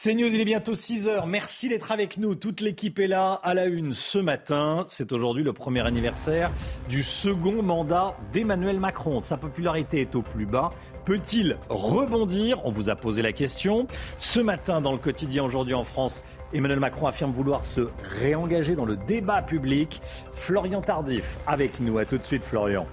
[0.00, 1.26] C'est il est bientôt 6 heures.
[1.26, 2.36] Merci d'être avec nous.
[2.36, 4.86] Toute l'équipe est là à la une ce matin.
[4.88, 6.52] C'est aujourd'hui le premier anniversaire
[6.88, 9.20] du second mandat d'Emmanuel Macron.
[9.20, 10.70] Sa popularité est au plus bas.
[11.04, 12.64] Peut-il rebondir?
[12.64, 13.88] On vous a posé la question.
[14.18, 17.88] Ce matin, dans le quotidien aujourd'hui en France, Emmanuel Macron affirme vouloir se
[18.20, 20.00] réengager dans le débat public.
[20.32, 21.98] Florian Tardif avec nous.
[21.98, 22.86] À tout de suite, Florian.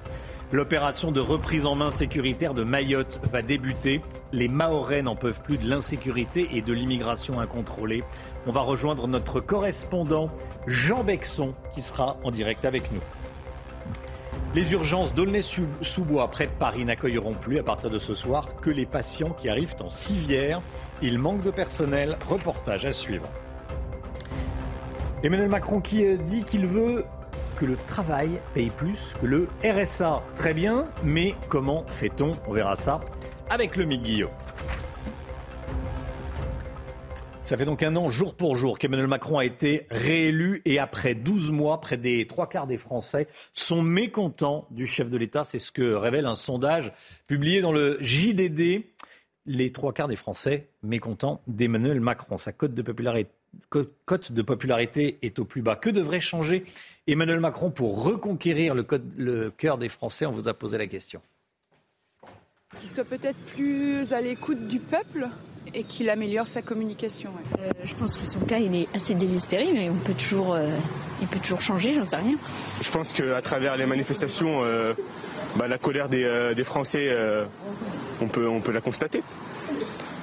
[0.56, 4.00] L'opération de reprise en main sécuritaire de Mayotte va débuter.
[4.32, 8.06] Les Mahorais n'en peuvent plus de l'insécurité et de l'immigration incontrôlée.
[8.48, 10.30] On va rejoindre notre correspondant
[10.66, 13.02] Jean Bexon qui sera en direct avec nous.
[14.54, 18.86] Les urgences d'Aulnay-sous-Bois près de Paris n'accueilleront plus à partir de ce soir que les
[18.86, 20.62] patients qui arrivent en civière.
[21.02, 22.18] Il manque de personnel.
[22.30, 23.28] Reportage à suivre.
[25.22, 27.04] Emmanuel Macron qui dit qu'il veut
[27.56, 30.22] que le travail paye plus que le RSA.
[30.36, 32.34] Très bien, mais comment fait-on?
[32.48, 33.00] On verra ça
[33.50, 34.30] avec le Guillot.
[37.46, 41.14] Ça fait donc un an, jour pour jour, qu'Emmanuel Macron a été réélu et après
[41.14, 45.44] 12 mois, près des trois quarts des Français sont mécontents du chef de l'État.
[45.44, 46.92] C'est ce que révèle un sondage
[47.28, 48.86] publié dans le JDD.
[49.46, 52.40] Les trois quarts des Français mécontents d'Emmanuel Macron.
[52.40, 52.82] Sa cote de
[54.42, 55.76] popularité est au plus bas.
[55.76, 56.64] Que devrait changer
[57.08, 58.86] Emmanuel Macron pour reconquérir le,
[59.18, 61.22] le cœur des Français On vous a posé la question.
[62.80, 65.28] Qu'il soit peut-être plus à l'écoute du peuple
[65.74, 67.32] et qu'il améliore sa communication.
[67.60, 70.68] Euh, je pense que son cas, il est assez désespéré, mais on peut toujours, euh,
[71.22, 72.36] il peut toujours changer, j'en sais rien.
[72.82, 74.94] Je pense qu'à travers les manifestations, euh,
[75.56, 77.16] bah, la colère des, des Français,
[78.22, 79.22] on, peut, on peut la constater.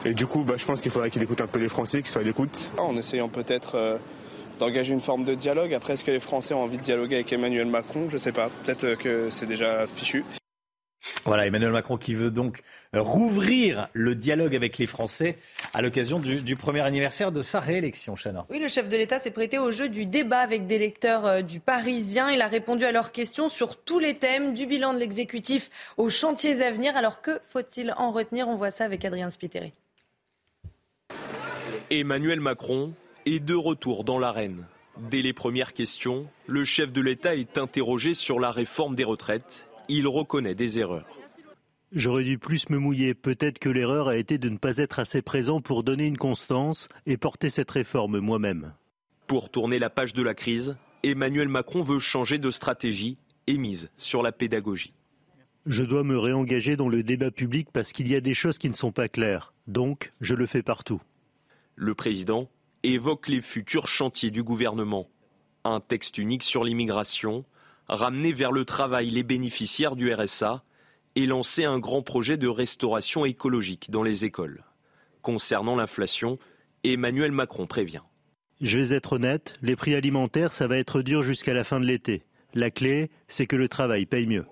[0.05, 2.11] Et du coup, bah, je pense qu'il faudrait qu'il écoute un peu les Français, qu'il
[2.11, 2.73] soit à l'écoute.
[2.79, 3.97] En essayant peut-être euh,
[4.63, 5.75] d'engager une forme de dialogue.
[5.75, 8.09] Après, est-ce que les Français ont envie de dialoguer avec Emmanuel Macron?
[8.09, 8.49] Je ne sais pas.
[8.65, 10.25] Peut-être euh, que c'est déjà fichu.
[11.25, 12.63] Voilà, Emmanuel Macron qui veut donc
[12.95, 15.37] rouvrir le dialogue avec les Français
[15.75, 18.47] à l'occasion du, premier anniversaire de sa réélection, Chana.
[18.51, 21.43] Oui, le chef de l'État s'est prêté au jeu du débat avec des lecteurs euh,
[21.43, 22.31] du Parisien.
[22.31, 26.09] Il a répondu à leurs questions sur tous les thèmes, du bilan de l'exécutif aux
[26.09, 26.97] chantiers à venir.
[26.97, 28.47] Alors que faut-il en retenir?
[28.47, 29.73] On voit ça avec Adrien Spiteri.
[31.91, 32.95] Emmanuel Macron
[33.27, 34.67] est de retour dans l'arène.
[35.11, 39.69] Dès les premières questions, le chef de l'État est interrogé sur la réforme des retraites.
[39.89, 41.07] Il reconnaît des erreurs.
[41.93, 43.15] J'aurais dû plus me mouiller.
[43.15, 46.89] Peut-être que l'erreur a été de ne pas être assez présent pour donner une constance
[47.07, 48.73] et porter cette réforme moi-même.
[49.27, 53.91] Pour tourner la page de la crise, Emmanuel Macron veut changer de stratégie et mise
[53.97, 54.95] sur la pédagogie.
[55.67, 58.69] Je dois me réengager dans le débat public parce qu'il y a des choses qui
[58.69, 59.53] ne sont pas claires.
[59.67, 61.01] Donc, je le fais partout.
[61.77, 62.49] Le président
[62.83, 65.09] évoque les futurs chantiers du gouvernement.
[65.65, 67.45] Un texte unique sur l'immigration,
[67.89, 70.65] ramener vers le travail les bénéficiaires du RSA
[71.15, 74.65] et lancer un grand projet de restauration écologique dans les écoles.
[75.21, 76.39] Concernant l'inflation,
[76.83, 78.03] Emmanuel Macron prévient.
[78.61, 81.85] Je vais être honnête, les prix alimentaires, ça va être dur jusqu'à la fin de
[81.85, 82.25] l'été.
[82.55, 84.47] La clé, c'est que le travail paye mieux.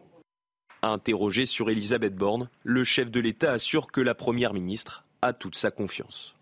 [0.82, 5.54] Interrogé sur Elisabeth Borne, le chef de l'État assure que la Première ministre a toute
[5.54, 6.34] sa confiance.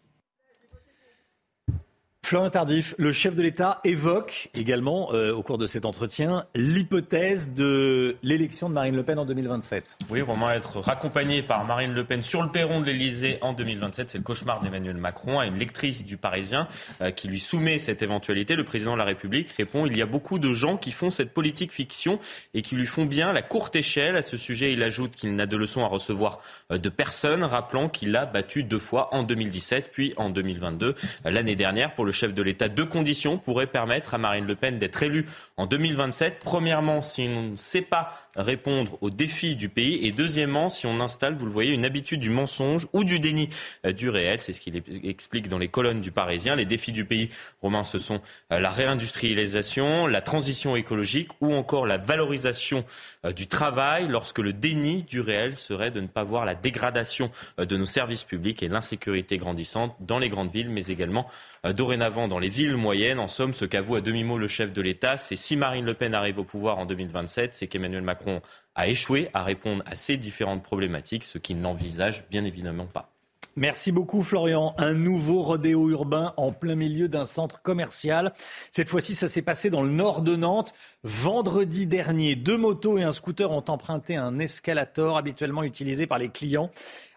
[2.28, 7.48] Florent Tardif, le chef de l'État évoque également, euh, au cours de cet entretien, l'hypothèse
[7.56, 9.96] de l'élection de Marine Le Pen en 2027.
[10.10, 14.10] Oui, vraiment être raccompagné par Marine Le Pen sur le perron de l'Elysée en 2027,
[14.10, 15.38] c'est le cauchemar d'Emmanuel Macron.
[15.38, 16.68] À une lectrice du Parisien
[17.00, 20.06] euh, qui lui soumet cette éventualité, le président de la République répond il y a
[20.06, 22.20] beaucoup de gens qui font cette politique fiction
[22.52, 24.16] et qui lui font bien la courte échelle.
[24.16, 26.40] À ce sujet, il ajoute qu'il n'a de leçons à recevoir
[26.72, 30.94] euh, de personne, rappelant qu'il l'a battu deux fois en 2017 puis en 2022
[31.24, 34.78] l'année dernière pour le chef de l'État, deux conditions pourraient permettre à Marine Le Pen
[34.78, 35.26] d'être élue
[35.56, 36.40] en 2027.
[36.44, 40.06] Premièrement, si on ne sait pas répondre aux défis du pays.
[40.06, 43.48] Et deuxièmement, si on installe, vous le voyez, une habitude du mensonge ou du déni
[43.84, 44.38] euh, du réel.
[44.40, 46.56] C'est ce qu'il explique dans les colonnes du Parisien.
[46.56, 47.28] Les défis du pays,
[47.60, 48.20] Romain, ce sont
[48.52, 52.84] euh, la réindustrialisation, la transition écologique ou encore la valorisation
[53.24, 57.30] euh, du travail lorsque le déni du réel serait de ne pas voir la dégradation
[57.58, 61.26] de nos services publics et l'insécurité grandissante dans les grandes villes, mais également
[61.64, 63.18] dorénavant dans les villes moyennes.
[63.18, 66.14] En somme, ce qu'avoue à demi-mot le chef de l'État, c'est si Marine Le Pen
[66.14, 68.27] arrive au pouvoir en 2027, c'est qu'Emmanuel Macron
[68.74, 73.17] a échoué à répondre à ces différentes problématiques, ce qu'il n'envisage bien évidemment pas.
[73.58, 74.72] Merci beaucoup Florian.
[74.78, 78.32] Un nouveau rodéo urbain en plein milieu d'un centre commercial.
[78.70, 80.74] Cette fois-ci, ça s'est passé dans le nord de Nantes.
[81.02, 86.28] Vendredi dernier, deux motos et un scooter ont emprunté un escalator habituellement utilisé par les
[86.28, 86.70] clients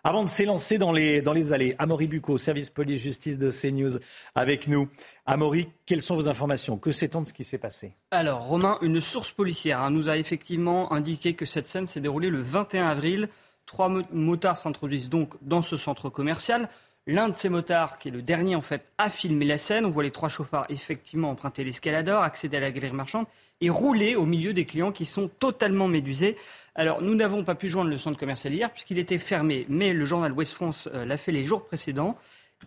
[0.04, 1.76] avant de s'élancer dans les, allées.
[1.78, 4.00] Amaury Bucco, service police-justice de CNews,
[4.34, 4.90] avec nous.
[5.28, 6.80] Amaury, quelles sont vos informations?
[6.80, 7.94] Que sait-on de ce qui s'est passé?
[8.10, 12.32] Alors, Romain, une source policière hein, nous a effectivement indiqué que cette scène s'est déroulée
[12.32, 13.30] le 21 avril.
[13.66, 16.70] Trois motards s'introduisent donc dans ce centre commercial.
[17.08, 19.86] L'un de ces motards, qui est le dernier en fait, a filmé la scène.
[19.86, 23.26] On voit les trois chauffards effectivement emprunter l'escalador, accéder à la galerie marchande
[23.60, 26.38] et rouler au milieu des clients qui sont totalement médusés.
[26.76, 30.06] Alors, nous n'avons pas pu joindre le centre commercial hier puisqu'il était fermé, mais le
[30.06, 32.18] journal Ouest France euh, l'a fait les jours précédents.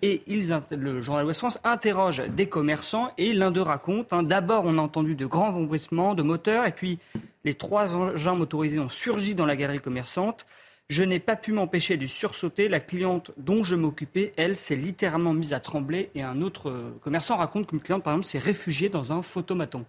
[0.02, 4.79] Et le journal Ouest France interroge des commerçants et l'un d'eux raconte hein, d'abord, on
[4.79, 6.99] a entendu de grands vombrissements de moteurs et puis
[7.44, 10.46] les trois engins motorisés ont surgi dans la galerie commerçante.
[10.91, 12.69] Je n'ai pas pu m'empêcher de sursauter.
[12.69, 16.11] La cliente dont je m'occupais, elle, s'est littéralement mise à trembler.
[16.15, 19.87] Et un autre euh, commerçant raconte qu'une cliente, par exemple, s'est réfugiée dans un photomaton.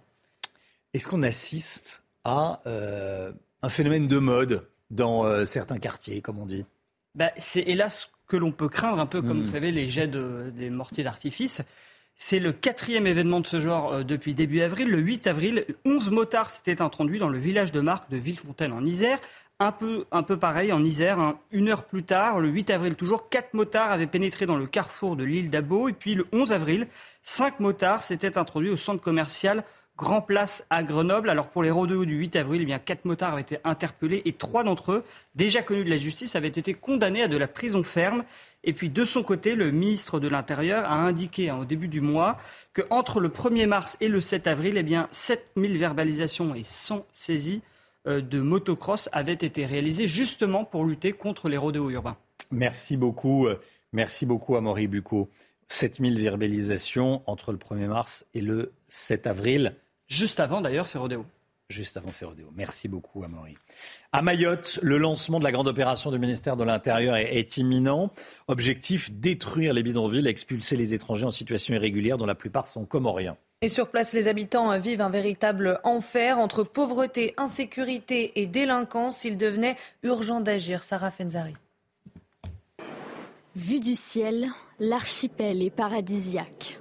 [0.93, 6.45] Est-ce qu'on assiste à euh, un phénomène de mode dans euh, certains quartiers, comme on
[6.45, 6.63] dit?
[7.13, 9.43] Bah, C'est hélas que l'on peut craindre, un peu comme hmm.
[9.43, 11.61] vous savez les jets de, des mortiers d'artifice.
[12.15, 14.87] C'est le quatrième événement de ce genre depuis début avril.
[14.87, 18.85] Le 8 avril, 11 motards s'étaient introduits dans le village de Marc de Villefontaine en
[18.85, 19.19] Isère
[19.59, 21.19] un peu, un peu pareil en Isère.
[21.19, 21.39] Hein.
[21.51, 25.15] Une heure plus tard, le 8 avril toujours, quatre motards avaient pénétré dans le carrefour
[25.15, 25.89] de l'île d'Abo.
[25.89, 26.87] Et puis le 11 avril,
[27.23, 29.63] cinq motards s'étaient introduits au centre commercial
[29.97, 31.29] Grand Place à Grenoble.
[31.29, 34.33] Alors pour les rodéos du 8 avril, eh bien, quatre motards avaient été interpellés et
[34.33, 35.03] trois d'entre eux,
[35.35, 38.25] déjà connus de la justice, avaient été condamnés à de la prison ferme.
[38.65, 42.01] Et puis de son côté, le ministre de l'Intérieur a indiqué hein, au début du
[42.01, 42.37] mois
[42.73, 47.61] qu'entre le 1er mars et le 7 avril, eh bien, 7000 verbalisations et 100 saisies
[48.05, 52.17] de motocross avait été réalisé justement pour lutter contre les rodéos urbains.
[52.51, 53.59] Merci beaucoup, euh,
[53.93, 55.29] merci beaucoup à Maurice Bucco.
[55.67, 59.75] 7000 verbalisations entre le 1er mars et le 7 avril.
[60.07, 61.25] Juste avant d'ailleurs ces rodéos.
[61.69, 62.51] Juste avant ces rodéos.
[62.55, 63.55] Merci beaucoup, Amaury.
[64.11, 68.11] À Mayotte, le lancement de la grande opération du ministère de l'Intérieur est, est, imminent.
[68.47, 73.35] Objectif détruire les bidonvilles, expulser les étrangers en situation irrégulière, dont la plupart sont comoriens.
[73.61, 79.23] Et sur place, les habitants vivent un véritable enfer entre pauvreté, insécurité et délinquance.
[79.23, 80.83] Il devenait urgent d'agir.
[80.83, 81.53] Sarah Fenzari.
[83.55, 84.49] Vue du ciel,
[84.79, 86.79] l'archipel est paradisiaque.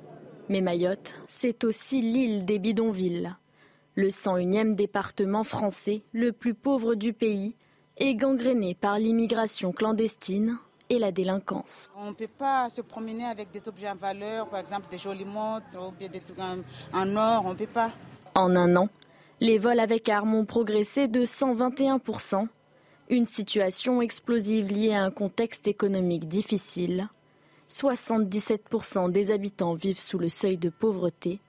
[0.48, 3.34] Mais Mayotte, c'est aussi l'île des bidonvilles.
[3.94, 7.54] Le 101e département français, le plus pauvre du pays,
[7.96, 10.58] est gangréné par l'immigration clandestine,
[10.90, 11.88] et la délinquance.
[11.96, 15.24] On ne peut pas se promener avec des objets en valeur, par exemple des jolies
[15.24, 17.90] montres ou bien des trucs en, or, on ne peut pas.
[18.34, 18.88] En un an,
[19.40, 22.46] les vols avec armes ont progressé de 121%,
[23.10, 27.08] une situation explosive liée à un contexte économique difficile.
[27.70, 31.40] 77% des habitants vivent sous le seuil de pauvreté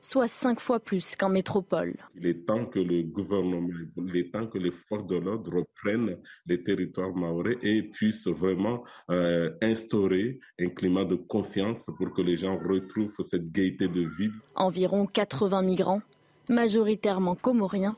[0.00, 1.94] soit cinq fois plus qu'en métropole.
[2.16, 6.16] Il est temps que le gouvernement, il est temps que les forces de l'ordre reprennent
[6.46, 12.36] les territoires maorais et puissent vraiment euh, instaurer un climat de confiance pour que les
[12.36, 14.30] gens retrouvent cette gaieté de vie.
[14.54, 16.02] Environ 80 migrants,
[16.48, 17.96] majoritairement comoriens,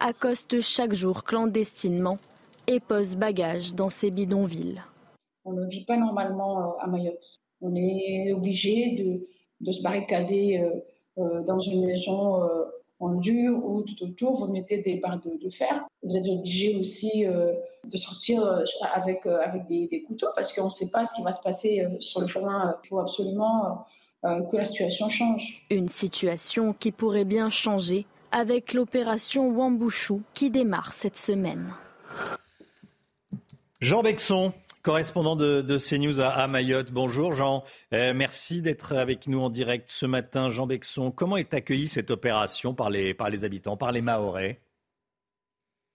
[0.00, 2.18] accostent chaque jour clandestinement
[2.66, 4.82] et posent bagages dans ces bidonvilles.
[5.44, 7.40] On ne vit pas normalement euh, à Mayotte.
[7.60, 9.26] On est obligé de,
[9.60, 10.80] de se barricader euh,
[11.16, 12.64] dans une maison euh,
[13.00, 15.84] en dur ou tout autour, vous mettez des barres de, fer.
[16.02, 17.52] Vous êtes obligé aussi euh,
[17.84, 18.62] de sortir
[18.94, 22.20] avec, avec des, couteaux parce qu'on ne sait pas ce qui va se passer sur
[22.20, 22.76] le chemin.
[22.84, 23.84] Il faut absolument
[24.22, 25.66] que la situation change.
[25.68, 31.74] Une situation qui pourrait bien changer avec l'opération Wambouchou qui démarre cette semaine.
[33.80, 36.90] Jean Bexon, correspondant de, CNews à, Mayotte.
[36.90, 40.50] Bonjour Jean, euh, merci d'être avec nous en direct ce matin.
[40.50, 44.60] Jean Bexon, comment est accueillie cette opération par les, habitants, par les Mahorais?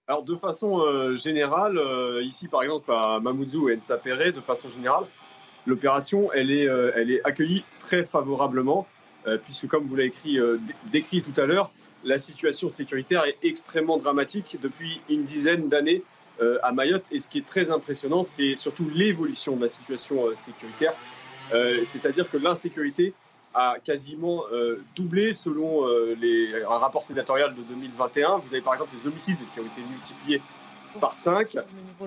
[0.08, 4.70] Alors de façon euh, générale, euh, ici par exemple à Mamoudzou et Nsapere, de façon
[4.70, 5.04] générale,
[5.66, 6.64] l'opération elle est,
[6.96, 8.88] elle est accueillie très favorablement,
[9.44, 10.40] puisque comme vous l'avez écrit,
[10.86, 11.72] décrit tout à l'heure,
[12.06, 16.04] la situation sécuritaire est extrêmement dramatique depuis une dizaine d'années
[16.64, 17.06] à Mayotte.
[17.12, 20.94] Et ce qui est très impressionnant, c'est surtout l'évolution de la situation euh, sécuritaire.
[21.54, 23.14] Euh, c'est-à-dire que l'insécurité
[23.54, 24.44] a quasiment
[24.96, 25.88] doublé selon
[26.20, 28.38] les, un rapport sénatorial de 2021.
[28.40, 30.42] Vous avez par exemple les homicides qui ont été multipliés
[31.02, 31.58] par 5.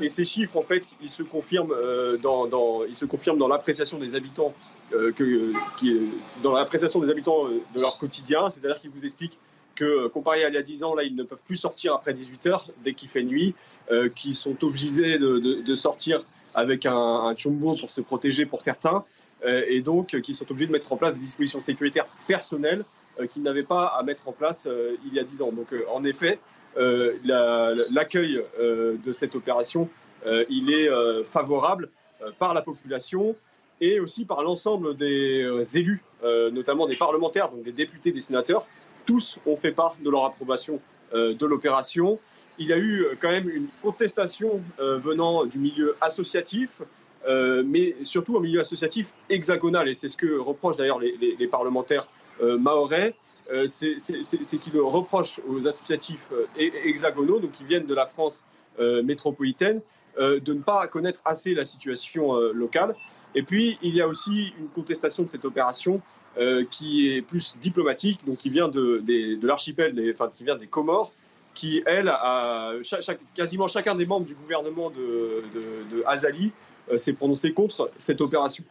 [0.01, 1.75] Et ces chiffres, en fait, ils se confirment
[2.23, 4.55] dans, dans, ils se confirment dans l'appréciation des habitants,
[4.91, 5.99] que, qui,
[6.43, 8.49] dans l'appréciation des habitants de leur quotidien.
[8.49, 9.39] C'est-à-dire qu'ils vous expliquent
[9.75, 12.15] que comparé à il y a 10 ans, là, ils ne peuvent plus sortir après
[12.15, 13.55] 18 heures dès qu'il fait nuit,
[14.17, 16.21] qui sont obligés de, sortir
[16.55, 19.03] avec un, un, chumbo pour se protéger pour certains,
[19.45, 22.85] et donc qui sont obligés de mettre en place des dispositions sécuritaires personnelles
[23.33, 24.69] qu'ils n'avaient pas à mettre en place
[25.05, 25.53] il y a 10 ans.
[25.53, 26.39] Donc en effet,
[26.77, 29.89] l'accueil de cette opération,
[30.49, 30.89] il est
[31.25, 31.91] favorable
[32.39, 33.35] par la population
[33.81, 38.21] et aussi par l'ensemble des euh, élus, euh, notamment des parlementaires, donc des députés, des
[38.21, 38.65] sénateurs.
[39.07, 40.81] Tous ont fait part de leur approbation
[41.15, 42.19] euh, de l'opération.
[42.59, 46.83] Il y a eu quand même une contestation venant du milieu associatif,
[47.29, 52.09] mais surtout un milieu associatif hexagonal, et c'est ce que reprochent d'ailleurs les, parlementaires
[52.43, 56.27] maorais, c'est qu'ils reprochent aux associatifs
[56.85, 58.45] hexagonaux, donc qui viennent de la France
[58.81, 59.81] métropolitaine,
[60.19, 62.95] de ne pas connaître assez la situation locale.
[63.35, 66.03] Et puis, il y a aussi une contestation de cette opération
[66.39, 69.03] euh, qui est plus diplomatique, donc qui vient de,
[69.45, 71.13] l'archipel, enfin qui vient des Comores,
[71.55, 72.73] qui, elle, a,
[73.35, 75.43] quasiment chacun des membres du gouvernement de,
[76.07, 76.53] Azali
[76.89, 78.63] euh, s'est prononcé contre cette opération.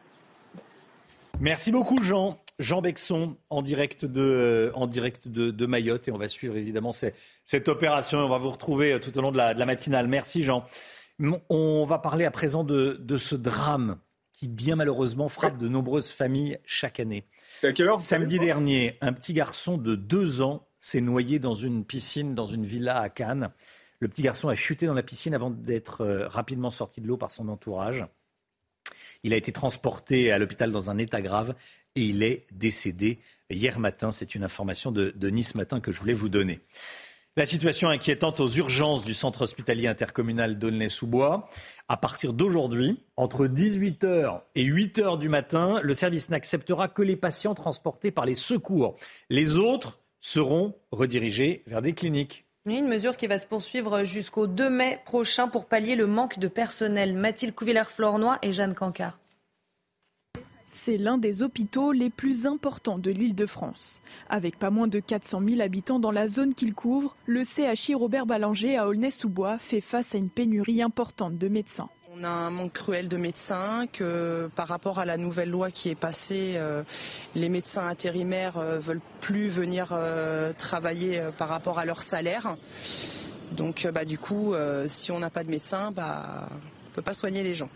[1.42, 2.40] Merci beaucoup, Jean.
[2.60, 6.08] Jean Bexon, en direct de, en direct de, Mayotte.
[6.08, 8.20] Et on va suivre évidemment cette, opération.
[8.20, 10.08] On va vous retrouver tout au long de la, de la matinale.
[10.08, 10.64] Merci, Jean.
[11.50, 14.00] On va parler à présent de, de ce drame
[14.32, 17.26] qui bien malheureusement frappe de nombreuses familles chaque année.
[18.00, 22.66] Samedi dernier, un petit garçon de deux ans s'est noyé dans une piscine dans une
[22.66, 23.50] villa à Cannes.
[24.00, 27.18] Le petit garçon a chuté dans la piscine avant d'être euh, rapidement sorti de l'eau
[27.18, 28.06] par son entourage.
[29.24, 31.54] Il a été transporté à l'hôpital dans un état grave
[31.96, 34.12] et il est décédé hier matin.
[34.12, 36.62] C'est une information de, de Nice Matin que je voulais vous donner.
[37.38, 41.48] La situation inquiétante aux urgences du centre hospitalier intercommunal d'Aulnay-sous-Bois.
[41.88, 47.54] À partir d'aujourd'hui, entre 18h et 8h du matin, le service n'acceptera que les patients
[47.54, 48.96] transportés par les secours.
[49.30, 52.46] Les autres seront redirigés vers des cliniques.
[52.66, 56.48] Une mesure qui va se poursuivre jusqu'au 2 mai prochain pour pallier le manque de
[56.48, 57.16] personnel.
[57.16, 59.20] Mathilde Couvillère-Flornois et Jeanne Cancard.
[60.72, 64.02] C'est l'un des hôpitaux les plus importants de l'île de France.
[64.30, 68.28] Avec pas moins de 400 000 habitants dans la zone qu'il couvre, le CHI Robert
[68.28, 71.90] Ballanger à Aulnay-sous-Bois fait face à une pénurie importante de médecins.
[72.16, 75.90] On a un manque cruel de médecins, que par rapport à la nouvelle loi qui
[75.90, 76.84] est passée, euh,
[77.34, 82.58] les médecins intérimaires ne euh, veulent plus venir euh, travailler par rapport à leur salaire.
[83.54, 84.54] Donc bah, du coup,
[84.86, 87.70] si on n'a pas de médecins, bah, on ne peut pas soigner les gens.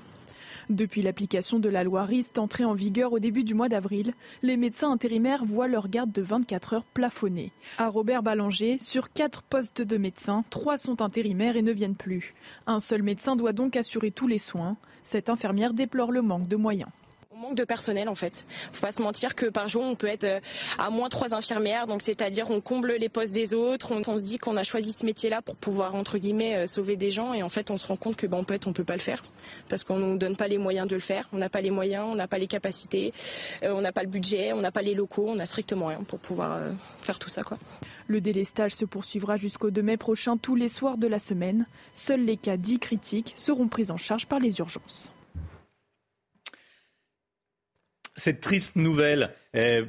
[0.69, 4.57] Depuis l'application de la loi RIST entrée en vigueur au début du mois d'avril, les
[4.57, 7.51] médecins intérimaires voient leur garde de 24 heures plafonnée.
[7.77, 12.33] À Robert Ballanger, sur 4 postes de médecins, 3 sont intérimaires et ne viennent plus.
[12.67, 14.77] Un seul médecin doit donc assurer tous les soins.
[15.03, 16.89] Cette infirmière déplore le manque de moyens.
[17.35, 18.45] On manque de personnel en fait.
[18.73, 20.39] Faut pas se mentir que par jour on peut être euh,
[20.77, 23.91] à moins trois infirmières, donc c'est-à-dire on comble les postes des autres.
[23.91, 27.09] On, se dit qu'on a choisi ce métier-là pour pouvoir entre guillemets euh, sauver des
[27.09, 28.93] gens et en fait on se rend compte que ben en fait on peut pas
[28.93, 29.23] le faire
[29.67, 31.27] parce qu'on nous donne pas les moyens de le faire.
[31.33, 33.13] On n'a pas les moyens, on n'a pas les capacités,
[33.63, 36.03] euh, on n'a pas le budget, on n'a pas les locaux, on a strictement rien
[36.03, 36.59] pour pouvoir
[37.01, 37.57] faire tout ça quoi.
[38.05, 41.65] Le délestage se poursuivra jusqu'au 2 mai prochain tous les soirs de la semaine.
[41.93, 45.09] Seuls les cas dits critiques seront pris en charge par les urgences.
[48.15, 49.33] Cette triste nouvelle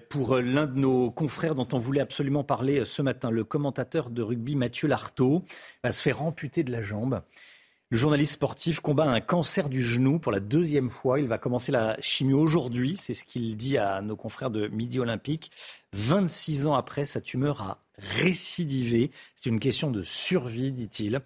[0.08, 4.22] pour l'un de nos confrères dont on voulait absolument parler ce matin, le commentateur de
[4.22, 5.44] rugby Mathieu Lartaud,
[5.82, 7.22] va se faire amputer de la jambe.
[7.90, 11.20] Le journaliste sportif combat un cancer du genou pour la deuxième fois.
[11.20, 14.98] Il va commencer la chimio aujourd'hui, c'est ce qu'il dit à nos confrères de Midi
[14.98, 15.50] Olympique.
[15.92, 19.10] 26 ans après, sa tumeur a récidivé.
[19.36, 21.20] C'est une question de survie, dit-il.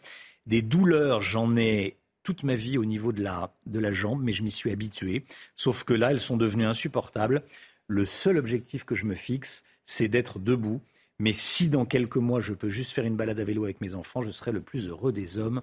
[0.47, 1.97] Des douleurs, j'en ai
[2.29, 5.25] toute ma vie au niveau de la, de la jambe, mais je m'y suis habitué.
[5.57, 7.43] Sauf que là, elles sont devenues insupportables.
[7.87, 10.83] Le seul objectif que je me fixe, c'est d'être debout.
[11.19, 13.95] Mais si dans quelques mois, je peux juste faire une balade à vélo avec mes
[13.95, 15.63] enfants, je serai le plus heureux des hommes.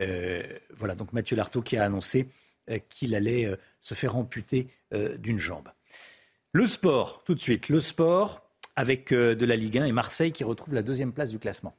[0.00, 0.44] Euh,
[0.76, 2.28] voilà, donc Mathieu Lartaud qui a annoncé
[2.70, 4.68] euh, qu'il allait euh, se faire amputer
[5.18, 5.68] d'une jambe.
[6.52, 7.68] Le sport, tout de suite.
[7.68, 11.40] Le sport avec de la Ligue 1 et Marseille qui retrouve la deuxième place du
[11.40, 11.76] classement.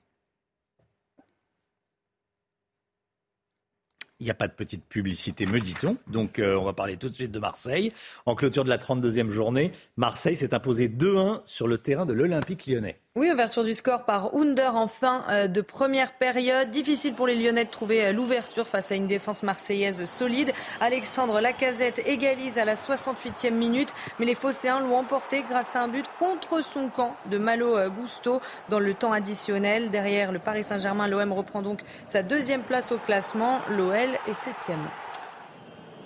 [4.19, 5.95] Il n'y a pas de petite publicité, me dit-on.
[6.07, 7.93] Donc, euh, on va parler tout de suite de Marseille.
[8.25, 12.65] En clôture de la 32e journée, Marseille s'est imposé 2-1 sur le terrain de l'Olympique
[12.65, 12.99] lyonnais.
[13.17, 16.69] Oui, ouverture du score par Under en fin euh, de première période.
[16.69, 20.53] Difficile pour les Lyonnais de trouver euh, l'ouverture face à une défense marseillaise solide.
[20.81, 25.87] Alexandre Lacazette égalise à la 68e minute, mais les Phocéens l'ont emporté grâce à un
[25.87, 29.89] but contre son camp de Malo euh, Gusto dans le temps additionnel.
[29.89, 33.61] Derrière le Paris Saint-Germain, l'OM reprend donc sa deuxième place au classement.
[33.71, 34.87] L'OL est septième.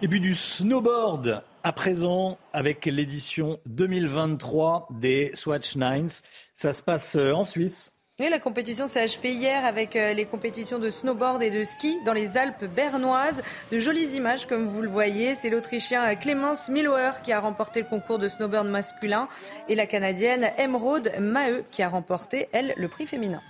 [0.01, 6.09] Et puis du snowboard à présent avec l'édition 2023 des Swatch Nines.
[6.55, 7.93] Ça se passe euh, en Suisse.
[8.19, 11.97] Oui, la compétition s'est achevée hier avec euh, les compétitions de snowboard et de ski
[12.05, 13.41] dans les Alpes bernoises.
[13.71, 15.33] De jolies images, comme vous le voyez.
[15.33, 19.27] C'est l'Autrichien euh, Clemens Miller qui a remporté le concours de snowboard masculin
[19.69, 23.41] et la Canadienne Emeraude Maheu qui a remporté, elle, le prix féminin.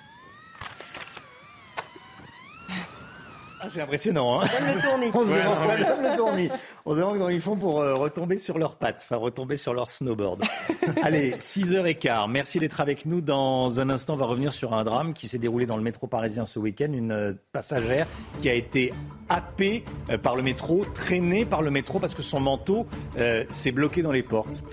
[3.64, 4.42] Ah, c'est impressionnant.
[4.42, 5.12] Hein ça donne le tournis.
[5.14, 5.80] On se Ouais, demande, ça ouais.
[5.86, 6.50] donne le tournis.
[6.86, 9.74] On se demande comment ils font pour euh, retomber sur leurs pattes, enfin retomber sur
[9.74, 10.44] leur snowboard.
[11.04, 12.30] Allez, 6h15.
[12.30, 13.22] Merci d'être avec nous.
[13.22, 16.08] Dans un instant, on va revenir sur un drame qui s'est déroulé dans le métro
[16.08, 16.92] parisien ce week-end.
[16.92, 18.08] Une euh, passagère
[18.42, 18.94] qui a été
[19.30, 22.88] happée euh, par le métro, traînée par le métro parce que son manteau
[23.20, 24.64] euh, s'est bloqué dans les portes.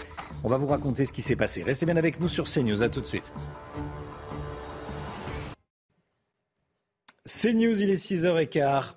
[0.45, 1.63] On va vous raconter ce qui s'est passé.
[1.63, 2.83] Restez bien avec nous sur CNews.
[2.83, 3.33] À tout de suite.
[7.29, 8.95] CNews, il est 6h15.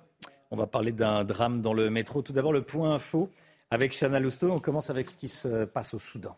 [0.50, 2.22] On va parler d'un drame dans le métro.
[2.22, 3.28] Tout d'abord, le point info
[3.70, 4.50] avec Chana Lousteau.
[4.50, 6.34] On commence avec ce qui se passe au Soudan.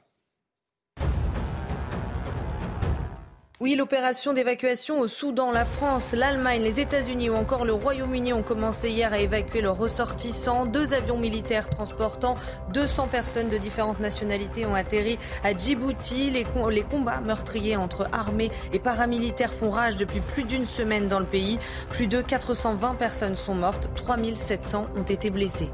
[3.61, 8.42] Oui, l'opération d'évacuation au Soudan, la France, l'Allemagne, les États-Unis ou encore le Royaume-Uni ont
[8.42, 10.66] commencé hier à évacuer leurs ressortissants.
[10.66, 12.34] Deux avions militaires transportant
[12.73, 16.30] 200 personnes de différentes nationalités ont atterri à Djibouti.
[16.32, 21.06] Les, com- les combats meurtriers entre armées et paramilitaires font rage depuis plus d'une semaine
[21.06, 21.61] dans le pays.
[21.90, 25.70] Plus de 420 personnes sont mortes, 3700 ont été blessées.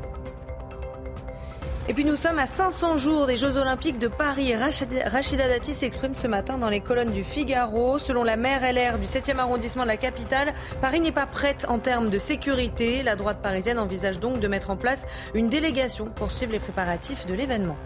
[1.88, 4.54] Et puis nous sommes à 500 jours des Jeux Olympiques de Paris.
[4.54, 7.98] Rachida Dati s'exprime ce matin dans les colonnes du Figaro.
[7.98, 11.78] Selon la maire LR du 7e arrondissement de la capitale, Paris n'est pas prête en
[11.78, 13.02] termes de sécurité.
[13.02, 17.26] La droite parisienne envisage donc de mettre en place une délégation pour suivre les préparatifs
[17.26, 17.76] de l'événement.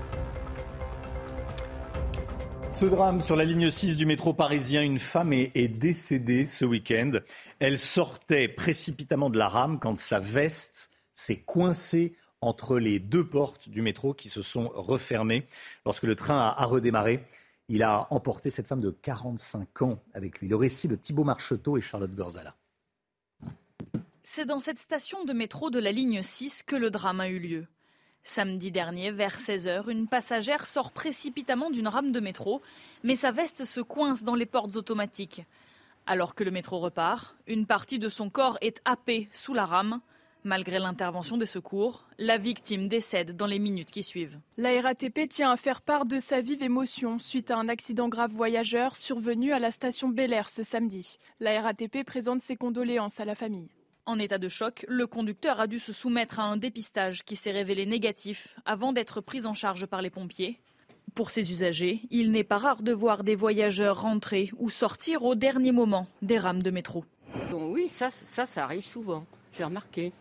[2.73, 6.65] Ce drame sur la ligne 6 du métro parisien, une femme est, est décédée ce
[6.65, 7.13] week-end.
[7.61, 13.69] Elle sortait précipitamment de la rame quand sa veste s'est coincée entre les deux portes
[13.69, 15.47] du métro qui se sont refermées.
[15.85, 17.25] Lorsque le train a, redémarré,
[17.69, 20.49] il a emporté cette femme de 45 ans avec lui.
[20.49, 22.55] Le récit de Thibault Marcheteau et Charlotte Gorzala.
[24.23, 27.39] C'est dans cette station de métro de la ligne 6 que le drame a eu
[27.39, 27.67] lieu.
[28.27, 32.63] Samedi dernier, vers 16h, une passagère sort précipitamment d'une rame de métro,
[33.03, 35.43] mais sa veste se coince dans les portes automatiques.
[36.07, 40.01] Alors que le métro repart, une partie de son corps est happée sous la rame.
[40.47, 44.39] Malgré l'intervention des secours, la victime décède dans les minutes qui suivent.
[44.59, 48.31] La RATP tient à faire part de sa vive émotion suite à un accident grave
[48.31, 51.17] voyageur survenu à la station Bel Air ce samedi.
[51.41, 53.71] La RATP présente ses condoléances à la famille.
[54.05, 57.51] En état de choc, le conducteur a dû se soumettre à un dépistage qui s'est
[57.51, 60.61] révélé négatif avant d'être pris en charge par les pompiers.
[61.15, 65.37] Pour ces usagers, il n'est pas rare de voir des voyageurs rentrer ou sortir au
[65.37, 67.07] dernier moment des rames de métro.
[67.51, 69.25] Bon, oui, ça, ça, ça arrive souvent.
[69.57, 70.13] J'ai remarqué.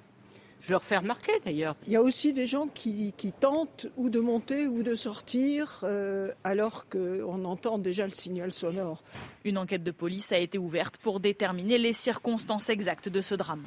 [0.65, 1.75] Je leur fais remarquer d'ailleurs.
[1.87, 5.81] Il y a aussi des gens qui, qui tentent ou de monter ou de sortir
[5.83, 9.03] euh, alors qu'on entend déjà le signal sonore.
[9.43, 13.65] Une enquête de police a été ouverte pour déterminer les circonstances exactes de ce drame.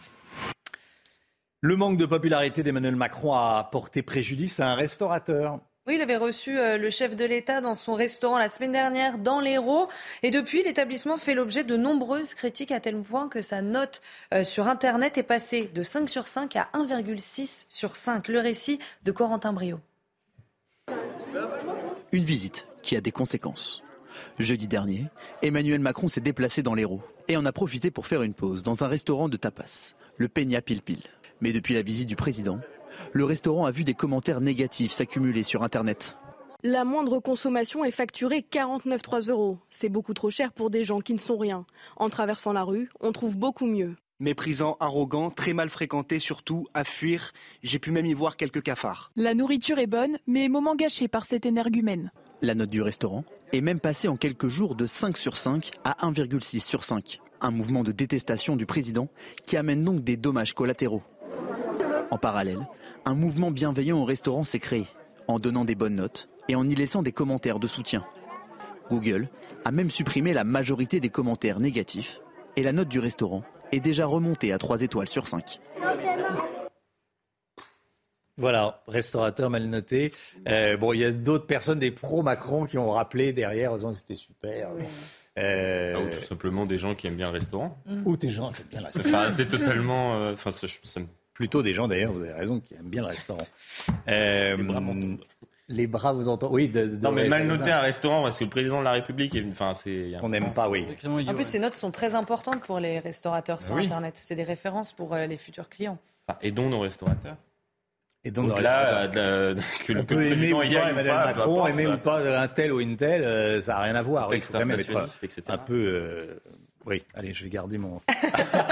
[1.60, 5.60] Le manque de popularité d'Emmanuel Macron a porté préjudice à un restaurateur.
[5.86, 9.18] Oui, il avait reçu euh, le chef de l'État dans son restaurant la semaine dernière
[9.18, 9.86] dans l'Hérault.
[10.24, 14.02] Et depuis, l'établissement fait l'objet de nombreuses critiques à tel point que sa note
[14.34, 18.26] euh, sur Internet est passée de 5 sur 5 à 1,6 sur 5.
[18.26, 19.78] Le récit de Corentin Brio.
[22.10, 23.84] Une visite qui a des conséquences.
[24.40, 25.06] Jeudi dernier,
[25.42, 28.82] Emmanuel Macron s'est déplacé dans l'Hérault et en a profité pour faire une pause dans
[28.82, 31.02] un restaurant de tapas, le Peña Pil Pil.
[31.40, 32.58] Mais depuis la visite du président,
[33.12, 36.16] le restaurant a vu des commentaires négatifs s'accumuler sur Internet.
[36.62, 39.58] La moindre consommation est facturée 49,3 euros.
[39.70, 41.66] C'est beaucoup trop cher pour des gens qui ne sont rien.
[41.96, 43.94] En traversant la rue, on trouve beaucoup mieux.
[44.18, 47.32] Méprisant, arrogant, très mal fréquenté, surtout à fuir.
[47.62, 49.12] J'ai pu même y voir quelques cafards.
[49.14, 52.10] La nourriture est bonne, mais moment gâché par cet énergumène.
[52.40, 56.08] La note du restaurant est même passée en quelques jours de 5 sur 5 à
[56.10, 57.20] 1,6 sur 5.
[57.42, 59.08] Un mouvement de détestation du président
[59.46, 61.02] qui amène donc des dommages collatéraux.
[62.10, 62.66] En parallèle,
[63.04, 64.86] un mouvement bienveillant au restaurant s'est créé,
[65.28, 68.04] en donnant des bonnes notes et en y laissant des commentaires de soutien.
[68.90, 69.28] Google
[69.64, 72.20] a même supprimé la majorité des commentaires négatifs
[72.56, 73.42] et la note du restaurant
[73.72, 75.60] est déjà remontée à 3 étoiles sur 5.
[78.38, 80.12] Voilà, restaurateur mal noté.
[80.46, 83.92] Euh, bon, il y a d'autres personnes, des pro-Macron, qui ont rappelé derrière en disant
[83.92, 84.68] que c'était super.
[85.38, 87.78] Euh, Ah, ou tout simplement des gens qui aiment bien le restaurant.
[88.04, 89.08] Ou des gens qui aiment bien le restaurant.
[89.08, 90.16] Enfin, c'est totalement.
[90.16, 93.02] euh, Enfin, ça, ça me- Plutôt des gens, d'ailleurs, vous avez raison, qui aiment bien
[93.02, 93.46] le restaurant.
[94.08, 94.56] Euh,
[95.68, 98.44] les bras, vous entendez Oui, de, de- Non, mais mal noté un restaurant parce que
[98.44, 99.44] le président de la République est.
[99.50, 100.12] Enfin, c'est.
[100.22, 100.86] On n'aime pas, oui.
[101.26, 103.84] En plus, ces notes sont très importantes pour les restaurateurs sur Oui.
[103.84, 104.14] Internet.
[104.16, 105.98] C'est des références pour euh, les futurs clients.
[106.28, 107.36] Enfin, aidons nos restaurateurs.
[108.24, 111.66] Et donc, de- de- que le, peut aimer président ou y ou Emmanuel pas, Macron,
[111.66, 114.28] aimer ou pas un tel ou une telle, euh, ça n'a rien à voir.
[114.30, 115.42] Oui, il faut quand même être inflationniste, etc.
[115.48, 115.74] un peu.
[115.74, 116.40] euh,
[116.86, 118.00] Oui, allez, je vais garder mon.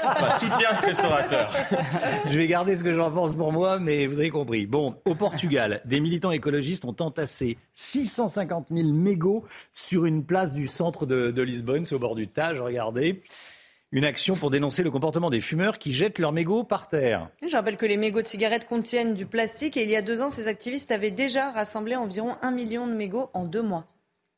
[0.07, 1.53] Enfin, soutien ce restaurateur.
[2.27, 4.67] je vais garder ce que j'en pense pour moi, mais vous avez compris.
[4.67, 10.69] Bon, au Portugal, des militants écologistes ont entassé 650 000 mégots sur une place du
[10.69, 13.23] centre de, de Lisbonne, c'est au bord du Tage, regardez.
[13.91, 17.31] Une action pour dénoncer le comportement des fumeurs qui jettent leurs mégots par terre.
[17.47, 20.21] Je rappelle que les mégots de cigarettes contiennent du plastique et il y a deux
[20.21, 23.87] ans, ces activistes avaient déjà rassemblé environ un million de mégots en deux mois.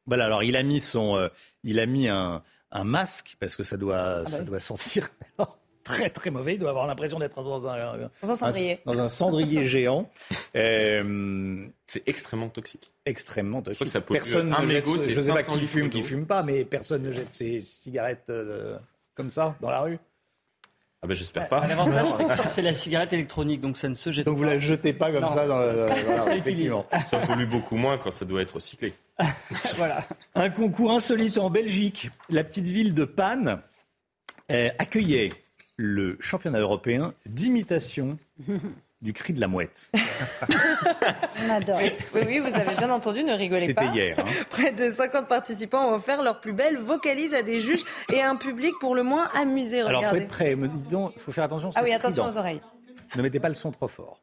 [0.06, 1.28] Voilà, alors il a mis son, euh,
[1.64, 4.44] il a mis un, un masque parce que ça doit, bah ça oui.
[4.44, 5.08] doit sentir
[5.84, 6.54] très très mauvais.
[6.54, 8.80] Il doit avoir l'impression d'être dans un, Dans un cendrier.
[8.84, 10.10] dans un cendrier géant.
[10.56, 12.90] Euh, c'est extrêmement toxique.
[13.04, 13.84] Extrêmement toxique.
[13.84, 16.26] que ça personne Un ne jette- mégot, je sais pas 500 qui fume, qui fume
[16.26, 18.78] pas, mais personne ne jette ses cigarettes euh,
[19.14, 19.98] comme ça dans la rue.
[21.02, 21.64] Ah ben j'espère pas.
[21.66, 24.58] L'avantage, c'est que c'est la cigarette électronique, donc ça ne se jette Donc vous la
[24.58, 25.28] jetez pas comme Non.
[25.34, 26.84] ça dans ça effectivement.
[27.10, 28.92] Ça pollue beaucoup moins quand ça doit être recyclé.
[29.76, 30.04] voilà.
[30.34, 32.10] Un concours insolite en Belgique.
[32.28, 33.60] La petite ville de Panne
[34.50, 35.30] euh, accueillait
[35.76, 38.18] le championnat européen d'imitation
[39.02, 39.90] du cri de la mouette.
[41.46, 41.78] On adore.
[42.14, 43.92] Oui, oui, vous avez bien entendu, ne rigolez C'était pas.
[43.92, 44.18] hier.
[44.18, 44.24] hein.
[44.50, 48.30] Près de 50 participants ont offert leur plus belle vocalise à des juges et à
[48.30, 49.80] un public pour le moins amusé.
[49.80, 50.20] Alors, faut Regardez.
[50.20, 50.56] être prêt.
[50.56, 51.70] Me disons, il faut faire attention.
[51.74, 52.36] ah oui, attention strident.
[52.36, 52.60] aux oreilles.
[53.16, 54.20] Ne mettez pas le son trop fort.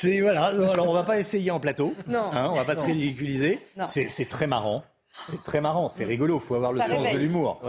[0.00, 0.46] C'est voilà.
[0.46, 1.94] Alors on va pas essayer en plateau.
[2.06, 2.32] Non.
[2.32, 3.60] Hein, on va pas se ridiculiser.
[3.76, 3.84] Non.
[3.86, 4.82] C'est très marrant.
[5.22, 7.60] C'est très marrant, c'est rigolo, faut avoir le Ça sens de l'humour.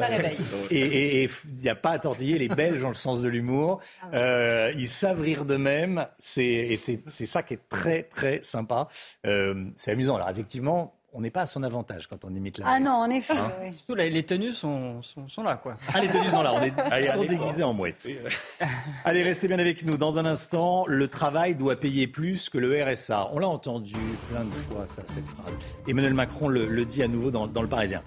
[0.70, 3.82] Et il n'y a pas à tortiller, les Belges ont le sens de l'humour.
[4.14, 8.88] Euh, ils savent rire d'eux-mêmes, et c'est c'est ça qui est très très sympa.
[9.26, 10.16] Euh, c'est amusant.
[10.16, 13.10] Alors effectivement, on n'est pas à son avantage quand on imite la Ah non, en
[13.10, 13.34] effet.
[13.38, 13.74] Hein oui.
[13.76, 15.76] Surtout, les, les tenues sont, sont, sont là, quoi.
[15.94, 17.40] Ah, les tenues sont là, on est il y a toujours un effort.
[17.46, 18.08] déguisés en mouette.
[19.06, 19.98] Allez, restez bien avec nous.
[19.98, 23.30] Dans un instant, le travail doit payer plus que le RSA.
[23.34, 23.96] On l'a entendu
[24.30, 25.54] plein de fois, ça, cette phrase.
[25.88, 28.04] Emmanuel Macron le, le dit à nouveau dans, dans Le Parisien.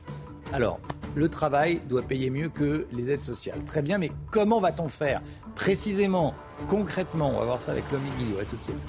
[0.52, 0.78] Alors,
[1.14, 3.60] le travail doit payer mieux que les aides sociales.
[3.66, 5.20] Très bien, mais comment va-t-on faire?
[5.54, 6.34] Précisément,
[6.68, 8.40] concrètement, on va voir ça avec l'homme Guillot.
[8.40, 8.86] À tout de suite.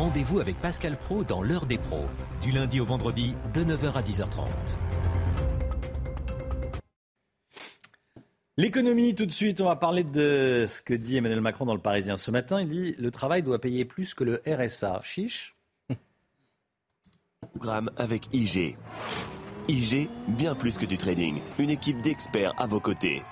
[0.00, 2.06] Rendez-vous avec Pascal Pro dans l'heure des pros,
[2.40, 4.48] du lundi au vendredi de 9h à 10h30.
[8.56, 11.82] L'économie, tout de suite, on va parler de ce que dit Emmanuel Macron dans Le
[11.82, 12.62] Parisien ce matin.
[12.62, 15.02] Il dit le travail doit payer plus que le RSA.
[15.04, 15.54] Chiche?
[17.52, 18.78] Programme avec IG.
[19.68, 21.42] IG, bien plus que du trading.
[21.58, 23.22] Une équipe d'experts à vos côtés.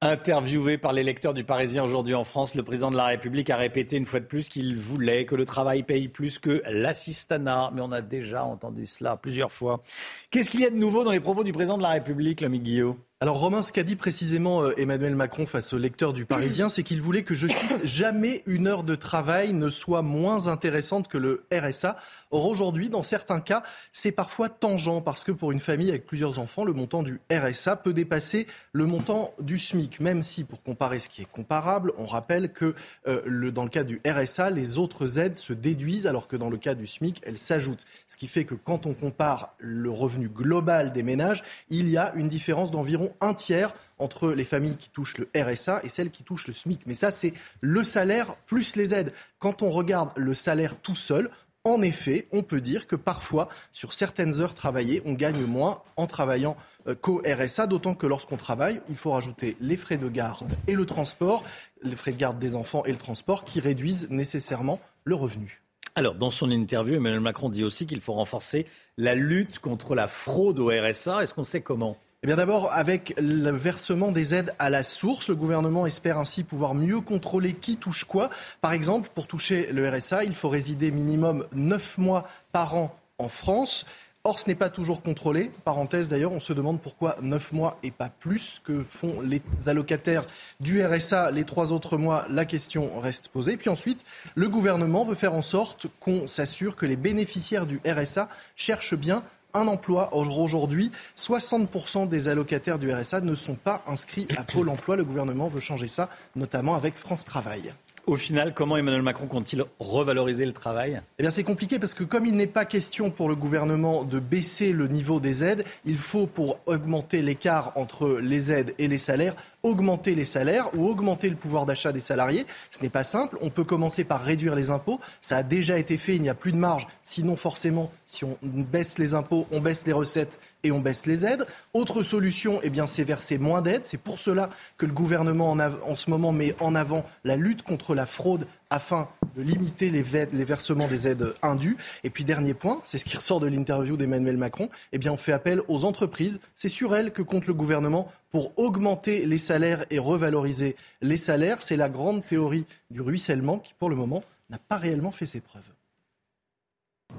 [0.00, 3.56] Interviewé par les lecteurs du Parisien aujourd'hui en France, le président de la République a
[3.56, 7.72] répété une fois de plus qu'il voulait que le travail paye plus que l'assistanat.
[7.74, 9.82] Mais on a déjà entendu cela plusieurs fois.
[10.30, 12.60] Qu'est-ce qu'il y a de nouveau dans les propos du président de la République, l'ami
[12.60, 12.96] Guillaume?
[13.20, 16.84] Alors Romain, ce qu'a dit précisément euh, Emmanuel Macron face aux lecteurs du Parisien, c'est
[16.84, 21.18] qu'il voulait que, je cite, jamais une heure de travail ne soit moins intéressante que
[21.18, 21.96] le RSA.
[22.30, 26.38] Or aujourd'hui, dans certains cas, c'est parfois tangent parce que pour une famille avec plusieurs
[26.38, 31.00] enfants, le montant du RSA peut dépasser le montant du SMIC, même si pour comparer
[31.00, 32.76] ce qui est comparable, on rappelle que
[33.08, 36.56] euh, dans le cas du RSA, les autres aides se déduisent alors que dans le
[36.56, 37.84] cas du SMIC, elles s'ajoutent.
[38.06, 42.12] Ce qui fait que quand on compare le revenu global des ménages, il y a
[42.14, 46.22] une différence d'environ un tiers entre les familles qui touchent le RSA et celles qui
[46.22, 46.80] touchent le SMIC.
[46.86, 49.12] Mais ça, c'est le salaire plus les aides.
[49.38, 51.30] Quand on regarde le salaire tout seul,
[51.64, 56.06] en effet, on peut dire que parfois, sur certaines heures travaillées, on gagne moins en
[56.06, 60.48] travaillant euh, qu'au RSA, d'autant que lorsqu'on travaille, il faut rajouter les frais de garde
[60.66, 61.44] et le transport,
[61.82, 65.60] les frais de garde des enfants et le transport qui réduisent nécessairement le revenu.
[65.94, 68.66] Alors, dans son interview, Emmanuel Macron dit aussi qu'il faut renforcer
[68.96, 71.22] la lutte contre la fraude au RSA.
[71.22, 71.98] Est-ce qu'on sait comment?
[72.24, 76.74] Eh d'abord, avec le versement des aides à la source, le gouvernement espère ainsi pouvoir
[76.74, 78.28] mieux contrôler qui touche quoi.
[78.60, 83.28] Par exemple, pour toucher le RSA, il faut résider minimum 9 mois par an en
[83.28, 83.86] France.
[84.24, 85.52] Or, ce n'est pas toujours contrôlé.
[85.64, 90.26] Parenthèse d'ailleurs, on se demande pourquoi 9 mois et pas plus que font les allocataires
[90.58, 92.26] du RSA les trois autres mois?
[92.28, 93.56] La question reste posée.
[93.56, 94.04] Puis ensuite,
[94.34, 99.22] le gouvernement veut faire en sorte qu'on s'assure que les bénéficiaires du RSA cherchent bien
[99.54, 100.10] un emploi.
[100.12, 104.96] Or, Aujourd'hui, 60% des allocataires du RSA ne sont pas inscrits à Pôle emploi.
[104.96, 107.72] Le gouvernement veut changer ça, notamment avec France Travail.
[108.08, 111.02] Au final, comment Emmanuel Macron compte-t-il revaloriser le travail?
[111.18, 114.18] Eh bien, c'est compliqué parce que comme il n'est pas question pour le gouvernement de
[114.18, 118.96] baisser le niveau des aides, il faut, pour augmenter l'écart entre les aides et les
[118.96, 119.36] salaires,
[119.68, 122.46] augmenter les salaires ou augmenter le pouvoir d'achat des salariés.
[122.70, 123.38] Ce n'est pas simple.
[123.40, 125.00] On peut commencer par réduire les impôts.
[125.20, 126.16] Ça a déjà été fait.
[126.16, 126.86] Il n'y a plus de marge.
[127.02, 131.24] Sinon, forcément, si on baisse les impôts, on baisse les recettes et on baisse les
[131.24, 131.46] aides.
[131.72, 133.84] Autre solution, eh c'est verser moins d'aides.
[133.84, 137.62] C'est pour cela que le gouvernement en, en, ce moment met en avant la lutte
[137.62, 140.02] contre la fraude afin de limiter les,
[140.32, 141.76] les, versements des aides indues.
[142.04, 145.16] Et puis dernier point, c'est ce qui ressort de l'interview d'Emmanuel Macron, eh bien on
[145.16, 146.40] fait appel aux entreprises.
[146.54, 151.62] C'est sur elles que compte le gouvernement pour augmenter les salaires et revaloriser les salaires.
[151.62, 155.40] C'est la grande théorie du ruissellement qui, pour le moment, n'a pas réellement fait ses
[155.40, 155.72] preuves.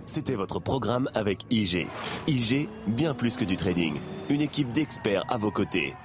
[0.05, 1.87] C'était votre programme avec IG.
[2.27, 3.95] IG, bien plus que du trading.
[4.29, 5.95] Une équipe d'experts à vos côtés.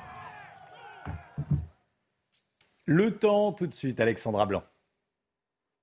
[2.86, 4.62] Le temps tout de suite, Alexandra Blanc.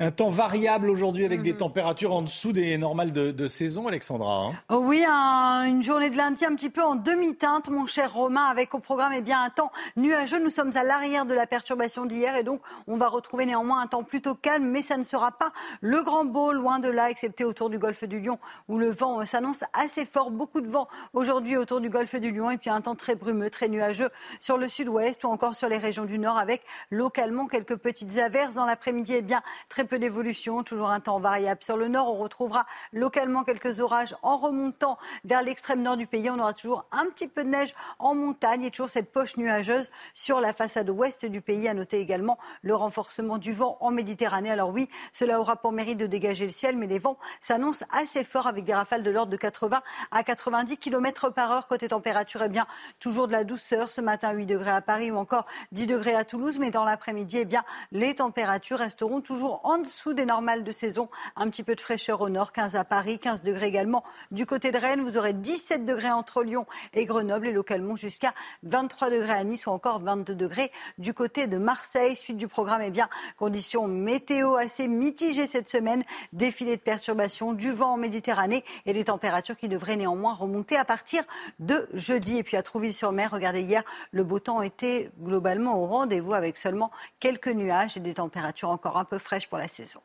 [0.00, 1.58] Un temps variable aujourd'hui avec des Mhm.
[1.58, 4.44] températures en dessous des normales de, de saison, Alexandra.
[4.44, 4.52] hein.
[4.68, 8.44] Oh oui, un- une journée de lundi un petit peu en demi-teinte, mon cher Romain,
[8.44, 10.38] avec au programme eh bien, un temps nuageux.
[10.38, 13.88] Nous sommes à l'arrière de la perturbation d'hier et donc on va retrouver néanmoins un
[13.88, 17.44] temps plutôt calme, mais ça ne sera pas le grand beau, loin de là, excepté
[17.44, 20.30] autour du golfe du Lion, où le vent s'annonce assez fort.
[20.30, 23.50] Beaucoup de vent aujourd'hui autour du golfe du Lion et puis un temps très brumeux,
[23.50, 27.74] très nuageux sur le sud-ouest ou encore sur les régions du nord, avec localement quelques
[27.74, 29.14] petites averses dans l'après-midi.
[29.16, 31.64] Eh bien, très peu d'évolution, toujours un temps variable.
[31.64, 36.30] Sur le nord, on retrouvera localement quelques orages en remontant vers l'extrême nord du pays.
[36.30, 39.90] On aura toujours un petit peu de neige en montagne et toujours cette poche nuageuse
[40.14, 41.66] sur la façade ouest du pays.
[41.66, 44.50] À noter également le renforcement du vent en Méditerranée.
[44.50, 48.22] Alors oui, cela aura pour mérite de dégager le ciel, mais les vents s'annoncent assez
[48.22, 51.66] forts avec des rafales de l'ordre de 80 à 90 km par heure.
[51.66, 52.66] Côté température, eh bien,
[53.00, 53.88] toujours de la douceur.
[53.88, 56.58] Ce matin, 8 degrés à Paris ou encore 10 degrés à Toulouse.
[56.58, 61.08] Mais dans l'après-midi, eh bien, les températures resteront toujours en dessous des normales de saison.
[61.36, 64.70] Un petit peu de fraîcheur au nord, 15 à Paris, 15 degrés également du côté
[64.70, 65.02] de Rennes.
[65.02, 69.66] Vous aurez 17 degrés entre Lyon et Grenoble et localement jusqu'à 23 degrés à Nice
[69.66, 72.16] ou encore 22 degrés du côté de Marseille.
[72.16, 76.04] Suite du programme, eh bien, conditions météo assez mitigées cette semaine.
[76.32, 80.84] Défilé de perturbations, du vent en Méditerranée et des températures qui devraient néanmoins remonter à
[80.84, 81.22] partir
[81.58, 82.38] de jeudi.
[82.38, 86.90] Et puis à Trouville-sur-Mer, regardez hier, le beau temps était globalement au rendez-vous avec seulement
[87.20, 90.00] quelques nuages et des températures encore un peu fraîches pour la saison.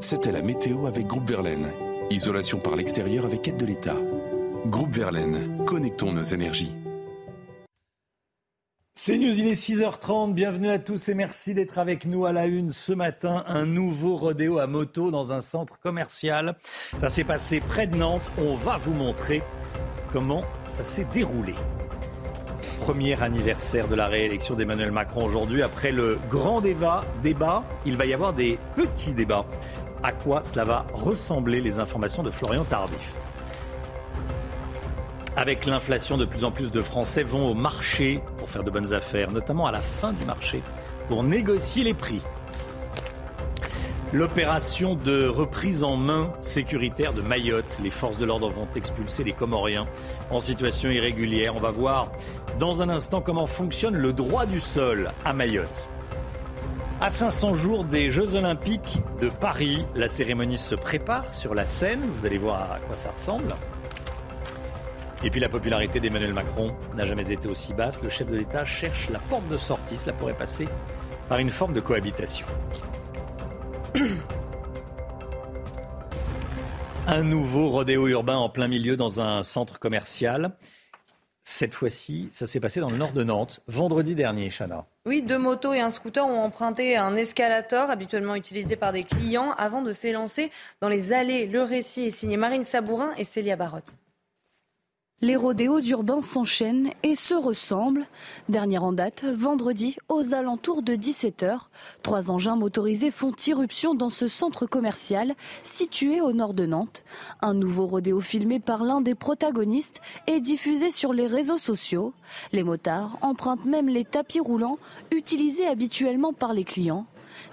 [0.00, 1.72] C'était la météo avec Groupe Verlaine.
[2.10, 3.96] Isolation par l'extérieur avec aide de l'État.
[4.66, 6.72] Groupe Verlaine, connectons nos énergies.
[9.00, 10.34] C'est News, il est 6h30.
[10.34, 13.44] Bienvenue à tous et merci d'être avec nous à la une ce matin.
[13.46, 16.56] Un nouveau rodéo à moto dans un centre commercial.
[17.00, 18.28] Ça s'est passé près de Nantes.
[18.38, 19.42] On va vous montrer
[20.12, 21.54] comment ça s'est déroulé.
[22.80, 25.62] Premier anniversaire de la réélection d'Emmanuel Macron aujourd'hui.
[25.62, 27.02] Après le grand débat,
[27.84, 29.44] il va y avoir des petits débats.
[30.02, 33.12] À quoi cela va ressembler Les informations de Florian Tardif?
[35.36, 38.94] Avec l'inflation, de plus en plus de Français vont au marché pour faire de bonnes
[38.94, 40.62] affaires, notamment à la fin du marché,
[41.08, 42.22] pour négocier les prix.
[44.14, 47.78] L'opération de reprise en main sécuritaire de Mayotte.
[47.82, 49.84] Les forces de l'ordre vont expulser les Comoriens
[50.30, 51.54] en situation irrégulière.
[51.54, 52.10] On va voir
[52.58, 55.90] dans un instant comment fonctionne le droit du sol à Mayotte.
[57.02, 62.00] À 500 jours des Jeux Olympiques de Paris, la cérémonie se prépare sur la scène.
[62.18, 63.54] Vous allez voir à quoi ça ressemble.
[65.22, 68.02] Et puis la popularité d'Emmanuel Macron n'a jamais été aussi basse.
[68.02, 69.98] Le chef de l'État cherche la porte de sortie.
[69.98, 70.66] Cela pourrait passer
[71.28, 72.46] par une forme de cohabitation.
[77.06, 80.56] Un nouveau rodéo urbain en plein milieu dans un centre commercial.
[81.42, 84.84] Cette fois-ci, ça s'est passé dans le nord de Nantes, vendredi dernier, Chana.
[85.06, 89.54] Oui, deux motos et un scooter ont emprunté un escalator habituellement utilisé par des clients
[89.56, 90.50] avant de s'élancer
[90.82, 91.46] dans les allées.
[91.46, 93.94] Le récit est signé Marine Sabourin et Célia Barotte.
[95.20, 98.04] Les rodéos urbains s'enchaînent et se ressemblent.
[98.48, 101.62] Dernière en date, vendredi, aux alentours de 17h,
[102.04, 107.02] trois engins motorisés font irruption dans ce centre commercial situé au nord de Nantes.
[107.40, 112.14] Un nouveau rodéo filmé par l'un des protagonistes est diffusé sur les réseaux sociaux.
[112.52, 114.78] Les motards empruntent même les tapis roulants
[115.10, 117.06] utilisés habituellement par les clients.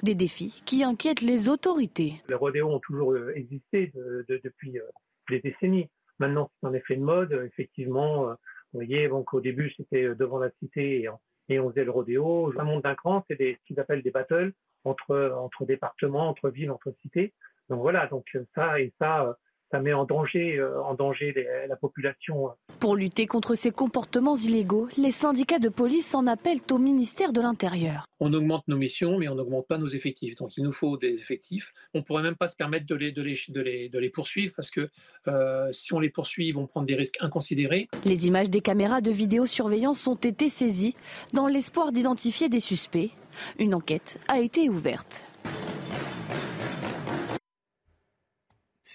[0.03, 2.21] Des défis qui inquiètent les autorités.
[2.29, 4.83] Les rodéos ont toujours euh, existé de- de- depuis euh,
[5.29, 5.87] des décennies.
[6.19, 7.33] Maintenant, c'est un effet de mode.
[7.33, 8.33] Euh, Effectivement, euh,
[8.73, 11.85] vous voyez, donc au début, c'était euh, devant la cité et on, et on faisait
[11.85, 12.53] le rodéo.
[12.57, 16.71] Un monde d'un cran, c'est ce qu'ils appellent des battles entre, entre départements, entre villes,
[16.71, 17.33] entre cités.
[17.69, 19.37] Donc voilà, donc ça et ça,
[19.75, 21.35] ça met en danger, euh, en danger
[21.67, 22.51] la population.
[22.79, 27.41] Pour lutter contre ces comportements illégaux, les syndicats de police en appellent au ministère de
[27.41, 28.05] l'Intérieur.
[28.21, 30.35] On augmente nos missions, mais on n'augmente pas nos effectifs.
[30.35, 31.73] Donc il nous faut des effectifs.
[31.93, 34.09] On ne pourrait même pas se permettre de les, de les, de les, de les
[34.09, 34.89] poursuivre parce que
[35.27, 37.89] euh, si on les poursuit, ils vont prendre des risques inconsidérés.
[38.05, 40.95] Les images des caméras de vidéosurveillance ont été saisies
[41.33, 43.11] dans l'espoir d'identifier des suspects.
[43.59, 45.25] Une enquête a été ouverte.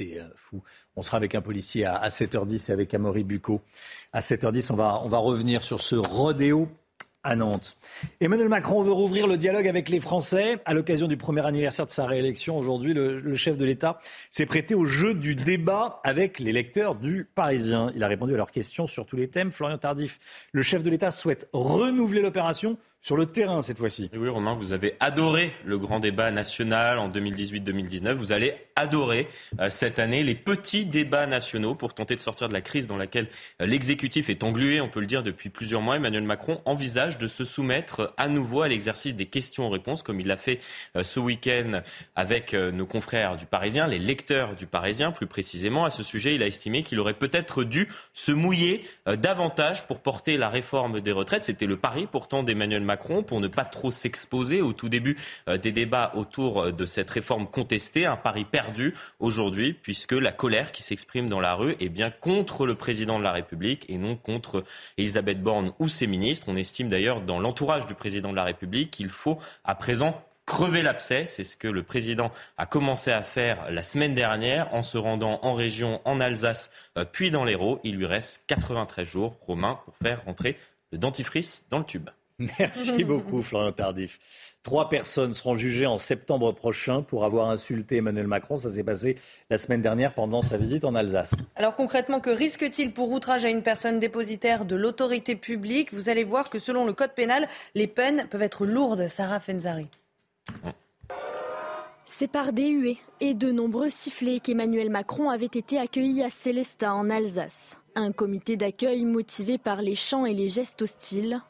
[0.01, 0.63] Euh, fou.
[0.97, 3.61] On sera avec un policier à 7h10 et avec Amaury Bucco.
[4.13, 6.69] À 7h10, on va, on va revenir sur ce rodéo
[7.23, 7.77] à Nantes.
[8.21, 10.59] Emmanuel Macron veut rouvrir le dialogue avec les Français.
[10.65, 13.99] À l'occasion du premier anniversaire de sa réélection, aujourd'hui, le, chef de l'État
[14.31, 17.93] s'est prêté au jeu du débat avec les lecteurs du Parisien.
[17.95, 19.53] Il a répondu à leurs questions sur tous les thèmes.
[19.53, 20.19] Florian Tardif,
[20.53, 24.11] le chef de l'État souhaite renouveler l'opération sur le terrain cette fois-ci.
[24.15, 28.13] Oui, Romain, vous avez adoré le grand débat national en 2018-2019.
[28.13, 29.27] Vous allez adorer
[29.59, 32.99] euh, cette année les petits débats nationaux pour tenter de sortir de la crise dans
[32.99, 33.29] laquelle
[33.63, 35.97] euh, l'exécutif est englué, on peut le dire, depuis plusieurs mois.
[35.97, 40.37] Emmanuel Macron envisage de se soumettre à nouveau à l'exercice des questions-réponses, comme il l'a
[40.37, 40.61] fait
[40.97, 41.81] euh, ce week-end
[42.17, 45.85] avec nos confrères du Parisien, les lecteurs du Parisien plus précisément.
[45.85, 50.37] À ce sujet, il a estimé qu'il aurait peut-être dû se mouiller davantage pour porter
[50.37, 51.45] la réforme des retraites.
[51.45, 55.16] C'était le pari pourtant d'Emmanuel Macron Macron pour ne pas trop s'exposer au tout début
[55.48, 58.05] euh, des débats autour euh, de cette réforme contestée.
[58.05, 62.66] Un pari perdu aujourd'hui puisque la colère qui s'exprime dans la rue est bien contre
[62.66, 64.64] le président de la République et non contre
[64.98, 66.46] Elisabeth Borne ou ses ministres.
[66.48, 70.83] On estime d'ailleurs dans l'entourage du président de la République qu'il faut à présent crever
[70.83, 71.26] l'abcès.
[71.26, 75.38] C'est ce que le président a commencé à faire la semaine dernière en se rendant
[75.42, 77.79] en région, en Alsace, euh, puis dans l'Hérault.
[77.85, 80.59] Il lui reste 93 jours, Romain, pour faire rentrer
[80.90, 82.11] le dentifrice dans le tube.
[82.59, 84.18] Merci beaucoup, Florian Tardif.
[84.62, 88.57] Trois personnes seront jugées en septembre prochain pour avoir insulté Emmanuel Macron.
[88.57, 89.16] Ça s'est passé
[89.48, 91.35] la semaine dernière pendant sa visite en Alsace.
[91.57, 95.94] Alors concrètement, que risque-t-il pour outrage à une personne dépositaire de l'autorité publique?
[95.94, 99.09] Vous allez voir que selon le code pénal, les peines peuvent être lourdes.
[99.09, 99.87] Sarah Fenzari.
[102.05, 106.92] C'est par des huées et de nombreux sifflets qu'Emmanuel Macron avait été accueilli à Célestat
[106.92, 107.79] en Alsace.
[107.94, 111.40] Un comité d'accueil motivé par les chants et les gestes hostiles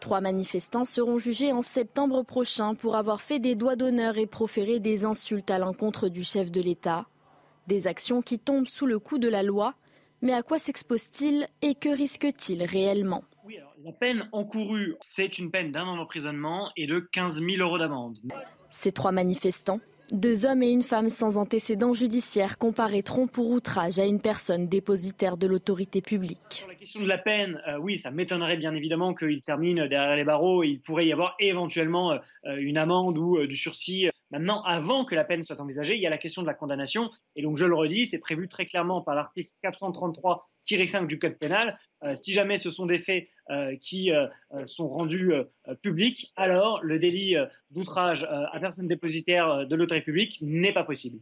[0.00, 4.78] Trois manifestants seront jugés en septembre prochain pour avoir fait des doigts d'honneur et proféré
[4.78, 7.06] des insultes à l'encontre du chef de l'État.
[7.66, 9.74] Des actions qui tombent sous le coup de la loi.
[10.22, 13.24] Mais à quoi s'expose-t-il et que risque-t-il réellement?
[13.84, 18.18] La peine encourue, c'est une peine d'un an d'emprisonnement et de 15 000 euros d'amende.
[18.70, 19.80] Ces trois manifestants
[20.12, 25.36] deux hommes et une femme sans antécédents judiciaires comparaîtront pour outrage à une personne dépositaire
[25.36, 26.64] de l'autorité publique.
[26.68, 30.24] La question de la peine, euh, oui, ça m'étonnerait bien évidemment qu'il termine derrière les
[30.24, 30.62] barreaux.
[30.62, 34.08] Il pourrait y avoir éventuellement euh, une amende ou euh, du sursis.
[34.30, 37.10] Maintenant, avant que la peine soit envisagée, il y a la question de la condamnation.
[37.34, 40.48] Et donc, je le redis, c'est prévu très clairement par l'article 433
[40.86, 44.26] 5 du Code pénal, euh, si jamais ce sont des faits euh, qui euh,
[44.66, 45.32] sont rendus
[45.82, 47.36] publics, alors le délit
[47.70, 51.18] d'outrage à personne dépositaire de l'autorité publique n'est pas possible.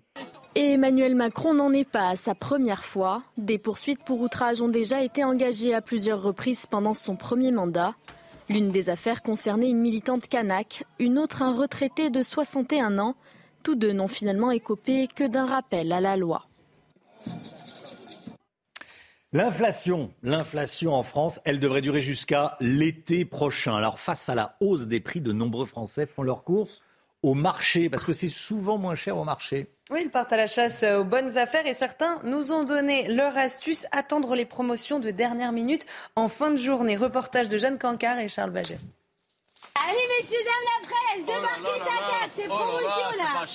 [0.57, 3.25] Et Emmanuel Macron n'en est pas à sa première fois.
[3.37, 7.95] Des poursuites pour outrage ont déjà été engagées à plusieurs reprises pendant son premier mandat.
[8.49, 13.17] L'une des affaires concernait une militante kanak, une autre un retraité de 61 ans.
[13.63, 16.45] Tous deux n'ont finalement écopé que d'un rappel à la loi.
[19.37, 23.75] L'inflation, l'inflation en France, elle devrait durer jusqu'à l'été prochain.
[23.75, 26.83] Alors face à la hausse des prix, de nombreux Français font leurs courses
[27.25, 29.67] au marché parce que c'est souvent moins cher au marché.
[29.91, 33.37] Oui, ils partent à la chasse aux bonnes affaires et certains nous ont donné leur
[33.37, 36.95] astuce, attendre les promotions de dernière minute en fin de journée.
[36.95, 38.79] Reportage de Jeanne Cancard et Charles Baget.
[39.83, 41.95] Allez, messieurs, dames, la presse, débarquez ta
[42.35, 43.47] c'est oh promotion là.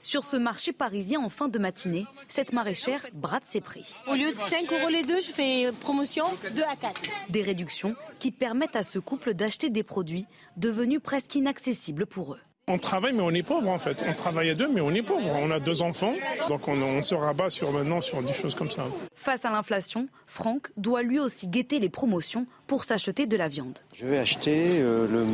[0.00, 4.00] Sur ce marché parisien en fin de matinée, cette maraîchère brade ses prix.
[4.08, 7.00] Au lieu de 5 euros les deux, je fais promotion 2 à 4.
[7.30, 12.40] Des réductions qui permettent à ce couple d'acheter des produits devenus presque inaccessibles pour eux.
[12.68, 14.04] On travaille, mais on est pauvre en fait.
[14.08, 15.28] On travaille à deux, mais on est pauvre.
[15.40, 16.14] On a deux enfants,
[16.48, 18.84] donc on, se rabat sur maintenant sur des choses comme ça.
[19.16, 23.80] Face à l'inflation, Franck doit lui aussi guetter les promotions pour s'acheter de la viande.
[23.92, 25.26] Je vais acheter euh, le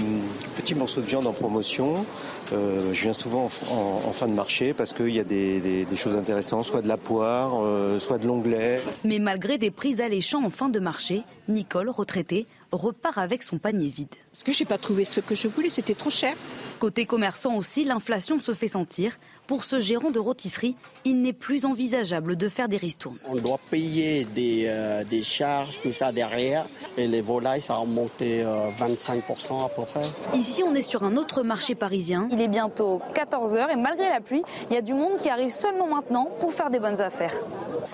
[0.57, 2.07] petit morceau de viande en promotion.
[2.55, 6.65] Euh, je viens souvent en, fin de marché parce qu'il y a des, choses intéressantes,
[6.65, 8.81] soit de la poire, euh, soit de l'onglet.
[9.05, 13.89] Mais malgré des prix alléchants en fin de marché, Nicole, retraitée, repart avec son panier
[13.89, 14.15] vide.
[14.33, 16.35] Parce que je n'ai pas trouvé ce que je voulais, c'était trop cher.
[16.79, 19.19] Côté commerçant aussi, l'inflation se fait sentir.
[19.49, 23.17] Pour ce gérant de rôtisserie, il n'est plus envisageable de faire des ristournes.
[23.25, 26.67] On doit payer des, euh, des, charges, tout ça derrière.
[26.97, 30.03] Et les volailles, ça a monté 25% à peu près.
[30.35, 32.29] Ici, on est sur un autre marché parisien.
[32.31, 35.51] Il est bientôt 14h et malgré la pluie, il y a du monde qui arrive
[35.51, 37.35] seulement maintenant pour faire des bonnes affaires.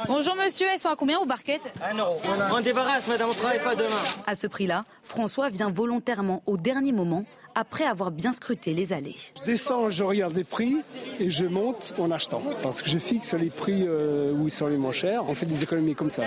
[0.08, 2.18] Bonjour monsieur, elles sont à combien vos barquettes Un euro.
[2.52, 3.88] On débarrasse madame, on ne travaille pas demain.
[4.26, 7.24] À ce prix-là, François vient volontairement au dernier moment
[7.54, 9.16] après avoir bien scruté les allées.
[9.38, 10.78] Je descends, je regarde les prix
[11.20, 12.42] et je monte en achetant.
[12.62, 15.28] Parce que je fixe les prix euh, où ils sont les moins chers.
[15.28, 16.24] On fait des économies comme ça.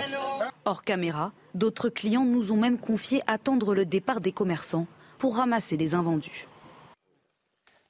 [0.64, 4.86] Hors caméra, d'autres clients nous ont même confié attendre le départ des commerçants
[5.18, 6.46] pour ramasser les invendus.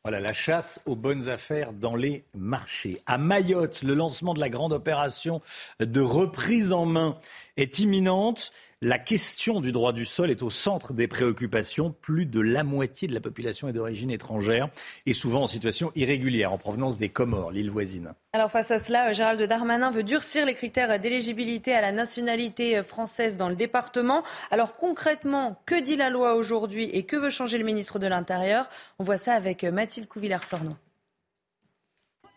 [0.05, 3.03] Voilà la chasse aux bonnes affaires dans les marchés.
[3.05, 5.43] À Mayotte, le lancement de la grande opération
[5.80, 7.18] de reprise en main
[7.57, 8.53] est imminente.
[8.80, 11.90] La question du droit du sol est au centre des préoccupations.
[12.00, 14.68] Plus de la moitié de la population est d'origine étrangère
[15.04, 18.14] et souvent en situation irrégulière en provenance des Comores, l'île voisine.
[18.34, 23.36] Alors face à cela, Gérald Darmanin veut durcir les critères d'éligibilité à la nationalité française
[23.36, 24.22] dans le département.
[24.52, 28.68] Alors concrètement, que dit la loi aujourd'hui et que veut changer le ministre de l'Intérieur?
[29.00, 30.76] On voit ça avec Mathilde Couvillard-Florneau.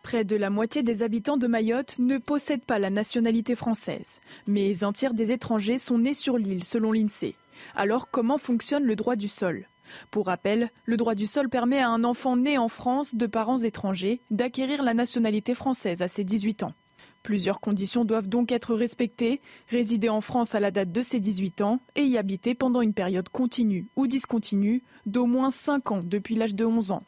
[0.04, 4.84] Près de la moitié des habitants de Mayotte ne possèdent pas la nationalité française, mais
[4.84, 7.36] un tiers des étrangers sont nés sur l'île selon l'INSEE.
[7.76, 9.68] Alors comment fonctionne le droit du sol?
[10.10, 13.60] Pour rappel, le droit du sol permet à un enfant né en France de parents
[13.60, 16.74] étrangers d'acquérir la nationalité française à ses 18 ans.
[17.24, 21.62] Plusieurs conditions doivent donc être respectées, résider en France à la date de ses 18
[21.62, 26.36] ans et y habiter pendant une période continue ou discontinue d'au moins 5 ans depuis
[26.36, 27.04] l'âge de 11 ans.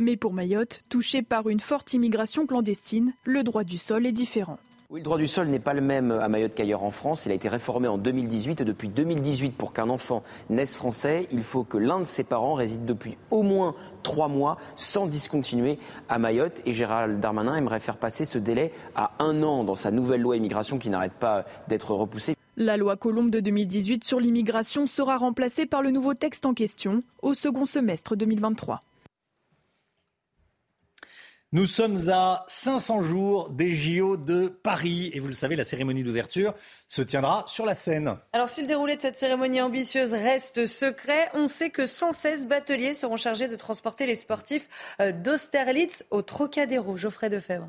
[0.00, 4.58] Mais pour Mayotte, touché par une forte immigration clandestine, le droit du sol est différent.
[4.88, 7.26] Oui, le droit du sol n'est pas le même à Mayotte qu'ailleurs en France.
[7.26, 11.42] Il a été réformé en 2018 et depuis 2018, pour qu'un enfant naisse français, il
[11.42, 15.78] faut que l'un de ses parents réside depuis au moins trois mois sans discontinuer
[16.08, 16.62] à Mayotte.
[16.64, 20.38] Et Gérald Darmanin aimerait faire passer ce délai à un an dans sa nouvelle loi
[20.38, 22.36] immigration qui n'arrête pas d'être repoussée.
[22.56, 27.02] La loi Colombe de 2018 sur l'immigration sera remplacée par le nouveau texte en question
[27.20, 28.82] au second semestre 2023.
[31.52, 36.04] Nous sommes à 500 jours des JO de Paris et vous le savez, la cérémonie
[36.04, 36.54] d'ouverture
[36.86, 38.16] se tiendra sur la scène.
[38.32, 42.94] Alors si le déroulé de cette cérémonie ambitieuse reste secret, on sait que 116 bateliers
[42.94, 44.68] seront chargés de transporter les sportifs
[45.00, 46.96] euh, d'Austerlitz au Trocadéro.
[46.96, 47.68] Geoffrey Defebvre.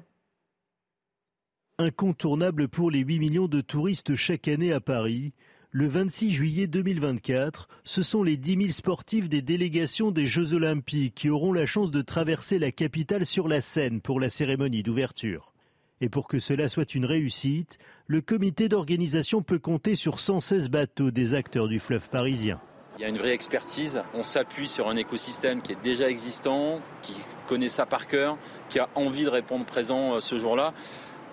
[1.80, 5.34] Incontournable pour les 8 millions de touristes chaque année à Paris,
[5.74, 11.16] le 26 juillet 2024, ce sont les 10 000 sportifs des délégations des Jeux Olympiques
[11.16, 15.54] qui auront la chance de traverser la capitale sur la Seine pour la cérémonie d'ouverture.
[16.02, 21.10] Et pour que cela soit une réussite, le comité d'organisation peut compter sur 116 bateaux
[21.10, 22.60] des acteurs du fleuve parisien.
[22.98, 26.82] Il y a une vraie expertise, on s'appuie sur un écosystème qui est déjà existant,
[27.02, 27.14] qui
[27.48, 30.74] connaît ça par cœur, qui a envie de répondre présent euh, ce jour-là.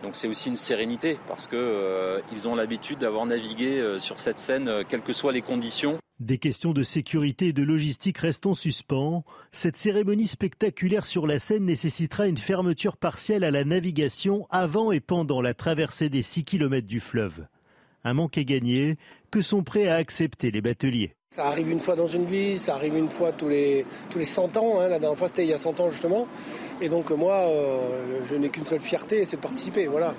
[0.03, 4.39] Donc c'est aussi une sérénité parce qu'ils euh, ont l'habitude d'avoir navigué euh, sur cette
[4.39, 5.99] scène, euh, quelles que soient les conditions.
[6.21, 9.25] Des questions de sécurité et de logistique restent en suspens.
[9.53, 15.01] Cette cérémonie spectaculaire sur la Seine nécessitera une fermeture partielle à la navigation avant et
[15.01, 17.47] pendant la traversée des 6 km du fleuve.
[18.05, 18.97] Un manque est gagné
[19.31, 21.13] que sont prêts à accepter les bateliers.
[21.31, 24.25] Ça arrive une fois dans une vie, ça arrive une fois tous les, tous les
[24.25, 24.81] 100 ans.
[24.81, 24.89] Hein.
[24.89, 26.27] La dernière fois, c'était il y a 100 ans justement.
[26.81, 29.87] Et donc moi, euh, je n'ai qu'une seule fierté, c'est de participer.
[29.87, 30.15] Voilà.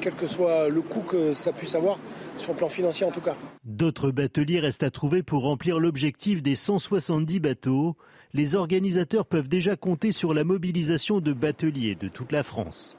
[0.00, 1.98] Quel que soit le coût que ça puisse avoir,
[2.36, 3.36] sur le plan financier en tout cas.
[3.64, 7.96] D'autres bateliers restent à trouver pour remplir l'objectif des 170 bateaux.
[8.34, 12.97] Les organisateurs peuvent déjà compter sur la mobilisation de bateliers de toute la France.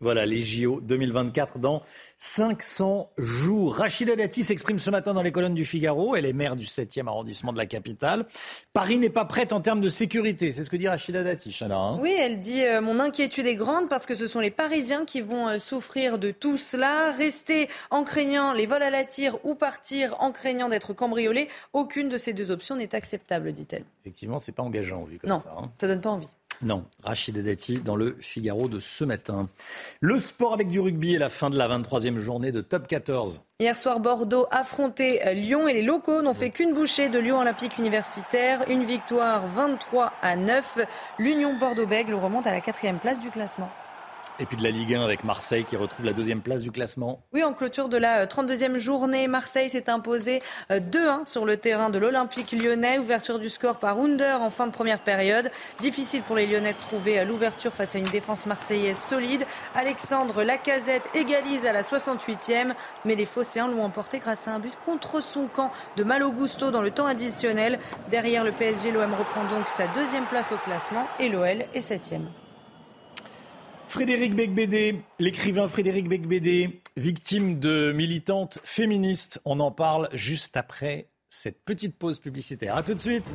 [0.00, 1.82] Voilà, les JO 2024 dans
[2.18, 3.74] 500 jours.
[3.74, 6.14] Rachida Dati s'exprime ce matin dans les colonnes du Figaro.
[6.14, 8.26] Elle est maire du 7e arrondissement de la capitale.
[8.72, 10.52] Paris n'est pas prête en termes de sécurité.
[10.52, 11.76] C'est ce que dit Rachida Dati, Chana.
[11.76, 11.98] Hein.
[12.00, 15.20] oui, elle dit euh, Mon inquiétude est grande parce que ce sont les Parisiens qui
[15.20, 17.10] vont euh, souffrir de tout cela.
[17.10, 22.08] Rester en craignant les vols à la tire ou partir en craignant d'être cambriolé, aucune
[22.08, 23.84] de ces deux options n'est acceptable, dit-elle.
[24.02, 25.52] Effectivement, c'est pas engageant vu comme non, ça.
[25.58, 25.72] Hein.
[25.80, 26.28] ça donne pas envie.
[26.62, 29.48] Non, Rachid Dati dans le Figaro de ce matin.
[30.00, 33.40] Le sport avec du rugby et la fin de la 23e journée de Top 14.
[33.60, 37.78] Hier soir, Bordeaux affrontait Lyon et les locaux n'ont fait qu'une bouchée de Lyon Olympique
[37.78, 38.68] Universitaire.
[38.68, 40.78] Une victoire 23 à 9.
[41.18, 43.70] L'Union Bordeaux-Bègles remonte à la quatrième place du classement.
[44.40, 47.24] Et puis de la Ligue 1 avec Marseille qui retrouve la deuxième place du classement.
[47.32, 51.56] Oui, en clôture de la 32e euh, journée, Marseille s'est imposé 2-1 euh, sur le
[51.56, 52.98] terrain de l'Olympique lyonnais.
[52.98, 55.50] Ouverture du score par Under en fin de première période.
[55.80, 59.44] Difficile pour les Lyonnais de trouver euh, l'ouverture face à une défense marseillaise solide.
[59.74, 62.74] Alexandre Lacazette égalise à la 68e,
[63.04, 66.70] mais les Phocéens l'ont emporté grâce à un but contre son camp de Malo Gusto
[66.70, 67.80] dans le temps additionnel.
[68.08, 72.28] Derrière le PSG, l'OM reprend donc sa deuxième place au classement et l'OL est septième.
[73.88, 79.40] Frédéric Becbédé, l'écrivain Frédéric Becbédé, victime de militantes féministes.
[79.46, 82.76] On en parle juste après cette petite pause publicitaire.
[82.76, 83.34] A tout de suite.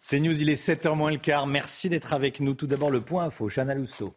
[0.00, 1.46] C'est News, il est 7h moins le quart.
[1.46, 2.54] Merci d'être avec nous.
[2.54, 3.48] Tout d'abord, le point info.
[3.48, 4.12] Chana Lousteau.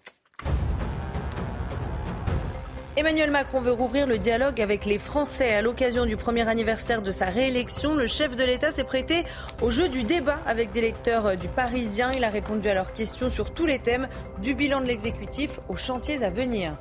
[2.98, 5.54] Emmanuel Macron veut rouvrir le dialogue avec les Français.
[5.54, 9.26] À l'occasion du premier anniversaire de sa réélection, le chef de l'État s'est prêté
[9.62, 12.14] au jeu du débat avec des lecteurs du Parisien.
[12.14, 14.08] Il a répondu à leurs questions sur tous les thèmes,
[14.42, 16.72] du bilan de l'exécutif aux chantiers à venir.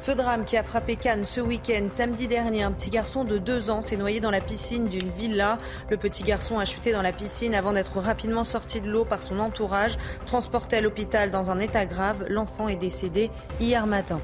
[0.00, 3.68] Ce drame qui a frappé Cannes ce week-end, samedi dernier, un petit garçon de deux
[3.68, 5.58] ans s'est noyé dans la piscine d'une villa.
[5.90, 9.22] Le petit garçon a chuté dans la piscine avant d'être rapidement sorti de l'eau par
[9.22, 9.98] son entourage.
[10.24, 13.30] Transporté à l'hôpital dans un état grave, l'enfant est décédé
[13.60, 14.18] hier matin.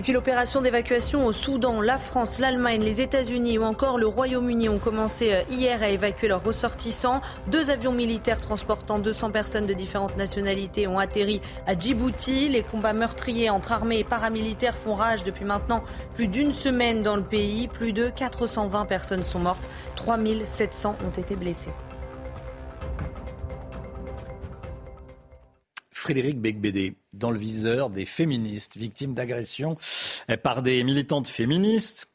[0.00, 4.66] Et puis l'opération d'évacuation au Soudan, la France, l'Allemagne, les États-Unis ou encore le Royaume-Uni
[4.70, 7.20] ont commencé euh, hier à évacuer leurs ressortissants.
[7.48, 12.48] Deux avions militaires transportant 200 personnes de différentes nationalités ont atterri à Djibouti.
[12.48, 15.84] Les combats meurtriers entre armées et paramilitaires font rage depuis maintenant
[16.14, 17.68] plus d'une semaine dans le pays.
[17.68, 21.72] Plus de 420 personnes sont mortes, 3700 ont été blessées.
[25.92, 29.76] Frédéric Becbédé, dans le viseur des féministes victimes d'agressions
[30.42, 32.08] par des militantes féministes.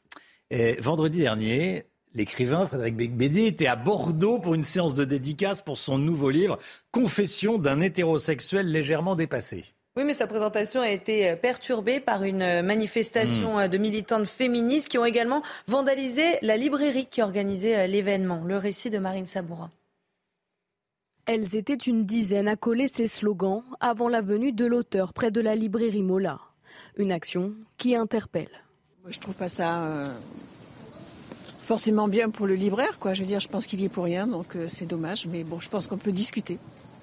[0.50, 5.76] Et vendredi dernier, l'écrivain Frédéric Becbédé était à Bordeaux pour une séance de dédicace pour
[5.76, 6.58] son nouveau livre
[6.92, 9.64] Confession d'un hétérosexuel légèrement dépassé.
[9.96, 13.60] Oui, mais sa présentation a été euh, perturbée par une euh, manifestation hmm.
[13.60, 18.42] euh, de militantes féministes qui ont également vandalisé la librairie qui organisait l'événement.
[18.44, 19.70] Le récit de Marine Sabourin.
[21.26, 25.40] Elles étaient une dizaine à coller ces slogans avant la venue de l'auteur près de
[25.40, 26.38] la librairie Mola.
[26.96, 28.50] Une action qui interpelle.
[29.02, 30.06] Moi, je trouve pas ça euh,
[31.62, 33.12] forcément bien pour le libraire, quoi.
[33.12, 35.26] Je veux dire, je pense qu'il y est pour rien, donc euh, c'est dommage.
[35.26, 36.58] Mais bon, je pense qu'on peut discuter.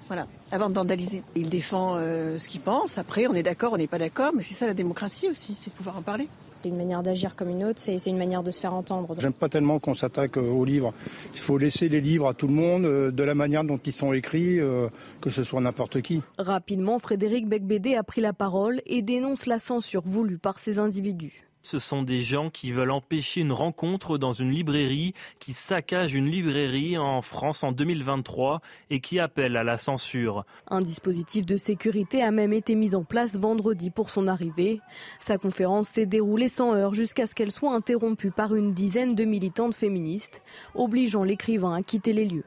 [0.06, 1.22] Voilà, avant de vandaliser.
[1.36, 2.96] Il défend euh, ce qu'il pense.
[2.96, 5.68] Après, on est d'accord, on n'est pas d'accord, mais c'est ça la démocratie aussi, c'est
[5.68, 6.28] de pouvoir en parler
[6.64, 9.14] c'est une manière d'agir comme une autre, c'est une manière de se faire entendre.
[9.18, 10.94] J'aime pas tellement qu'on s'attaque euh, aux livres.
[11.34, 13.92] Il faut laisser les livres à tout le monde, euh, de la manière dont ils
[13.92, 14.88] sont écrits, euh,
[15.20, 16.22] que ce soit n'importe qui.
[16.38, 21.44] Rapidement, Frédéric Becbédé a pris la parole et dénonce la censure voulue par ces individus.
[21.64, 26.30] Ce sont des gens qui veulent empêcher une rencontre dans une librairie, qui saccagent une
[26.30, 28.60] librairie en France en 2023
[28.90, 30.44] et qui appellent à la censure.
[30.68, 34.82] Un dispositif de sécurité a même été mis en place vendredi pour son arrivée.
[35.20, 39.24] Sa conférence s'est déroulée sans heure jusqu'à ce qu'elle soit interrompue par une dizaine de
[39.24, 40.42] militantes féministes,
[40.74, 42.44] obligeant l'écrivain à quitter les lieux.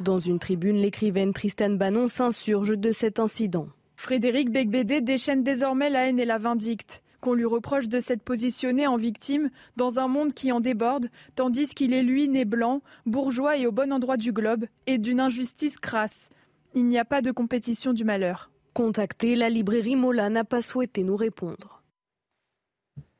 [0.00, 3.68] Dans une tribune, l'écrivaine Tristan Bannon s'insurge de cet incident.
[4.04, 8.86] Frédéric Becbédé déchaîne désormais la haine et la vindicte, qu'on lui reproche de s'être positionné
[8.86, 13.56] en victime dans un monde qui en déborde, tandis qu'il est lui né blanc, bourgeois
[13.56, 16.28] et au bon endroit du globe, et d'une injustice crasse.
[16.74, 18.50] Il n'y a pas de compétition du malheur.
[18.74, 21.73] Contacté, la librairie Mola n'a pas souhaité nous répondre.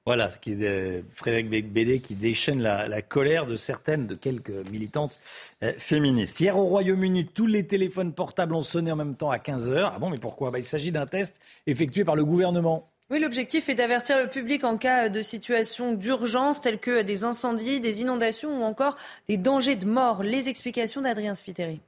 [0.07, 4.51] Voilà, ce qui est euh, Frédéric Bédé qui déchaîne la, colère de certaines, de quelques
[4.71, 5.19] militantes
[5.63, 6.39] euh, féministes.
[6.41, 9.93] Hier au Royaume-Uni, tous les téléphones portables ont sonné en même temps à 15h.
[9.95, 10.51] Ah bon, mais pourquoi?
[10.51, 12.91] Bah, Il s'agit d'un test effectué par le gouvernement.
[13.09, 17.81] Oui, l'objectif est d'avertir le public en cas de situation d'urgence telles que des incendies,
[17.81, 20.23] des inondations ou encore des dangers de mort.
[20.23, 21.81] Les explications d'Adrien Spiteri.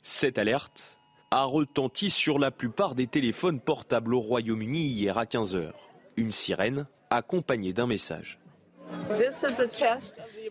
[0.00, 0.96] Cette alerte
[1.32, 5.72] a retenti sur la plupart des téléphones portables au Royaume-Uni hier à 15h.
[6.18, 8.38] Une sirène accompagnée d'un message.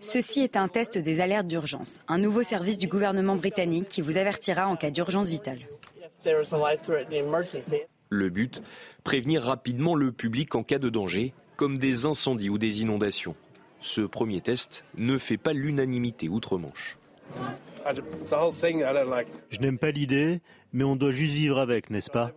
[0.01, 4.17] Ceci est un test des alertes d'urgence, un nouveau service du gouvernement britannique qui vous
[4.17, 5.59] avertira en cas d'urgence vitale.
[8.09, 8.63] Le but,
[9.03, 13.35] prévenir rapidement le public en cas de danger, comme des incendies ou des inondations.
[13.81, 16.97] Ce premier test ne fait pas l'unanimité outre-Manche.
[19.49, 20.41] Je n'aime pas l'idée,
[20.73, 22.31] mais on doit juste vivre avec, n'est-ce pas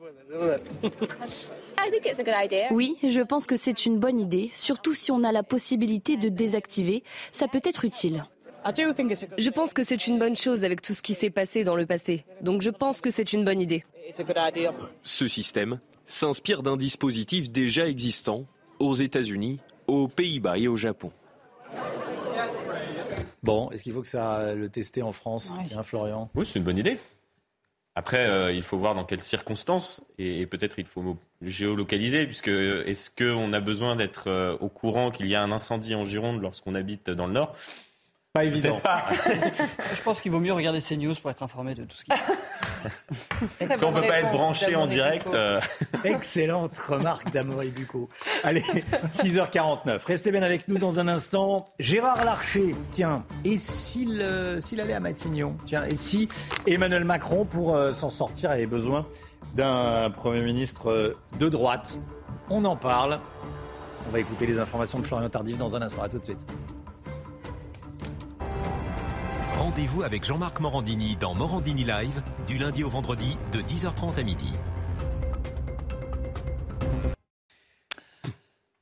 [2.70, 6.28] Oui, je pense que c'est une bonne idée, surtout si on a la possibilité de
[6.28, 7.02] désactiver.
[7.32, 8.24] Ça peut être utile.
[8.66, 11.84] Je pense que c'est une bonne chose avec tout ce qui s'est passé dans le
[11.86, 12.24] passé.
[12.40, 13.84] Donc je pense que c'est une bonne idée.
[15.02, 18.46] Ce système s'inspire d'un dispositif déjà existant
[18.78, 21.12] aux États-Unis, aux Pays-Bas et au Japon.
[23.42, 26.30] Bon, est-ce qu'il faut que ça le tester en France, Tiens, Florian?
[26.34, 26.98] Oui, c'est une bonne idée.
[27.96, 33.08] Après, euh, il faut voir dans quelles circonstances et, peut-être il faut géolocaliser, puisque est-ce
[33.10, 36.74] qu'on a besoin d'être euh, au courant qu'il y a un incendie en Gironde lorsqu'on
[36.74, 37.56] habite dans le Nord?
[38.34, 38.80] Pas évident.
[39.94, 42.10] Je pense qu'il vaut mieux regarder CNews pour être informé de tout ce qui.
[42.10, 45.28] si on ne peut pas être branché en direct.
[45.32, 45.60] Euh.
[46.02, 48.08] Excellente remarque d'Amory Bucco.
[48.42, 48.60] Allez,
[49.12, 50.04] 6h49.
[50.04, 51.68] Restez bien avec nous dans un instant.
[51.78, 56.28] Gérard Larcher, tiens, et s'il euh, s'il allait à Matignon Tiens, et si
[56.66, 59.06] Emmanuel Macron, pour euh, s'en sortir, avait besoin
[59.54, 62.00] d'un Premier ministre de droite?
[62.50, 63.20] On en parle.
[64.08, 66.02] On va écouter les informations de Florian Tardif dans un instant.
[66.02, 66.40] À tout de suite.
[69.74, 74.52] Rendez-vous avec Jean-Marc Morandini dans Morandini Live du lundi au vendredi de 10h30 à midi.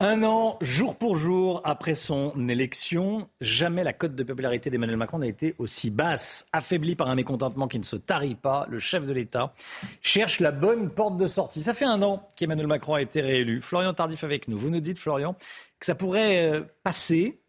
[0.00, 5.20] Un an, jour pour jour, après son élection, jamais la cote de popularité d'Emmanuel Macron
[5.20, 6.46] n'a été aussi basse.
[6.52, 9.54] Affaibli par un mécontentement qui ne se tarit pas, le chef de l'État
[10.02, 11.62] cherche la bonne porte de sortie.
[11.62, 13.62] Ça fait un an qu'Emmanuel Macron a été réélu.
[13.62, 14.58] Florian Tardif avec nous.
[14.58, 15.36] Vous nous dites, Florian,
[15.80, 17.40] que ça pourrait euh, passer,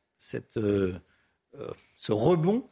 [0.55, 0.93] euh,
[1.59, 2.63] euh, ce rebond,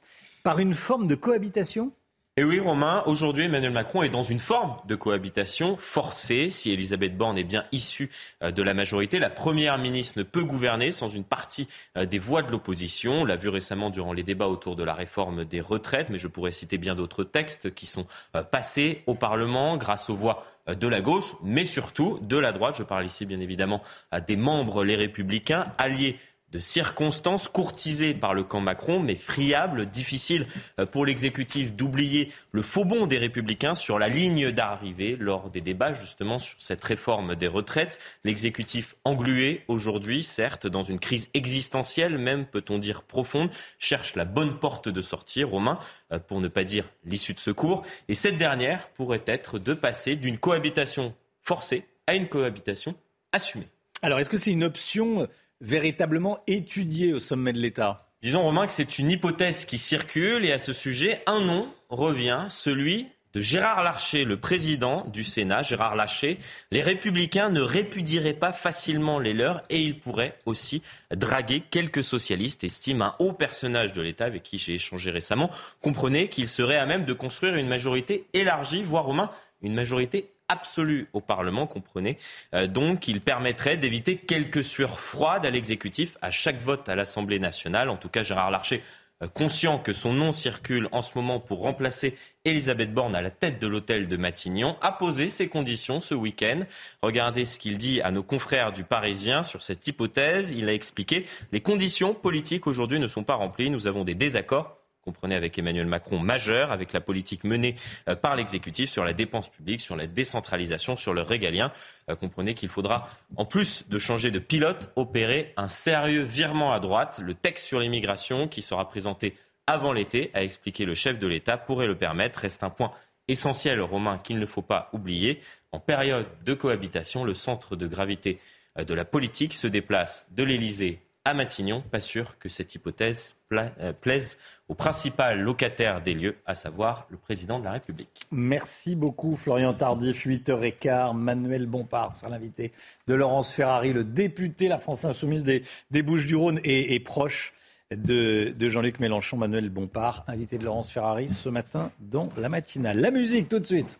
[0.44, 1.92] par une forme de cohabitation
[2.38, 6.50] et oui, Romain, aujourd'hui, Emmanuel Macron est dans une forme de cohabitation forcée.
[6.50, 8.10] Si Elisabeth Borne est bien issue
[8.42, 11.68] euh, de la majorité, la première ministre ne peut gouverner sans une partie
[11.98, 13.24] euh, des voix de l'opposition.
[13.24, 16.30] On l'a vu récemment durant les débats autour de la réforme des retraites, mais je
[16.30, 20.88] pourrais citer bien d'autres textes qui sont euh, passés au Parlement grâce aux voix de
[20.88, 22.76] la gauche, mais surtout de la droite.
[22.78, 23.82] Je parle ici bien évidemment
[24.28, 26.18] des membres les républicains, alliés
[26.52, 30.47] de circonstances courtisées par le camp Macron, mais friables, difficile
[30.80, 35.62] euh, pour l'exécutif d'oublier le faux bond des républicains sur la ligne d'arrivée lors des
[35.62, 37.99] débats justement sur cette réforme des retraites.
[38.24, 43.49] L'exécutif englué aujourd'hui, certes, dans une crise existentielle, même peut-on dire profonde,
[43.80, 45.80] cherche la bonne porte de sortie, Romain,
[46.12, 47.84] euh, pour ne pas dire l'issue de secours.
[48.10, 52.95] Et cette dernière pourrait être de passer d'une cohabitation forcée à une cohabitation
[53.32, 53.68] assumée.
[54.02, 55.28] Alors, est-ce que c'est une option
[55.62, 60.51] véritablement étudié au sommet de l'État Disons, Romain, que c'est une hypothèse qui circule et
[60.51, 65.95] à ce sujet, un nom revient, celui de Gérard Larcher, le président du Sénat, Gérard
[65.95, 66.38] Larcher.
[66.70, 70.84] Les républicains ne répudieraient pas facilement les leurs et ils pourraient aussi
[71.16, 75.49] draguer quelques socialistes, estime un haut personnage de l'État avec qui j'ai échangé récemment.
[75.82, 79.32] Comprenez qu'il serait à même de construire une majorité élargie, voire Romain,
[79.62, 82.18] une majorité absolue au Parlement, comprenez.
[82.53, 87.39] Euh, donc, il permettrait d'éviter quelques sueurs froides à l'exécutif à chaque vote à l'Assemblée
[87.39, 87.89] nationale.
[87.89, 88.84] En tout cas, Gérard Larcher,
[89.24, 93.30] euh, conscient que son nom circule en ce moment pour remplacer Elisabeth Borne à la
[93.30, 96.62] tête de l'hôtel de Matignon, a posé ses conditions ce week-end.
[97.01, 100.51] Regardez ce qu'il dit à nos confrères du Parisien sur cette hypothèse.
[100.51, 103.70] Il a expliqué les conditions politiques aujourd'hui ne sont pas remplies.
[103.70, 107.76] Nous avons des désaccords comprenez avec Emmanuel Macron, majeur avec la politique menée
[108.08, 111.72] euh, par l'exécutif sur la dépense publique, sur la décentralisation, sur le régalien.
[112.10, 116.80] Euh, comprenez qu'il faudra, en plus de changer de pilote, opérer un sérieux virement à
[116.80, 117.20] droite.
[117.24, 119.36] Le texte sur l'immigration, qui sera présenté
[119.68, 122.39] avant l'été, a expliqué le chef de l'État, pourrait le permettre.
[122.39, 122.91] Reste un point
[123.28, 125.41] essentiel, Romain, qu'il ne faut pas oublier.
[125.72, 128.39] En période de cohabitation, le centre de gravité
[128.78, 131.84] euh, de la politique se déplace de l'Élysée à Matignon.
[131.91, 137.17] Pas sûr que cette hypothèse euh, plaise au principal locataire des lieux, à savoir le
[137.17, 138.22] président de la République.
[138.32, 141.15] Merci beaucoup Florian Tardif, 8h15.
[141.15, 142.72] Manuel Bompard sera l'invité
[143.07, 145.63] de Laurence Ferrari, le député La France Insoumise des,
[146.01, 147.53] Bouches-du-Rhône et, proche
[147.91, 149.38] de, de Jean-Luc Mélenchon.
[149.38, 152.99] Manuel Bompard, invité de Laurence Ferrari ce matin dans la matinale.
[152.99, 153.99] La musique tout de suite.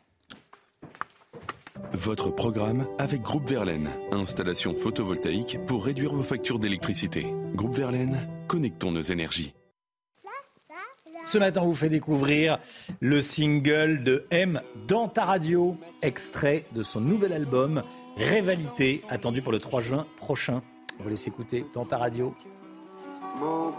[1.94, 3.90] Votre programme avec Groupe Verlaine.
[4.12, 7.28] Installation photovoltaïque pour réduire vos factures d'électricité.
[7.54, 8.18] Groupe Verlaine,
[8.48, 9.54] connectons nos énergies.
[11.26, 12.60] Ce matin, on vous fait découvrir
[13.00, 17.84] le single de M dans ta radio, extrait de son nouvel album
[18.18, 20.62] Révalité, attendu pour le 3 juin prochain.
[21.00, 22.36] On va laisser écouter dans ta radio.
[23.40, 23.72] Mon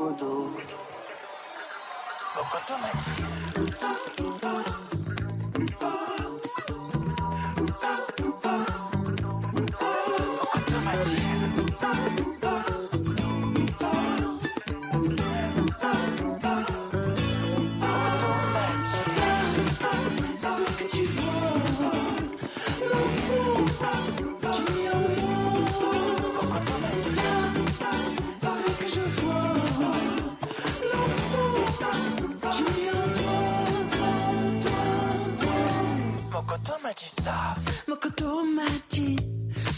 [38.02, 39.16] coteau m'a dit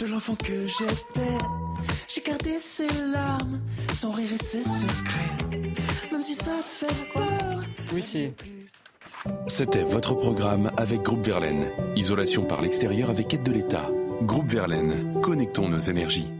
[0.00, 1.38] de l'enfant que j'étais.
[2.08, 3.60] J'ai gardé ses larmes,
[3.94, 6.10] son rire et ses secrets.
[6.10, 7.64] Même si ça fait peur.
[7.92, 8.34] Oui, c'est.
[9.46, 11.70] C'était votre programme avec Groupe Verlaine.
[11.96, 13.90] Isolation par l'extérieur avec aide de l'État.
[14.22, 16.30] Groupe Verlaine, connectons nos énergies.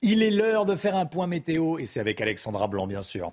[0.00, 3.32] Il est l'heure de faire un point météo et c'est avec Alexandra Blanc, bien sûr.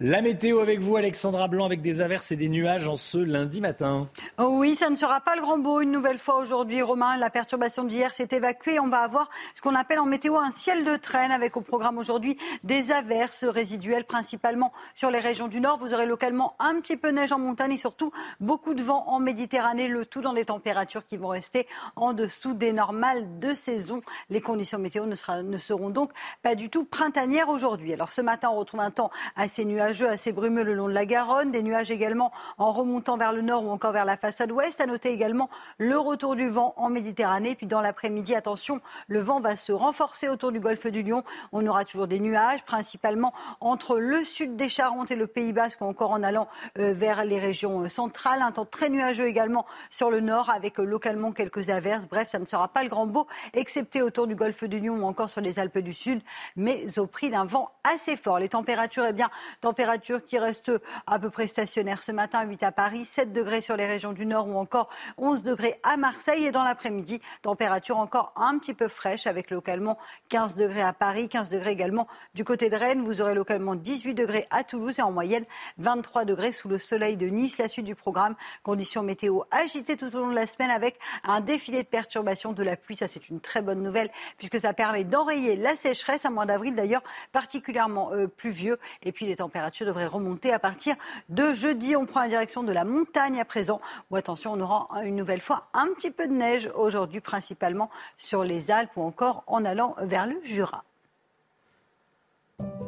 [0.00, 3.60] La météo avec vous, Alexandra Blanc, avec des averses et des nuages en ce lundi
[3.60, 4.08] matin.
[4.38, 7.16] Oh oui, ça ne sera pas le grand beau une nouvelle fois aujourd'hui, Romain.
[7.16, 8.78] La perturbation d'hier s'est évacuée.
[8.78, 11.98] On va avoir ce qu'on appelle en météo un ciel de traîne avec au programme
[11.98, 15.78] aujourd'hui des averses résiduelles, principalement sur les régions du nord.
[15.78, 19.18] Vous aurez localement un petit peu neige en montagne et surtout beaucoup de vent en
[19.18, 24.00] Méditerranée, le tout dans des températures qui vont rester en dessous des normales de saison.
[24.30, 26.12] Les conditions météo ne, ne seront donc
[26.44, 27.92] pas du tout printanières aujourd'hui.
[27.92, 31.06] Alors ce matin, on retrouve un temps assez nuageux, assez brumeux le long de la
[31.06, 34.80] Garonne, des nuages également en remontant vers le nord ou encore vers la façade ouest.
[34.80, 37.54] À noter également le retour du vent en Méditerranée.
[37.54, 41.24] Puis dans l'après-midi, attention, le vent va se renforcer autour du golfe du Lion.
[41.52, 45.80] On aura toujours des nuages, principalement entre le sud des Charentes et le Pays Basque,
[45.80, 48.42] ou encore en allant euh, vers les régions euh, centrales.
[48.42, 52.06] Un temps très nuageux également sur le nord, avec euh, localement quelques averses.
[52.06, 55.04] Bref, ça ne sera pas le grand beau, excepté autour du golfe du Lion ou
[55.04, 56.20] encore sur les Alpes du Sud,
[56.56, 58.38] mais au prix d'un vent assez fort.
[58.38, 59.30] Les températures, eh bien,
[59.78, 60.72] températures qui restent
[61.06, 64.26] à peu près stationnaires ce matin, 8 à Paris, 7 degrés sur les régions du
[64.26, 66.46] nord ou encore 11 degrés à Marseille.
[66.46, 69.96] Et dans l'après-midi, température encore un petit peu fraîche avec localement
[70.30, 73.04] 15 degrés à Paris, 15 degrés également du côté de Rennes.
[73.04, 75.44] Vous aurez localement 18 degrés à Toulouse et en moyenne
[75.78, 77.58] 23 degrés sous le soleil de Nice.
[77.58, 81.40] La suite du programme, conditions météo agitées tout au long de la semaine avec un
[81.40, 82.96] défilé de perturbations de la pluie.
[82.96, 86.74] Ça, c'est une très bonne nouvelle puisque ça permet d'enrayer la sécheresse, un mois d'avril
[86.74, 88.80] d'ailleurs particulièrement euh, pluvieux.
[89.04, 90.94] Et puis les températures devraient remonter à partir
[91.28, 91.96] de jeudi.
[91.96, 95.40] On prend la direction de la montagne à présent où, attention, on aura une nouvelle
[95.40, 99.94] fois un petit peu de neige aujourd'hui, principalement sur les Alpes ou encore en allant
[100.00, 100.84] vers le Jura.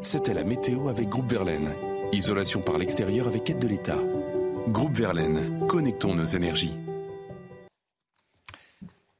[0.03, 1.75] C'était la météo avec Groupe Verlaine.
[2.13, 3.99] Isolation par l'extérieur avec aide de l'État.
[4.69, 6.77] Groupe Verlaine, connectons nos énergies.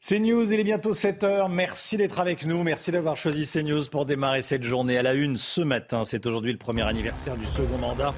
[0.03, 1.53] CNews, il est bientôt 7h.
[1.53, 2.63] Merci d'être avec nous.
[2.63, 6.05] Merci d'avoir choisi CNews pour démarrer cette journée à la une ce matin.
[6.05, 8.15] C'est aujourd'hui le premier anniversaire du second mandat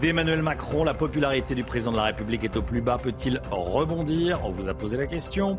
[0.00, 0.84] d'Emmanuel Macron.
[0.84, 2.98] La popularité du président de la République est au plus bas.
[3.02, 4.42] Peut-il rebondir?
[4.44, 5.58] On vous a posé la question.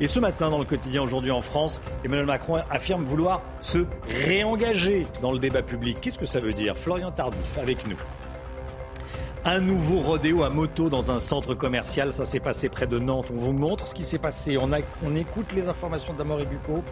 [0.00, 3.86] Et ce matin, dans le quotidien aujourd'hui en France, Emmanuel Macron affirme vouloir se
[4.26, 5.98] réengager dans le débat public.
[6.00, 6.76] Qu'est-ce que ça veut dire?
[6.76, 7.96] Florian Tardif avec nous.
[9.44, 13.26] Un nouveau rodéo à moto dans un centre commercial, ça s'est passé près de Nantes.
[13.32, 14.56] On vous montre ce qui s'est passé.
[14.56, 16.84] On, écoute les informations d'Amaury Bucco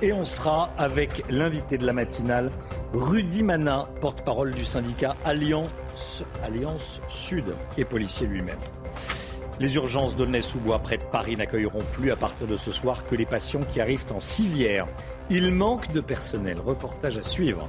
[0.00, 2.50] et on sera avec l'invité de la matinale,
[2.94, 8.56] Rudy Mana, porte-parole du syndicat Alliance, Alliance Sud, qui est policier lui-même.
[9.60, 13.26] Les urgences d'Aulnay-sous-Bois près de Paris n'accueilleront plus à partir de ce soir que les
[13.26, 14.86] patients qui arrivent en civière.
[15.28, 16.58] Il manque de personnel.
[16.58, 17.68] Reportage à suivre.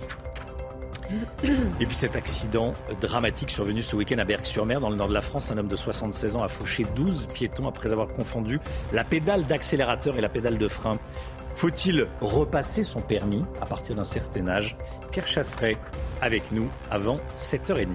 [1.80, 5.22] Et puis cet accident dramatique survenu ce week-end à Berck-sur-Mer, dans le nord de la
[5.22, 5.52] France.
[5.52, 8.60] Un homme de 76 ans a fauché 12 piétons après avoir confondu
[8.94, 10.98] la pédale d'accélérateur et la pédale de frein.
[11.56, 14.78] Faut-il repasser son permis à partir d'un certain âge?
[15.12, 15.78] Pierre Chasseret
[16.22, 17.88] avec nous avant 7h30.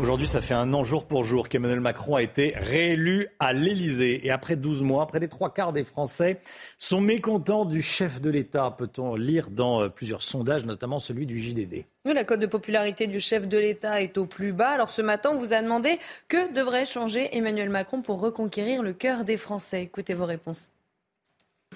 [0.00, 4.26] Aujourd'hui, ça fait un an jour pour jour qu'Emmanuel Macron a été réélu à l'Élysée.
[4.26, 6.40] Et après 12 mois, près des trois quarts des Français
[6.78, 11.40] sont mécontents du chef de l'État, peut-on lire dans euh, plusieurs sondages, notamment celui du
[11.40, 11.86] JDD.
[12.04, 14.70] Oui, La cote de popularité du chef de l'État est au plus bas.
[14.70, 18.94] Alors ce matin, on vous a demandé que devrait changer Emmanuel Macron pour reconquérir le
[18.94, 19.84] cœur des Français.
[19.84, 20.70] Écoutez vos réponses.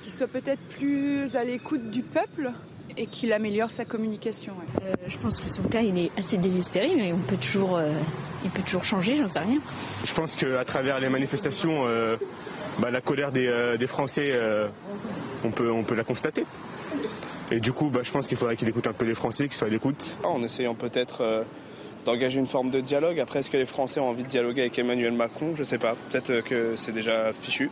[0.03, 2.51] Qu'il soit peut-être plus à l'écoute du peuple
[2.97, 4.53] et qu'il améliore sa communication.
[4.55, 4.82] ouais.
[4.86, 7.91] Euh, je pense que son cas, il est assez désespéré, mais on peut toujours, euh,
[8.45, 9.59] il peut toujours changer, j'en sais rien.
[10.05, 12.16] Je pense qu'à travers les manifestations, euh,
[12.78, 14.68] bah, la colère des, euh, des Français, euh,
[15.45, 16.45] on, peut, on peut la constater.
[17.51, 19.57] Et du coup, bah, je pense qu'il faudrait qu'il écoute un peu les Français, qu'il
[19.57, 20.18] soit à l'écoute.
[20.24, 21.43] En essayant peut-être euh,
[22.05, 23.18] d'engager une forme de dialogue.
[23.20, 25.55] Après, est-ce que les Français ont envie de dialoguer avec Emmanuel Macron?
[25.57, 25.97] Je sais pas.
[26.11, 27.70] Peut-être que c'est déjà fichu.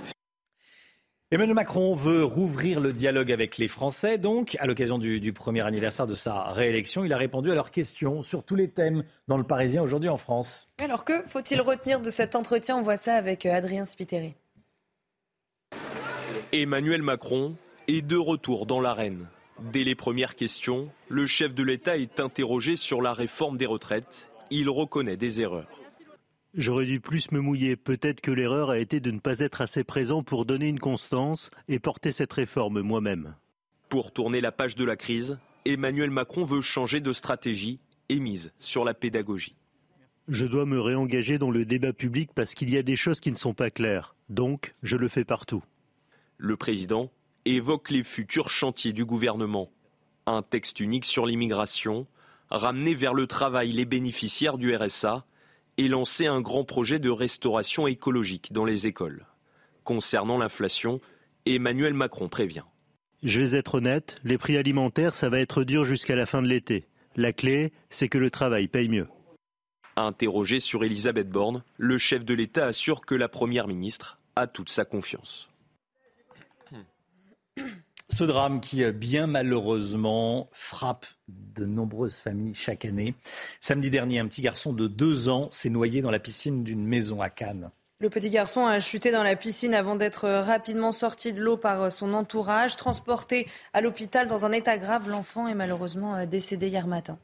[1.32, 4.16] Emmanuel Macron veut rouvrir le dialogue avec les Français.
[4.16, 7.72] Donc, à l'occasion du, du premier anniversaire de sa réélection, il a répondu à leurs
[7.72, 10.68] questions sur tous les thèmes dans le Parisien aujourd'hui en France.
[10.78, 12.76] Alors que faut-il retenir de cet entretien?
[12.76, 14.34] On voit ça avec euh, Adrien Spiteri.
[16.52, 17.56] Emmanuel Macron
[17.88, 19.26] est de retour dans l'arène.
[19.72, 24.30] Dès les premières questions, le chef de l'État est interrogé sur la réforme des retraites.
[24.50, 25.75] Il reconnaît des erreurs.
[26.56, 27.76] J'aurais dû plus me mouiller.
[27.76, 31.50] Peut-être que l'erreur a été de ne pas être assez présent pour donner une constance
[31.68, 33.34] et porter cette réforme moi-même.
[33.90, 37.78] Pour tourner la page de la crise, Emmanuel Macron veut changer de stratégie
[38.08, 39.54] et mise sur la pédagogie.
[40.28, 43.30] Je dois me réengager dans le débat public parce qu'il y a des choses qui
[43.30, 44.16] ne sont pas claires.
[44.30, 45.62] Donc, je le fais partout.
[46.38, 47.10] Le président
[47.44, 49.70] évoque les futurs chantiers du gouvernement.
[50.24, 52.06] Un texte unique sur l'immigration,
[52.48, 55.26] ramener vers le travail les bénéficiaires du RSA
[55.78, 59.26] et lancer un grand projet de restauration écologique dans les écoles.
[59.84, 61.00] Concernant l'inflation,
[61.44, 62.64] Emmanuel Macron prévient.
[63.22, 66.48] Je vais être honnête, les prix alimentaires, ça va être dur jusqu'à la fin de
[66.48, 66.86] l'été.
[67.16, 69.08] La clé, c'est que le travail paye mieux.
[69.96, 74.68] Interrogé sur Elisabeth Borne, le chef de l'État assure que la Première ministre a toute
[74.68, 75.48] sa confiance.
[78.14, 83.14] Ce drame qui, euh, bien malheureusement, frappe de nombreuses familles chaque année.
[83.60, 87.20] Samedi dernier, un petit garçon de deux ans s'est noyé dans la piscine d'une maison
[87.20, 87.70] à Cannes.
[87.98, 91.90] Le petit garçon a chuté dans la piscine avant d'être rapidement sorti de l'eau par
[91.90, 92.76] son entourage.
[92.76, 97.18] Transporté à l'hôpital dans un état grave, l'enfant est malheureusement euh, décédé hier matin.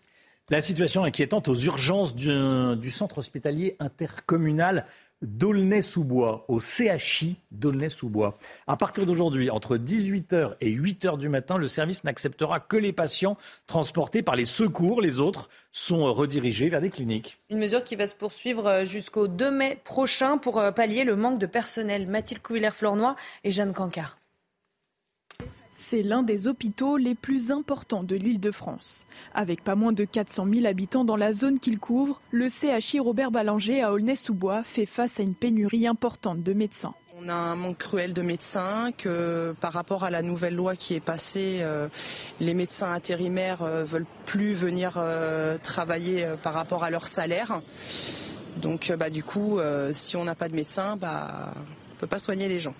[0.51, 2.29] La situation inquiétante aux urgences du,
[2.77, 4.85] du centre hospitalier intercommunal
[5.23, 8.37] d'Aulnay-sous-Bois, au CHI d'Aulnay-sous-Bois.
[8.67, 13.37] À partir d'aujourd'hui, entre 18h et 8h du matin, le service n'acceptera que les patients
[13.67, 15.01] transportés par les secours.
[15.01, 17.39] Les autres sont redirigés vers des cliniques.
[17.51, 21.39] Une mesure qui va se poursuivre jusqu'au 2 mai prochain pour euh, pallier le manque
[21.39, 22.09] de personnel.
[22.09, 24.19] Mathilde Couillère-Flornois et Jeanne Cancard.
[25.75, 29.07] C'est l'un des hôpitaux les plus importants de l'île de France.
[29.35, 33.31] Avec pas moins de 400 000 habitants dans la zone qu'il couvre, le CHI Robert
[33.31, 36.93] Ballanger à Aulnay-sous-Bois fait face à une pénurie importante de médecins.
[37.19, 40.93] On a un manque cruel de médecins, que par rapport à la nouvelle loi qui
[40.93, 41.89] est passée, euh,
[42.39, 47.63] les médecins intérimaires euh, veulent plus venir euh, travailler euh, par rapport à leur salaire.
[48.59, 51.99] Donc euh, bah, du coup, euh, si on n'a pas de médecins, bah, on ne
[51.99, 52.75] peut pas soigner les gens.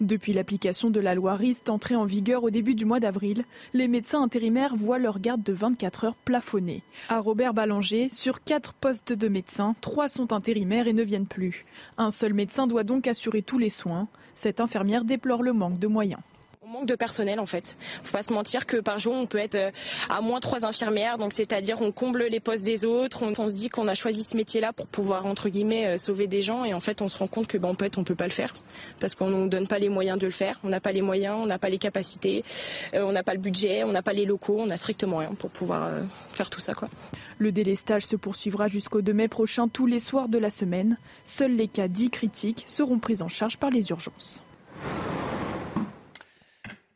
[0.00, 3.88] Depuis l'application de la loi RIST entrée en vigueur au début du mois d'avril, les
[3.88, 6.82] médecins intérimaires voient leur garde de 24 heures plafonnée.
[7.08, 11.64] À Robert Ballanger, sur 4 postes de médecins, 3 sont intérimaires et ne viennent plus.
[11.98, 14.08] Un seul médecin doit donc assurer tous les soins.
[14.34, 16.20] Cette infirmière déplore le manque de moyens.
[16.64, 17.76] On manque de personnel en fait.
[18.04, 19.70] Faut pas se mentir que par jour on peut être euh,
[20.08, 23.24] à moins trois infirmières, donc c'est-à-dire on comble les postes des autres.
[23.24, 26.40] On, se dit qu'on a choisi ce métier-là pour pouvoir entre guillemets euh, sauver des
[26.40, 28.26] gens et en fait on se rend compte que ben, en fait on peut pas
[28.26, 28.54] le faire
[29.00, 30.60] parce qu'on nous donne pas les moyens de le faire.
[30.62, 32.44] On n'a pas les moyens, on n'a pas les capacités,
[32.94, 35.34] euh, on n'a pas le budget, on n'a pas les locaux, on a strictement rien
[35.36, 35.90] pour pouvoir
[36.30, 36.88] faire tout ça quoi.
[37.38, 40.96] Le délestage se poursuivra jusqu'au 2 mai prochain tous les soirs de la semaine.
[41.24, 44.40] Seuls les cas dits critiques seront pris en charge par les urgences.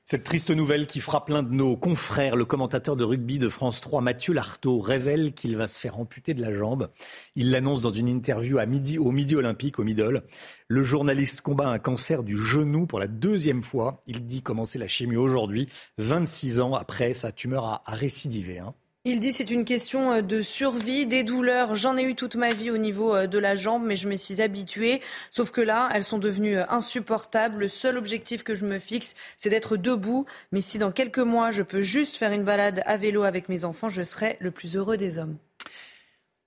[0.08, 3.80] Cette triste nouvelle qui frappe l'un de nos confrères, le commentateur de rugby de France
[3.80, 6.90] 3, Mathieu Lartaud, révèle qu'il va se faire amputer de la jambe.
[7.34, 10.22] Il l'annonce dans une interview au Midi Olympique, au Middle.
[10.68, 14.00] Le journaliste combat un cancer du genou pour la deuxième fois.
[14.06, 18.60] Il dit commencer la chimie aujourd'hui, 26 ans après sa tumeur a, a récidivé.
[18.60, 18.74] hein.
[19.08, 21.76] Il dit c'est une question euh, de survie, des douleurs.
[21.76, 24.16] J'en ai eu toute ma vie au niveau euh, de la jambe, mais je me
[24.16, 25.00] suis habituée.
[25.30, 27.56] Sauf que là, elles sont devenues euh, insupportables.
[27.56, 30.26] Le seul objectif que je me fixe, c'est d'être debout.
[30.50, 33.64] Mais si dans quelques mois, je peux juste faire une balade à vélo avec mes
[33.64, 35.36] enfants, je serai le plus heureux des hommes.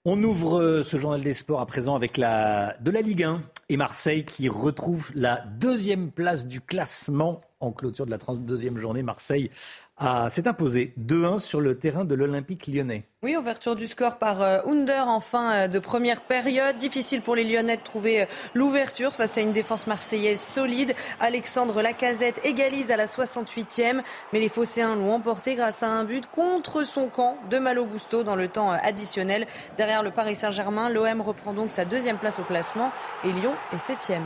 [0.03, 3.77] On ouvre ce journal des sports à présent avec la, de la Ligue 1 et
[3.77, 9.03] Marseille qui retrouve la deuxième place du classement en clôture de la 32e journée.
[9.03, 9.51] Marseille
[9.99, 13.03] a- s'est imposé 2-1 sur le terrain de l'Olympique lyonnais.
[13.21, 16.77] Oui, ouverture du score par euh, Under en fin euh, de première période.
[16.77, 20.93] Difficile pour les Lyonnais de trouver euh, l'ouverture face à une défense marseillaise solide.
[21.19, 26.25] Alexandre Lacazette égalise à la 68e, mais les Phocéens l'ont emporté grâce à un but
[26.27, 29.47] contre son camp de Malo Gusto dans le temps additionnel.
[29.77, 32.91] Derrière le Paris Saint-Germain, l'OM reprend donc sa deuxième place au classement
[33.25, 34.23] et Lyon est septième.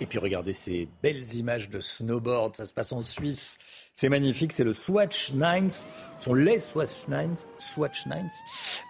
[0.00, 3.58] Et puis regardez ces belles images de snowboard, ça se passe en Suisse.
[3.94, 5.70] C'est magnifique, c'est le Swatch Nines,
[6.18, 8.30] sont les Swatch Nines, Swatch Nines,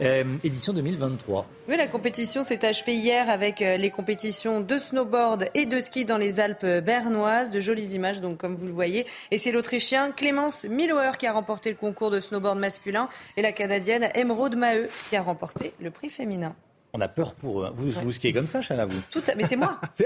[0.00, 1.46] euh, édition 2023.
[1.68, 6.04] Oui, la compétition s'est achevée hier avec euh, les compétitions de snowboard et de ski
[6.04, 7.50] dans les Alpes bernoises.
[7.50, 9.04] De jolies images, donc, comme vous le voyez.
[9.30, 13.52] Et c'est l'Autrichien Clémence Millauer qui a remporté le concours de snowboard masculin et la
[13.52, 16.54] Canadienne Emeraude Maheu qui a remporté le prix féminin.
[16.94, 17.72] On a peur pour eux.
[17.74, 19.34] Vous, vous skiez comme ça, Chana, vous Tout à...
[19.34, 19.80] Mais c'est moi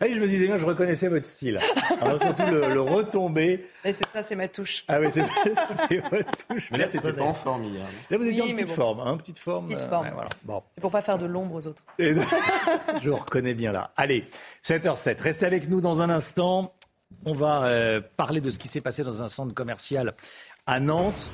[0.00, 1.58] Ah oui, je me disais, moi, je reconnaissais votre style.
[2.00, 3.66] Alors, surtout le, le retombé.
[3.84, 4.84] Mais c'est ça, c'est ma touche.
[4.88, 5.22] Ah oui, c'est
[6.10, 6.68] votre touche.
[6.70, 7.84] Mais là, t'étais pas en forme hier.
[8.10, 8.74] Là, vous étiez Oui, en petite bon.
[8.74, 9.66] forme, hein, petite forme.
[9.66, 10.06] Petite euh, forme.
[10.06, 10.28] ouais, voilà.
[10.44, 10.62] Bon.
[10.74, 11.82] C'est pour pas faire de l'ombre aux autres.
[11.98, 12.14] Et-
[13.02, 13.90] je reconnais bien là.
[13.96, 14.24] Allez,
[14.64, 15.20] 7h07.
[15.20, 16.74] Restez avec nous dans un instant.
[17.24, 20.14] On va euh, parler de ce qui s'est passé dans un centre commercial
[20.66, 21.30] à Nantes.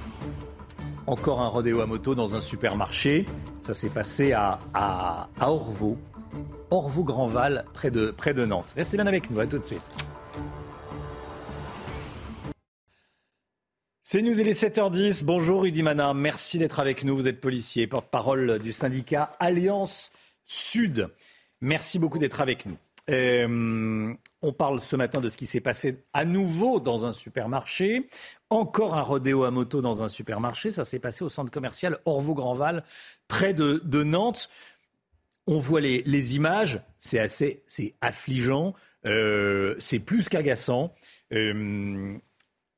[1.06, 3.26] Encore un rodéo à moto dans un supermarché.
[3.60, 5.98] Ça s'est passé à, Orvaux.
[6.70, 8.72] Orvaux-Grandval, près de, près de Nantes.
[8.74, 9.38] Restez bien avec nous.
[9.38, 9.82] À tout de suite.
[14.02, 15.24] C'est nous, il est 7h10.
[15.24, 17.16] Bonjour Rudy Mana, merci d'être avec nous.
[17.16, 20.12] Vous êtes policier, porte-parole du syndicat Alliance
[20.46, 21.08] Sud.
[21.60, 22.76] Merci beaucoup d'être avec nous.
[23.10, 28.08] Euh, on parle ce matin de ce qui s'est passé à nouveau dans un supermarché.
[28.50, 30.70] Encore un rodéo à moto dans un supermarché.
[30.70, 32.84] Ça s'est passé au centre commercial Orvaux-Grandval,
[33.28, 34.48] près de, Nantes.
[35.46, 36.80] On voit les, images.
[36.98, 38.74] C'est assez, c'est affligeant.
[39.06, 40.94] Euh, c'est plus qu'agaçant.
[41.32, 42.16] Euh,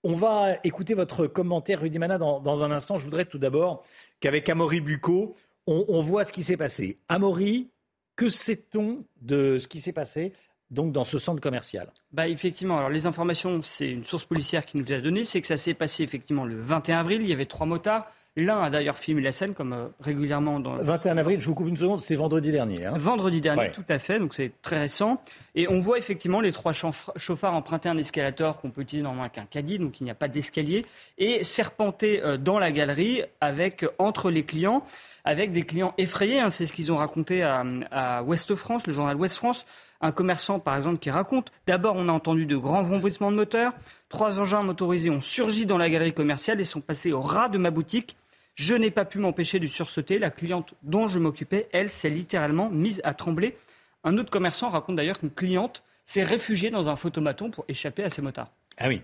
[0.03, 2.97] on va écouter votre commentaire, Rudy Mana, dans, un instant.
[2.97, 3.85] Je voudrais tout d'abord
[4.21, 5.35] qu'avec Amaury Bucco,
[5.67, 7.01] on, voit ce qui s'est passé.
[7.09, 7.71] Amaury,
[8.17, 10.33] que sait-on de ce qui s'est passé
[10.71, 11.93] donc dans ce centre commercial?
[12.13, 15.47] Bah effectivement, alors les informations, c'est une source policière qui nous a donné, c'est que
[15.47, 18.99] ça s'est passé effectivement le 21 avril, il y avait trois motards, L'un a d'ailleurs
[18.99, 20.77] filmé la scène, comme euh, régulièrement dans.
[20.77, 22.85] 21 avril, je vous coupe une seconde, c'est vendredi dernier.
[22.85, 22.93] Hein.
[22.97, 25.23] Vendredi dernier, tout à fait, donc c'est très récent.
[25.55, 29.39] Et on voit effectivement les trois chauffards emprunter un escalator qu'on peut utiliser normalement avec
[29.39, 30.85] un caddie, donc il n'y a pas d'escalier,
[31.17, 34.83] et serpenter euh, dans la galerie avec euh, entre les clients,
[35.25, 36.39] avec des clients effrayés.
[36.39, 36.51] Hein.
[36.51, 39.65] c'est ce qu'ils ont raconté à, à Ouest France, le journal Ouest France.
[40.03, 43.73] Un commerçant, par exemple, qui raconte d'abord, on a entendu de grands vombrissements de moteur.
[44.11, 47.57] Trois engins motorisés ont surgi dans la galerie commerciale et sont passés au ras de
[47.57, 48.15] ma boutique.
[48.57, 50.19] Je n'ai pas pu m'empêcher de sursauter.
[50.19, 53.55] La cliente dont je m'occupais, elle, s'est littéralement mise à trembler.
[54.03, 58.11] Un autre commerçant raconte d'ailleurs qu'une cliente s'est réfugiée dans un photomaton pour échapper à
[58.11, 58.51] ses motards.
[58.79, 59.03] Ah oui.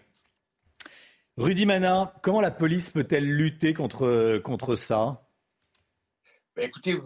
[1.36, 5.22] Rudy Mana, comment la police peut-elle lutter contre, contre ça?
[6.58, 7.00] Écoutez,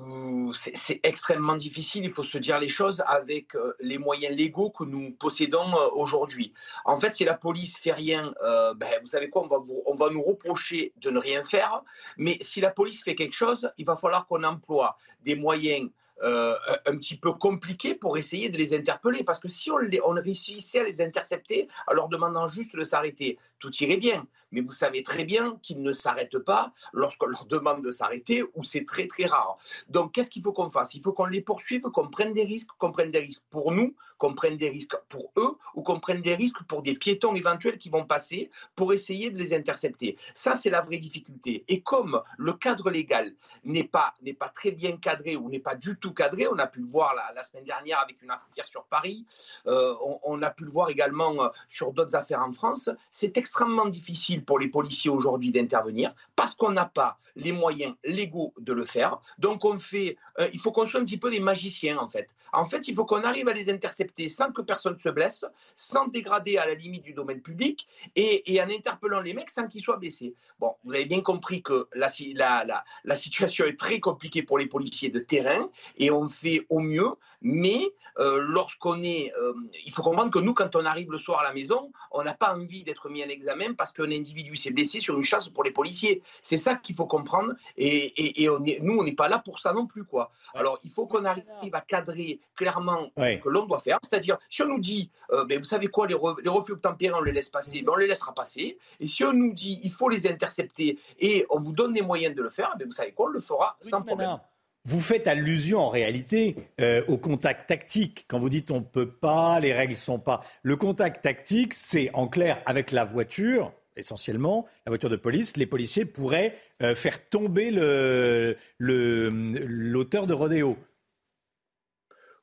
[0.52, 2.04] c'est extrêmement difficile.
[2.04, 5.88] Il faut se dire les choses avec euh, les moyens légaux que nous possédons euh,
[5.92, 6.52] aujourd'hui.
[6.84, 9.48] En fait, si la police fait rien, euh, ben, vous savez quoi,
[9.86, 11.82] on va, nous reprocher de ne rien faire.
[12.16, 15.90] Mais si la police fait quelque chose, il va falloir qu'on emploie des moyens
[16.22, 19.22] un petit peu compliqués pour essayer de les interpeller.
[19.22, 23.38] Parce que si on, on réussissait à les intercepter en leur demandant juste de s'arrêter,
[23.58, 24.26] tout irait bien.
[24.52, 28.64] Mais vous savez très bien qu'ils ne s'arrêtent pas lorsqu'on leur demande de s'arrêter, ou
[28.64, 29.58] c'est très très rare.
[29.88, 30.94] Donc qu'est-ce qu'il faut qu'on fasse?
[30.94, 33.94] Il faut qu'on les poursuive, qu'on prenne des risques, qu'on prenne des risques pour nous,
[34.18, 37.78] qu'on prenne des risques pour eux, ou qu'on prenne des risques pour des piétons éventuels
[37.78, 40.16] qui vont passer pour essayer de les intercepter.
[40.34, 41.64] Ça, c'est la vraie difficulté.
[41.68, 43.34] Et comme le cadre légal
[43.64, 46.66] n'est pas, n'est pas très bien cadré ou n'est pas du tout cadré, on a
[46.66, 49.24] pu le voir la, semaine dernière avec une affaire sur Paris,
[49.66, 49.94] euh,
[50.24, 54.44] on, a pu le voir également euh, sur d'autres affaires en France, c'est extrêmement difficile
[54.44, 59.20] pour les policiers aujourd'hui d'intervenir parce qu'on n'a pas les moyens légaux de le faire.
[59.38, 62.34] Donc on fait, euh, il faut qu'on soit un petit peu des magiciens en fait.
[62.52, 65.44] En fait, il faut qu'on arrive à les intercepter sans que personne se blesse,
[65.76, 67.86] sans dégrader à la limite du domaine public
[68.16, 70.34] et, en interpellant les mecs sans qu'ils soient blessés.
[70.58, 74.66] Bon, vous avez bien compris que la, la, la, situation est très compliquée pour les
[74.66, 79.52] policiers de terrain et on fait au mieux, mais euh, lorsqu'on est, euh,
[79.84, 82.32] il faut comprendre que nous, quand on arrive le soir à la maison, on n'a
[82.32, 85.62] pas envie d'être mis en examen parce qu'un individu s'est blessé sur une chasse pour
[85.62, 86.22] les policiers.
[86.42, 87.54] C'est ça qu'il faut comprendre.
[87.76, 90.04] Et, et, on est, nous, on n'est pas là pour ça non plus.
[90.04, 90.30] Quoi.
[90.54, 93.98] Alors, il faut qu'on arrive à cadrer clairement ce que l'on doit faire.
[94.02, 97.22] C'est-à-dire, si on nous dit, euh, ben, vous savez quoi, les, les refus obtempérés, on
[97.22, 98.78] les laisse passer, ben, on les laissera passer.
[99.00, 102.34] Et si on nous dit, il faut les intercepter et on vous donne les moyens
[102.34, 104.38] de le faire, ben, vous savez quoi, on le fera sans problème.
[104.86, 108.24] Vous faites allusion en réalité euh, au contact tactique.
[108.28, 110.44] Quand vous dites on ne peut pas, les règles ne sont pas.
[110.62, 115.66] Le contact tactique, c'est en clair avec la voiture, essentiellement, la voiture de police, les
[115.66, 120.78] policiers pourraient euh, faire tomber l'auteur le, de rodéo.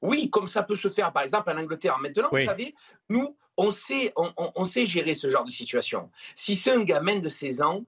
[0.01, 1.97] Oui, comme ça peut se faire par exemple en Angleterre.
[1.99, 2.75] Maintenant, vous savez,
[3.07, 6.09] nous, on sait, on, sait gérer ce genre de situation.
[6.35, 7.83] Si c'est un gamin de 16 ans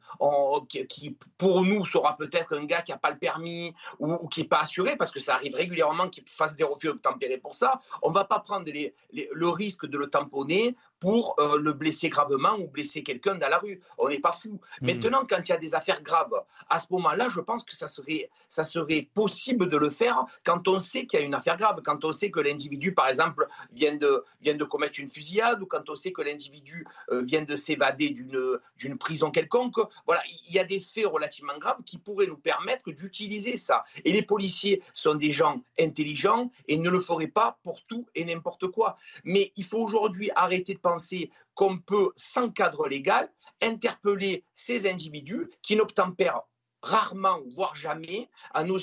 [0.67, 4.47] qui, pour nous, sera peut-être un gars qui n'a pas le permis ou, qui n'est
[4.47, 8.09] pas assuré, parce que ça arrive régulièrement qu'il fasse des refus tempérés pour ça, on
[8.09, 8.69] ne va pas prendre
[9.11, 13.57] le risque de le tamponner pour euh, le blesser gravement ou blesser quelqu'un dans la
[13.57, 13.81] rue.
[13.97, 14.59] On n'est pas fou.
[14.81, 14.85] Hmm.
[14.87, 16.33] Maintenant, quand il y a des affaires graves,
[16.69, 20.67] à ce moment-là, je pense que ça serait, ça serait possible de le faire quand
[20.67, 23.47] on sait qu'il y a une affaire grave, quand on sait que l'individu, par exemple,
[23.73, 27.41] vient de, vient de commettre une fusillade ou quand on sait que l'individu euh, vient
[27.41, 29.77] de s'évader d'une prison quelconque.
[30.05, 33.83] Voilà, il y a des faits relativement graves qui pourraient nous permettre d'utiliser ça.
[34.03, 38.25] Et les policiers sont des gens intelligents et ne le feraient pas pour tout et
[38.25, 38.97] n'importe quoi.
[39.23, 43.29] Mais il faut aujourd'hui arrêter de penser qu'on peut, sans cadre légal,
[43.61, 46.41] interpeller ces individus qui n'obtempèrent
[46.85, 48.77] rarement, voire jamais, à nos,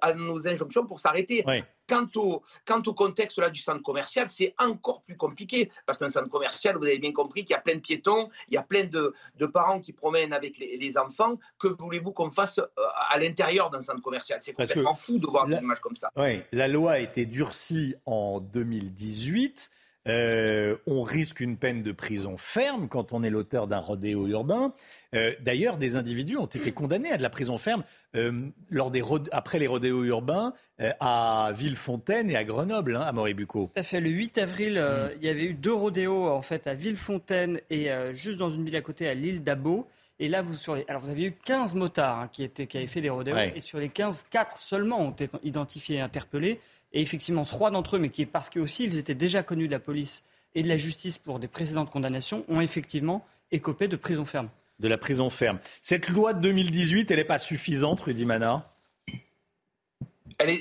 [0.00, 1.44] à nos injonctions pour s'arrêter.
[1.92, 6.08] Quant, au, quant au contexte là, du centre commercial, c'est encore plus compliqué, parce qu'un
[6.08, 8.62] centre commercial, vous avez bien compris qu'il y a plein de piétons, il y a
[8.62, 11.38] plein de, de parents qui promènent avec les, enfants.
[11.58, 12.66] Que voulez-vous qu'on fasse euh,
[13.10, 14.38] à l'intérieur d'un centre commercial?
[14.40, 16.10] C'est complètement fou de voir des images comme ça.
[16.16, 19.70] Oui, la loi a été durcie en 2018.
[20.08, 24.72] Euh, on risque une peine de prison ferme quand on est l'auteur d'un rodéo urbain.
[25.14, 27.84] Euh, d'ailleurs, des individus ont été condamnés à de la prison ferme
[28.16, 30.54] euh, lors des après les rodéos urbains
[31.00, 33.70] à Villefontaine et à Grenoble, hein, à Moribuco.
[33.72, 34.00] Tout à fait.
[34.00, 35.16] Le 8 avril, mm.
[35.20, 38.76] il y avait eu deux rodéos en fait à Villefontaine et juste dans une ville
[38.76, 39.86] à côté, à l'île d'Abo.
[40.18, 42.86] Et là, vous, sur Alors, vous avez eu 15 motards hein, qui, étaient, qui avaient
[42.86, 43.36] fait des rodéos.
[43.54, 46.60] Et sur les 15, 4 seulement ont été identifiés et interpellés.
[46.92, 49.72] Et effectivement, trois d'entre eux, mais qui est parce qu'aussi ils étaient déjà connus de
[49.72, 50.22] la police
[50.54, 54.48] et de la justice pour des précédentes condamnations, ont effectivement écopé de prison ferme.
[54.78, 55.58] De la prison ferme.
[55.80, 58.71] Cette loi de 2018, elle n'est pas suffisante, Rudy Mana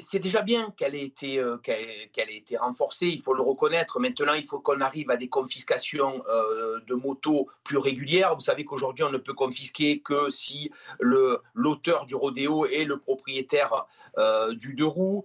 [0.01, 1.57] c'est déjà bien qu'elle ait, été, euh,
[2.15, 3.99] été renforcée, il faut le reconnaître.
[3.99, 8.35] Maintenant, il faut qu'on arrive à des confiscations euh, de motos plus régulières.
[8.35, 13.85] Vous savez qu'aujourd'hui, on ne peut confisquer que si l'auteur du rodéo est le propriétaire
[14.17, 15.23] euh, du deux roues.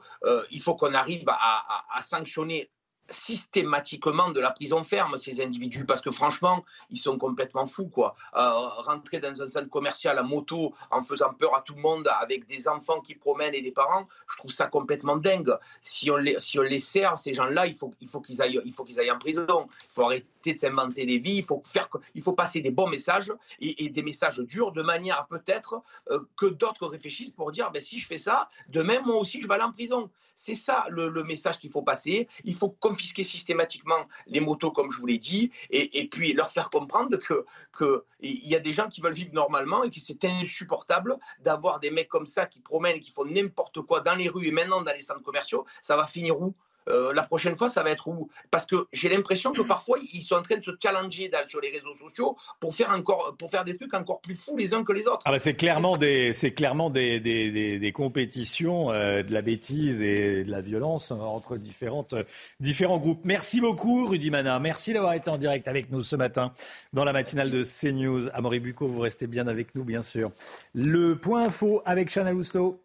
[0.50, 2.70] il faut qu'on arrive à sanctionner
[3.08, 7.88] systématiquement de la prison ferme, ces individus, parce que franchement, ils sont complètement fous.
[7.88, 8.14] Quoi.
[8.34, 12.08] Euh, rentrer dans un centre commercial à moto en faisant peur à tout le monde,
[12.20, 15.54] avec des enfants qui promènent et des parents, je trouve ça complètement dingue.
[15.82, 18.60] Si on les, si on les sert, ces gens-là, il faut, il, faut qu'ils aillent,
[18.64, 19.46] il faut qu'ils aillent en prison.
[19.48, 22.88] Il faut arrêter de s'inventer des vies, il faut, faire, il faut passer des bons
[22.88, 27.82] messages et, des messages durs, de manière peut-être euh, que d'autres réfléchissent pour dire, ben,
[27.82, 30.10] si je fais ça, demain, moi aussi, je vais aller en prison.
[30.34, 32.28] C'est ça le, le message qu'il faut passer.
[32.44, 36.70] Il faut confisquer systématiquement les motos, comme je vous l'ai dit, et, puis leur faire
[36.70, 37.44] comprendre que
[37.76, 41.90] qu'il y a des gens qui veulent vivre normalement et que c'est insupportable d'avoir des
[41.90, 44.92] mecs comme ça qui promènent qui font n'importe quoi dans les rues et maintenant dans
[44.92, 45.66] les centres commerciaux.
[45.82, 46.54] Ça va finir où?
[46.88, 48.28] Euh, la prochaine fois, ça va être où?
[48.50, 51.70] Parce que j'ai l'impression que parfois, ils sont en train de se challenger sur les
[51.70, 54.92] réseaux sociaux pour faire, encore, pour faire des trucs encore plus fous les uns que
[54.92, 55.22] les autres.
[55.24, 60.44] Ah bah c'est clairement, des, clairement des, des, des, compétitions euh, de la bêtise et
[60.44, 62.14] de la violence entre différentes,
[62.60, 63.20] différents groupes.
[63.24, 64.58] Merci beaucoup, Rudy Mana.
[64.60, 66.52] Merci d'avoir été en direct avec nous ce matin
[66.92, 68.28] dans la matinale de CNews.
[68.32, 70.30] Amaury Bucco, vous restez bien avec nous, bien sûr.
[70.74, 72.80] Le point info avec Chana Lousteau.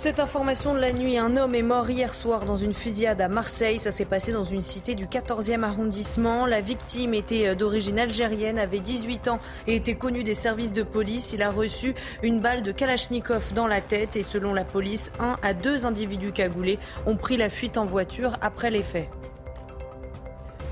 [0.00, 3.28] Cette information de la nuit, un homme est mort hier soir dans une fusillade à
[3.28, 3.78] Marseille.
[3.78, 6.46] Ça s'est passé dans une cité du 14e arrondissement.
[6.46, 10.84] La victime était euh, d'origine algérienne, avait 18 ans et était connu des services de
[10.84, 11.34] police.
[11.34, 15.36] Il a reçu une balle de Kalachnikov dans la tête et selon la police, un
[15.42, 19.10] à deux individus cagoulés ont pris la fuite en voiture après les faits.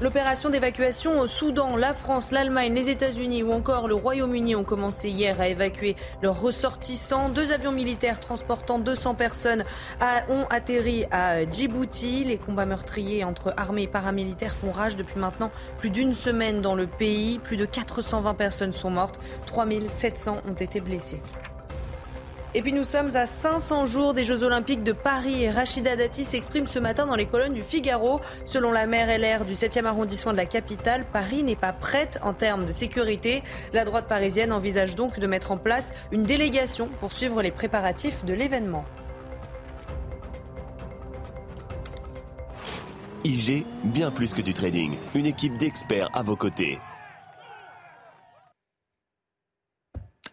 [0.00, 5.10] L'opération d'évacuation au Soudan, la France, l'Allemagne, les États-Unis ou encore le Royaume-Uni ont commencé
[5.10, 7.30] hier à évacuer leurs ressortissants.
[7.30, 9.64] Deux avions militaires transportant 200 personnes
[10.28, 12.22] ont atterri à Djibouti.
[12.22, 16.76] Les combats meurtriers entre armées et paramilitaires font rage depuis maintenant plus d'une semaine dans
[16.76, 17.40] le pays.
[17.40, 21.20] Plus de 420 personnes sont mortes, 3700 ont été blessées.
[22.54, 26.66] Et puis nous sommes à 500 jours des Jeux Olympiques de Paris Rachida Dati s'exprime
[26.66, 28.20] ce matin dans les colonnes du Figaro.
[28.46, 32.32] Selon la maire LR du 7e arrondissement de la capitale, Paris n'est pas prête en
[32.32, 33.42] termes de sécurité.
[33.74, 38.24] La droite parisienne envisage donc de mettre en place une délégation pour suivre les préparatifs
[38.24, 38.86] de l'événement.
[43.24, 44.96] IG, bien plus que du trading.
[45.14, 46.78] Une équipe d'experts à vos côtés.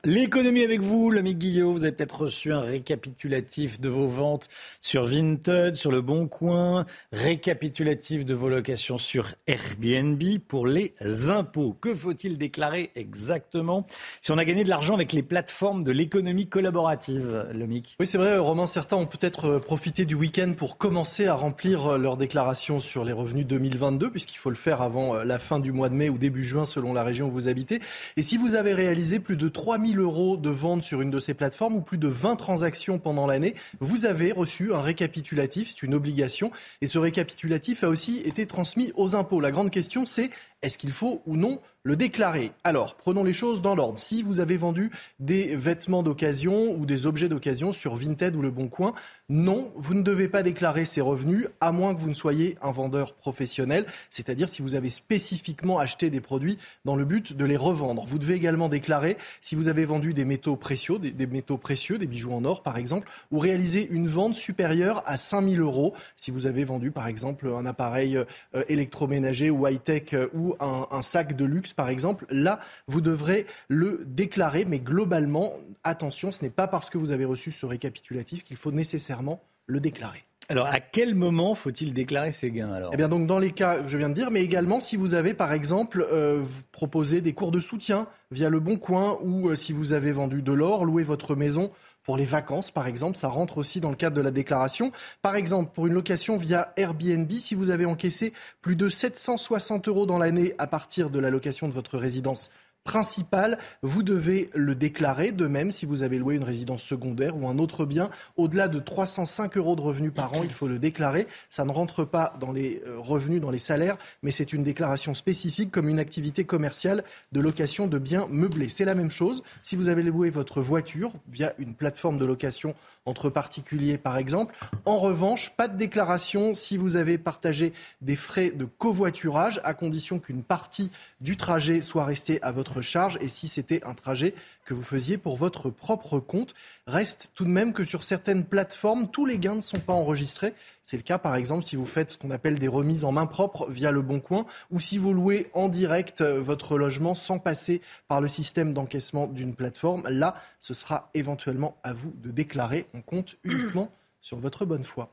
[0.05, 1.73] L'économie avec vous, l'ami Guillaume.
[1.73, 4.49] Vous avez peut-être reçu un récapitulatif de vos ventes
[4.79, 10.93] sur Vinted, sur Le Bon Coin, récapitulatif de vos locations sur Airbnb pour les
[11.31, 11.75] impôts.
[11.81, 13.87] Que faut-il déclarer exactement
[14.21, 18.19] si on a gagné de l'argent avec les plateformes de l'économie collaborative, Lomic Oui, c'est
[18.19, 18.67] vrai, Romain.
[18.67, 23.05] Certains ont peut-être euh, profité du week-end pour commencer à remplir euh, leur déclaration sur
[23.05, 26.09] les revenus 2022, puisqu'il faut le faire avant euh, la fin du mois de mai
[26.09, 27.79] ou début juin, selon la région où vous habitez.
[28.17, 31.75] Et si vous avez réalisé plus de 3000 de vente sur une de ces plateformes
[31.75, 36.51] ou plus de 20 transactions pendant l'année, vous avez reçu un récapitulatif, c'est une obligation.
[36.81, 39.39] Et ce récapitulatif a aussi été transmis aux impôts.
[39.39, 40.29] La grande question, c'est
[40.61, 43.99] est-ce qu'il faut ou non le déclarer Alors, prenons les choses dans l'ordre.
[43.99, 48.49] Si vous avez vendu des vêtements d'occasion ou des objets d'occasion sur Vinted ou Le
[48.49, 48.93] Bon Coin,
[49.29, 52.71] non, vous ne devez pas déclarer ces revenus, à moins que vous ne soyez un
[52.71, 57.55] vendeur professionnel, c'est-à-dire si vous avez spécifiquement acheté des produits dans le but de les
[57.55, 58.03] revendre.
[58.07, 62.07] Vous devez également déclarer si vous avez vendu des métaux précieux, des, métaux précieux, des
[62.07, 66.47] bijoux en or par exemple, ou réalisé une vente supérieure à 5000 euros, si vous
[66.47, 71.45] avez vendu par exemple un appareil euh, électroménager ou high-tech euh, ou un, sac de
[71.45, 74.65] luxe, par exemple, là, vous devrez le déclarer.
[74.65, 75.53] Mais globalement,
[75.83, 79.79] attention, ce n'est pas parce que vous avez reçu ce récapitulatif qu'il faut nécessairement le
[79.79, 80.23] déclarer.
[80.47, 82.91] Alors, à quel moment faut-il déclarer ses gains alors?
[82.93, 85.15] Eh bien, donc dans les cas que je viens de dire, mais également si vous
[85.15, 89.55] avez par exemple euh, proposé des cours de soutien via le Bon Coin ou euh,
[89.55, 91.71] si vous avez vendu de l'or, loué votre maison
[92.05, 94.91] pour les vacances, par exemple, ça rentre aussi dans le cadre de la déclaration.
[95.21, 100.05] Par exemple, pour une location via Airbnb, si vous avez encaissé plus de 760 euros
[100.05, 102.51] dans l'année à partir de la location de votre résidence
[102.85, 105.33] principal, vous devez le déclarer.
[105.33, 108.79] De même, si vous avez loué une résidence secondaire ou un autre bien, au-delà de
[108.79, 111.27] 305 euros de revenus par an, il faut le déclarer.
[111.49, 115.13] Ça ne rentre pas dans les euh, revenus, dans les salaires, mais c'est une déclaration
[115.13, 118.69] spécifique comme une activité commerciale de location de biens meublés.
[118.69, 119.43] C'est la même chose.
[119.63, 122.75] Si vous avez loué votre voiture via une plateforme de location
[123.05, 124.55] entre particuliers, par exemple.
[124.85, 130.19] En revanche, pas de déclaration si vous avez partagé des frais de covoiturage, à condition
[130.19, 130.89] qu'une partie
[131.21, 134.33] du trajet soit restée à votre charge et si c'était un trajet
[134.65, 136.53] que vous faisiez pour votre propre compte.
[136.87, 140.53] Reste tout de même que sur certaines plateformes, tous les gains ne sont pas enregistrés.
[140.83, 143.25] C'est le cas par exemple si vous faites ce qu'on appelle des remises en main
[143.25, 147.39] propre via le Bon Coin ou si vous louez en direct euh, votre logement sans
[147.39, 150.07] passer par le système d'encaissement d'une plateforme.
[150.09, 152.87] Là, ce sera éventuellement à vous de déclarer.
[152.93, 155.11] On compte uniquement sur votre bonne foi.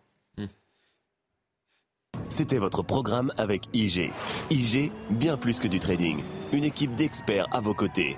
[2.29, 4.11] C'était votre programme avec IG.
[4.51, 6.19] IG, bien plus que du trading.
[6.53, 8.17] Une équipe d'experts à vos côtés.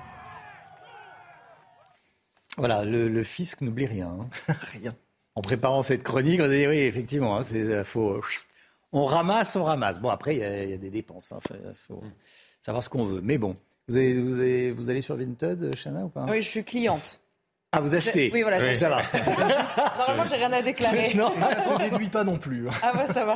[2.56, 4.08] Voilà, le, le fisc n'oublie rien.
[4.20, 4.28] hein.
[4.72, 4.94] rien.
[5.34, 8.20] En préparant cette chronique, on a dit oui, effectivement, hein, c'est euh, faut.
[8.92, 10.00] On ramasse, on ramasse.
[10.00, 11.32] Bon, après, il y, a- il y a des dépenses.
[11.50, 12.02] Il faut
[12.60, 13.20] savoir ce qu'on veut.
[13.22, 13.54] Mais bon,
[13.88, 16.24] vous, avez- vous, avez- vous allez sur Vinted, Chana, ou pas?
[16.28, 17.20] Oui, je suis cliente.
[17.76, 18.78] Ah, vous achetez Oui, voilà, j'achète.
[18.78, 19.02] ça va.
[19.98, 21.12] Normalement, j'ai rien à déclarer.
[21.14, 21.32] Non.
[21.36, 22.66] Et ça se déduit pas non plus.
[22.82, 23.34] Ah bah ça va.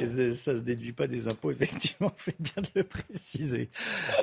[0.00, 3.70] Et ça- ça se déduit pas des impôts, effectivement, fait bien de le préciser.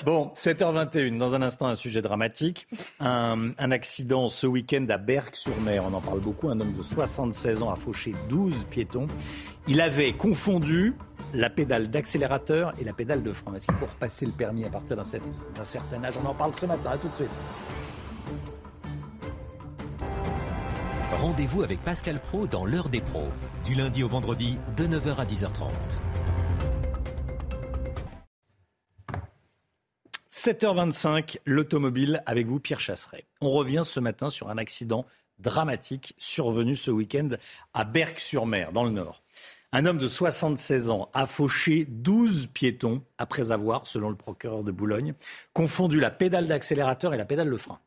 [0.06, 2.68] Bon, 7h21, dans un instant, un sujet dramatique.
[2.99, 6.49] Un, un accident ce week-end à Berck-sur-Mer, on en parle beaucoup.
[6.49, 9.07] Un homme de 76 ans a fauché 12 piétons.
[9.68, 10.94] Il avait confondu
[11.34, 13.53] la pédale d'accélérateur et la pédale de frein.
[13.56, 15.03] Est-ce qu'il faut repasser le permis à partir d'un
[15.64, 16.14] certain âge?
[16.23, 17.30] On en parle ce matin, à tout de suite.
[21.19, 23.30] Rendez-vous avec Pascal Pro dans l'heure des pros,
[23.65, 25.72] du lundi au vendredi de 9h à 10h30.
[30.30, 33.26] 7h25, l'automobile avec vous, Pierre Chasseret.
[33.41, 35.07] On revient ce matin sur un accident
[35.39, 37.30] dramatique survenu ce week-end
[37.73, 39.23] à Berck-sur-Mer, dans le Nord.
[39.72, 44.72] Un homme de 76 ans a fauché 12 piétons après avoir, selon le procureur de
[44.72, 45.15] Boulogne,
[45.53, 47.80] confondu la pédale d'accélérateur et la pédale de frein.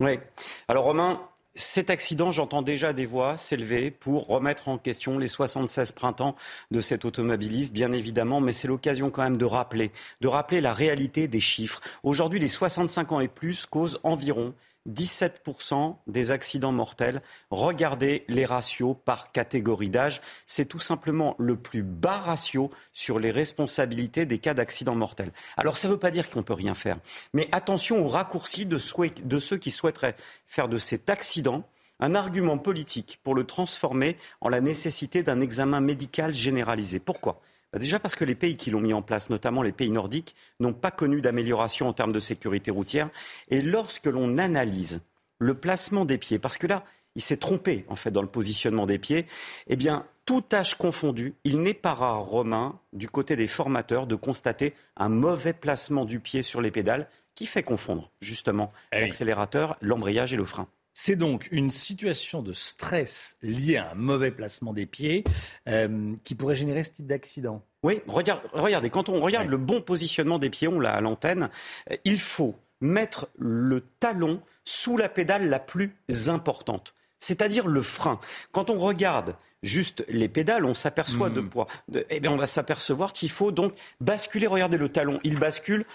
[0.00, 0.18] Oui.
[0.66, 1.20] Alors Romain,
[1.56, 6.34] cet accident, j'entends déjà des voix s'élever pour remettre en question les 76 printemps
[6.72, 10.74] de cet automobiliste, bien évidemment, mais c'est l'occasion quand même de rappeler, de rappeler la
[10.74, 11.80] réalité des chiffres.
[12.02, 14.52] Aujourd'hui, les 65 ans et plus causent environ
[14.88, 17.22] 17% des accidents mortels.
[17.50, 20.20] Regardez les ratios par catégorie d'âge.
[20.46, 25.32] C'est tout simplement le plus bas ratio sur les responsabilités des cas d'accidents mortels.
[25.56, 26.98] Alors ça ne veut pas dire qu'on ne peut rien faire.
[27.32, 28.78] Mais attention aux raccourcis de,
[29.24, 30.16] de ceux qui souhaiteraient
[30.46, 31.64] faire de cet accident
[32.00, 36.98] un argument politique pour le transformer en la nécessité d'un examen médical généralisé.
[36.98, 37.40] Pourquoi?
[37.78, 40.72] Déjà parce que les pays qui l'ont mis en place, notamment les pays nordiques, n'ont
[40.72, 43.10] pas connu d'amélioration en termes de sécurité routière.
[43.48, 45.02] Et lorsque l'on analyse
[45.38, 46.84] le placement des pieds, parce que là,
[47.16, 49.26] il s'est trompé en fait dans le positionnement des pieds,
[49.66, 54.14] eh bien, tout âge confondu, il n'est pas rare, Romain, du côté des formateurs, de
[54.14, 60.32] constater un mauvais placement du pied sur les pédales qui fait confondre justement l'accélérateur, l'embrayage
[60.32, 60.68] et le frein.
[60.96, 65.24] C'est donc une situation de stress liée à un mauvais placement des pieds
[65.68, 67.64] euh, qui pourrait générer ce type d'accident.
[67.82, 71.48] Oui, regarde- regardez, quand on regarde le bon positionnement des pieds, on l'a à l'antenne,
[71.90, 75.92] euh, il faut mettre le talon sous la pédale la plus
[76.28, 78.20] importante, c'est-à-dire le frein.
[78.52, 79.34] Quand on regarde
[79.64, 81.66] juste les pédales, on s'aperçoit de poids.
[81.88, 84.46] de- eh bien, on va s'apercevoir qu'il faut donc basculer.
[84.46, 85.86] Regardez le talon, il bascule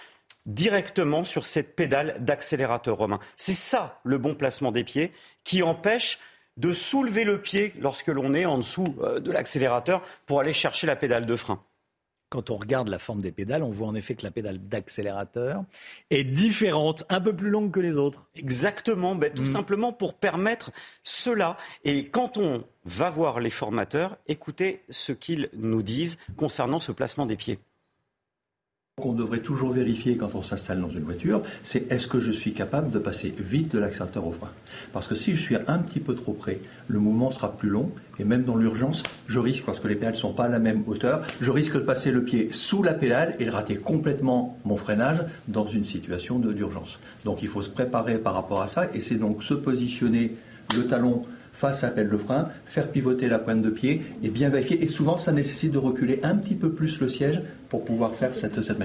[0.46, 3.20] directement sur cette pédale d'accélérateur romain.
[3.36, 5.12] C'est ça le bon placement des pieds
[5.44, 6.18] qui empêche
[6.56, 10.86] de soulever le pied lorsque l'on est en dessous euh, de l'accélérateur pour aller chercher
[10.86, 11.62] la pédale de frein.
[12.28, 15.64] Quand on regarde la forme des pédales, on voit en effet que la pédale d'accélérateur
[16.10, 18.30] est différente, un peu plus longue que les autres.
[18.36, 20.70] Exactement, ben, tout simplement pour permettre
[21.02, 21.56] cela.
[21.82, 27.26] Et quand on va voir les formateurs, écoutez ce qu'ils nous disent concernant ce placement
[27.26, 27.58] des pieds.
[29.00, 32.52] Qu'on devrait toujours vérifier quand on s'installe dans une voiture, c'est est-ce que je suis
[32.52, 34.50] capable de passer vite de l'accélérateur au frein?
[34.92, 37.90] Parce que si je suis un petit peu trop près, le mouvement sera plus long
[38.18, 40.58] et même dans l'urgence, je risque, parce que les pédales ne sont pas à la
[40.58, 44.58] même hauteur, je risque de passer le pied sous la pédale et de rater complètement
[44.64, 46.98] mon freinage dans une situation d'urgence.
[47.24, 50.36] Donc il faut se préparer par rapport à ça et c'est donc se positionner
[50.76, 51.22] le talon
[51.52, 54.82] face à appel le frein, faire pivoter la pointe de pied et bien vérifier.
[54.82, 58.30] Et souvent, ça nécessite de reculer un petit peu plus le siège pour pouvoir faire
[58.30, 58.78] cette, cette.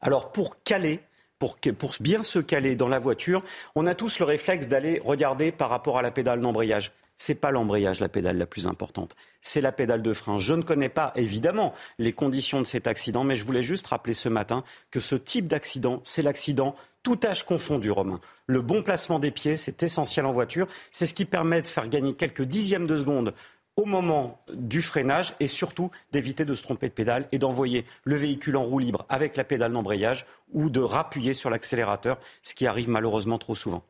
[0.00, 1.00] Alors, pour caler,
[1.38, 3.42] pour, pour, bien se caler dans la voiture,
[3.74, 7.50] on a tous le réflexe d'aller regarder par rapport à la pédale d'embrayage c'est pas
[7.50, 10.38] l'embrayage la pédale la plus importante, c'est la pédale de frein.
[10.38, 14.14] Je ne connais pas évidemment les conditions de cet accident, mais je voulais juste rappeler
[14.14, 18.20] ce matin que ce type d'accident, c'est l'accident tout âge confondu, Romain.
[18.46, 20.66] Le bon placement des pieds, c'est essentiel en voiture.
[20.90, 23.34] C'est ce qui permet de faire gagner quelques dixièmes de seconde
[23.76, 28.16] au moment du freinage et surtout d'éviter de se tromper de pédale et d'envoyer le
[28.16, 32.66] véhicule en roue libre avec la pédale d'embrayage ou de rappuyer sur l'accélérateur, ce qui
[32.66, 33.82] arrive malheureusement trop souvent.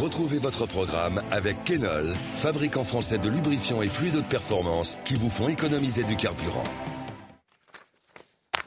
[0.00, 5.28] Retrouvez votre programme avec Kenol, fabricant français de lubrifiants et fluides de performance qui vous
[5.28, 6.64] font économiser du carburant.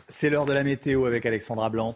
[0.09, 1.95] C'est l'heure de la météo avec Alexandra Blanc.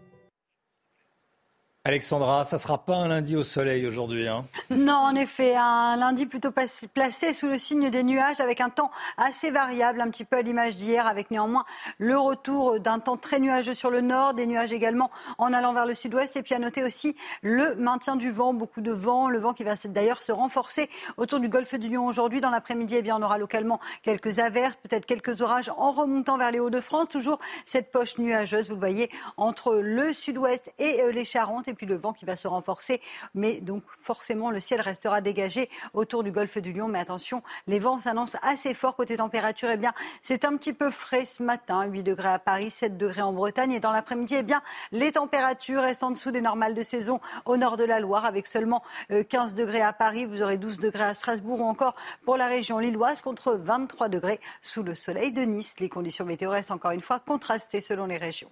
[1.83, 4.27] Alexandra, ça ne sera pas un lundi au soleil aujourd'hui.
[4.27, 4.43] Hein?
[4.69, 8.91] Non, en effet, un lundi plutôt placé sous le signe des nuages avec un temps
[9.17, 11.65] assez variable, un petit peu à l'image d'hier, avec néanmoins
[11.97, 15.09] le retour d'un temps très nuageux sur le nord, des nuages également
[15.39, 16.35] en allant vers le sud-ouest.
[16.35, 19.63] Et puis à noter aussi le maintien du vent, beaucoup de vent, le vent qui
[19.63, 20.87] va d'ailleurs se renforcer
[21.17, 22.41] autour du golfe du Lion aujourd'hui.
[22.41, 26.59] Dans l'après-midi, eh on aura localement quelques averses, peut-être quelques orages en remontant vers les
[26.59, 27.07] Hauts-de-France.
[27.07, 31.73] Toujours cette poche nuageuse, vous le voyez, entre le sud-ouest et euh, les Charentes et
[31.73, 33.01] puis le vent qui va se renforcer.
[33.33, 36.87] Mais donc forcément, le ciel restera dégagé autour du golfe du Lion.
[36.87, 39.69] Mais attention, les vents s'annoncent assez forts côté température.
[39.71, 43.21] Eh bien, c'est un petit peu frais ce matin, 8 degrés à Paris, 7 degrés
[43.21, 43.71] en Bretagne.
[43.71, 44.61] Et dans l'après-midi, eh bien,
[44.91, 48.47] les températures restent en dessous des normales de saison au nord de la Loire, avec
[48.47, 50.25] seulement 15 euh, degrés à Paris.
[50.25, 51.95] Vous aurez 12 degrés à Strasbourg ou encore
[52.25, 55.79] pour la région lilloise contre 23 degrés sous le soleil de Nice.
[55.79, 58.51] Les conditions météo restent encore une fois contrastées selon les régions.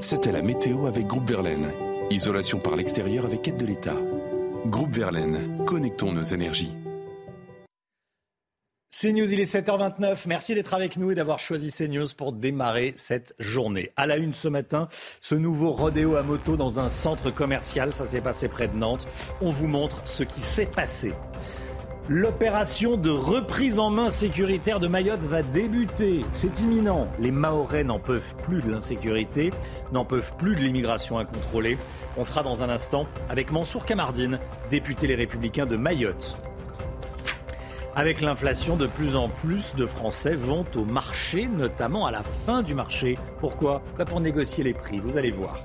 [0.00, 1.72] C'était la météo avec Groupe Verlaine.
[2.10, 3.96] Isolation par l'extérieur avec aide de l'État.
[4.66, 6.72] Groupe Verlaine, connectons nos énergies.
[8.92, 10.24] CNews, il est 7h29.
[10.26, 13.92] Merci d'être avec nous et d'avoir choisi CNews pour démarrer cette journée.
[13.96, 14.88] À la une ce matin,
[15.20, 17.92] ce nouveau rodéo à moto dans un centre commercial.
[17.92, 19.06] Ça s'est passé près de Nantes.
[19.40, 21.12] On vous montre ce qui s'est passé.
[22.12, 26.24] L'opération de reprise en main sécuritaire de Mayotte va débuter.
[26.32, 27.06] C'est imminent.
[27.20, 29.52] Les Mahorais n'en peuvent plus de l'insécurité,
[29.92, 31.78] n'en peuvent plus de l'immigration incontrôlée.
[32.16, 36.36] On sera dans un instant avec Mansour Kamardine, député Les Républicains de Mayotte.
[37.94, 42.62] Avec l'inflation, de plus en plus de Français vont au marché, notamment à la fin
[42.62, 43.18] du marché.
[43.38, 43.82] Pourquoi?
[43.96, 45.62] Pas Pour négocier les prix, vous allez voir.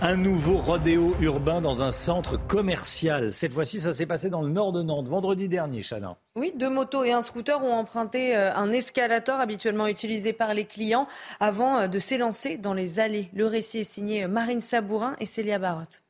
[0.00, 3.32] Un nouveau rodéo urbain dans un centre commercial.
[3.32, 6.16] Cette fois-ci, ça s'est passé dans le nord de Nantes, vendredi dernier, Chana.
[6.36, 10.66] Oui, deux motos et un scooter ont emprunté euh, un escalator habituellement utilisé par les
[10.66, 11.06] clients
[11.40, 13.30] avant euh, de s'élancer dans les allées.
[13.34, 16.03] Le récit est signé Marine Sabourin et Célia Barotte.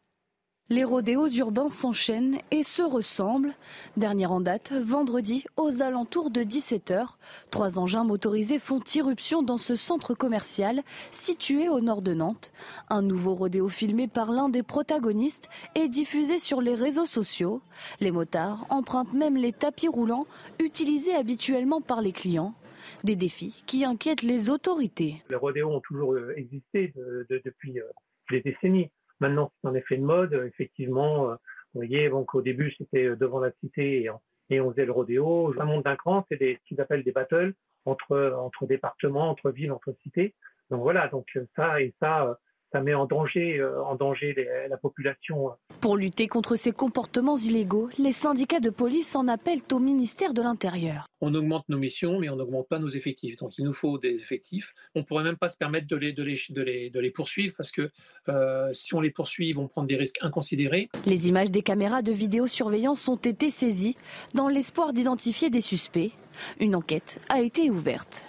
[0.71, 3.53] Les rodéos urbains s'enchaînent et se ressemblent.
[3.99, 7.17] Dernière en date, vendredi, aux alentours de 17h,
[7.51, 12.51] trois engins motorisés font irruption dans ce centre commercial situé au nord de Nantes.
[12.89, 17.61] Un nouveau rodéo filmé par l'un des protagonistes est diffusé sur les réseaux sociaux.
[18.01, 20.27] Les motards empruntent même les tapis roulants
[20.59, 22.55] utilisés habituellement par les clients.
[23.03, 25.23] Des défis qui inquiètent les autorités.
[25.29, 26.95] Les rodéos ont toujours euh, existé
[27.29, 27.85] depuis euh,
[28.31, 28.91] des décennies.
[29.25, 30.35] Maintenant, c'est un effet de mode.
[30.35, 31.35] Effectivement, euh,
[31.73, 34.03] vous voyez, donc au début, c'était euh, devant la cité
[34.51, 35.55] et on, faisait le rodéo.
[35.59, 37.55] Un monde d'un cran, c'est ce qu'ils appellent des battles
[37.87, 40.35] entre, entre départements, entre villes, entre cités.
[40.69, 41.27] Donc voilà, donc
[41.57, 42.39] ça et ça,
[42.75, 44.35] ça met en danger, euh, en danger
[44.69, 45.53] la population.
[45.81, 50.43] Pour lutter contre ces comportements illégaux, les syndicats de police en appellent au ministère de
[50.43, 51.07] l'Intérieur.
[51.21, 53.37] On augmente nos missions, mais on n'augmente pas nos effectifs.
[53.37, 54.75] Donc il nous faut des effectifs.
[54.97, 57.11] On ne pourrait même pas se permettre de les, de les, de les, de les
[57.13, 57.91] poursuivre parce que
[58.29, 60.89] euh, si on les poursuit, ils vont prendre des risques inconsidérés.
[61.07, 63.97] Les images des caméras de vidéosurveillance ont été saisies
[64.35, 66.11] dans l'espoir d'identifier des suspects.
[66.59, 68.25] Une enquête a été ouverte.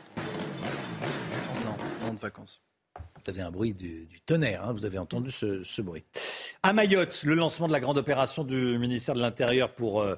[2.06, 2.62] Non, de vacances.
[3.26, 6.04] Ça faisait un bruit du, tonnerre, hein, vous avez entendu ce, bruit.
[6.62, 10.16] À Mayotte, le lancement de la grande opération du ministère de l'Intérieur pour euh,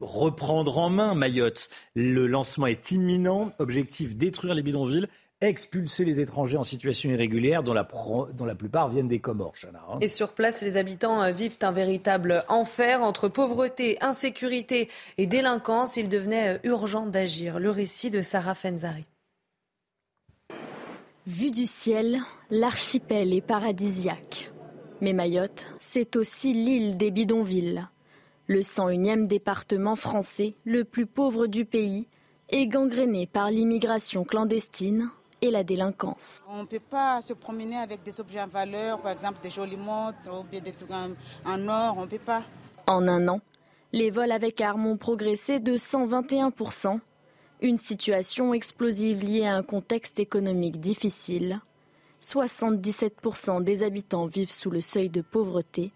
[0.00, 1.68] reprendre en main Mayotte.
[1.94, 3.52] Le lancement est imminent.
[3.58, 5.08] Objectif détruire les bidonvilles
[5.40, 7.86] expulser les étrangers en situation irrégulière, dont la,
[8.32, 9.54] dont la plupart viennent des Comores.
[9.64, 9.98] Hein.
[10.00, 15.96] Et sur place, les habitants euh, vivent un véritable enfer entre pauvreté, insécurité et délinquance.
[15.96, 17.58] Il devenait euh, urgent d'agir.
[17.58, 19.04] Le récit de Sarah Fenzari.
[21.26, 24.52] Vu du ciel, l'archipel est paradisiaque.
[25.00, 27.84] Mais Mayotte, c'est aussi l'île des bidonvilles.
[28.46, 32.06] Le 101e département français, le plus pauvre du pays,
[32.48, 35.10] est gangrénée par l'immigration clandestine
[35.42, 36.44] et la délinquance.
[36.48, 39.76] On ne peut pas se promener avec des objets en valeur, par exemple des jolies
[39.76, 42.44] montres ou bien des trucs en, or, on ne peut pas.
[42.86, 43.40] En un an,
[43.92, 47.00] les vols avec armes ont progressé de 121%,
[47.60, 51.60] une situation explosive liée à un contexte économique difficile.
[52.22, 55.92] 77% des habitants vivent sous le seuil de pauvreté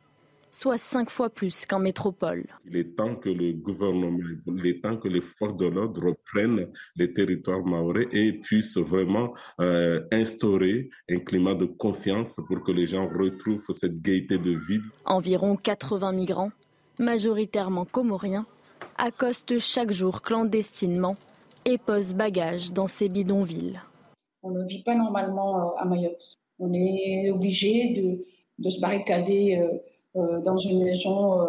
[0.53, 2.45] soit cinq fois plus qu'en métropole.
[2.66, 6.69] Il est temps que le gouvernement, il est temps que les forces de l'ordre reprennent
[6.97, 12.87] les territoires maorais et puissent vraiment euh, instaurer un climat de confiance pour que les
[12.87, 14.81] gens retrouvent cette gaieté de vie.
[15.05, 16.53] Environ 80 migrants,
[16.99, 18.47] majoritairement comoriens,
[18.99, 21.16] accostent chaque jour clandestinement
[21.65, 23.81] et posent bagages dans ces bidonvilles.
[24.43, 26.35] On ne vit pas normalement euh, à Mayotte.
[26.59, 28.24] On est obligé de,
[28.59, 31.41] de se barricader euh, euh, dans une maison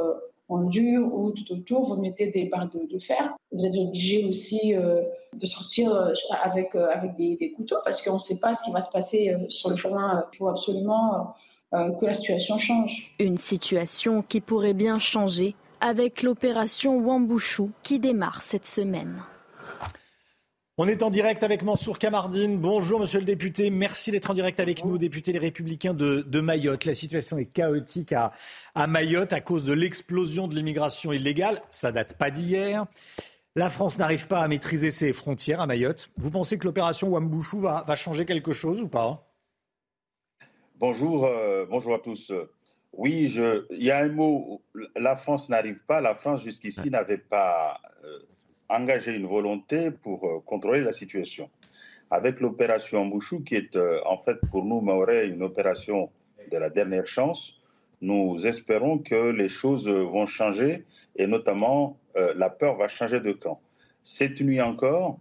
[0.49, 3.33] en dur ou tout autour, vous mettez des barres de, fer.
[3.53, 6.11] Vous êtes obligé aussi de sortir
[6.43, 9.69] avec, avec des, couteaux parce qu'on ne sait pas ce qui va se passer sur
[9.69, 10.25] le chemin.
[10.33, 11.33] Il faut absolument
[11.71, 13.15] que la situation change.
[13.17, 19.23] Une situation qui pourrait bien changer avec l'opération Wambushu qui démarre cette semaine.
[20.83, 22.57] On est en direct avec Mansour Kamardine.
[22.57, 26.85] Bonjour monsieur le député, merci d'être en direct avec nous, député Les Républicains de, Mayotte.
[26.85, 28.33] La situation est chaotique à,
[28.87, 31.61] Mayotte à cause de l'explosion de l'immigration illégale.
[31.69, 32.87] Ça date pas d'hier.
[33.55, 36.09] La France n'arrive pas à maîtriser ses frontières à Mayotte.
[36.17, 39.31] Vous pensez que l'opération Wambouchou va, changer quelque chose ou pas
[40.79, 42.33] Bonjour, euh, bonjour à tous.
[42.91, 43.31] Oui,
[43.69, 44.63] il y a un mot,
[44.95, 46.01] la France n'arrive pas.
[46.01, 48.17] La France jusqu'ici n'avait pas euh,
[48.71, 51.49] engager une volonté pour euh, contrôler la situation.
[52.09, 56.09] Avec l'opération Mbouchou, qui est euh, en fait pour nous, Maoré, une opération
[56.51, 57.59] de la dernière chance,
[58.01, 60.85] nous espérons que les choses vont changer
[61.15, 63.59] et notamment euh, la peur va changer de camp.
[64.03, 65.19] Cette nuit encore,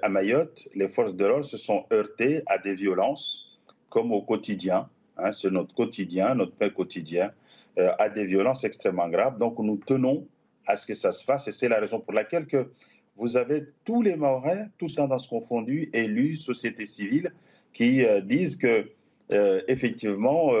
[0.00, 3.58] à Mayotte, les forces de l'ordre se sont heurtées à des violences
[3.90, 4.88] comme au quotidien.
[5.18, 7.32] Hein, c'est notre quotidien, notre pain quotidien,
[7.76, 9.38] à des violences extrêmement graves.
[9.38, 10.26] Donc nous tenons
[10.66, 11.48] à ce que ça se fasse.
[11.48, 12.70] Et c'est la raison pour laquelle que
[13.16, 17.32] vous avez tous les Maorais, tout tendances confondues, élus, société civile,
[17.72, 18.90] qui euh, disent que,
[19.32, 20.52] euh, effectivement,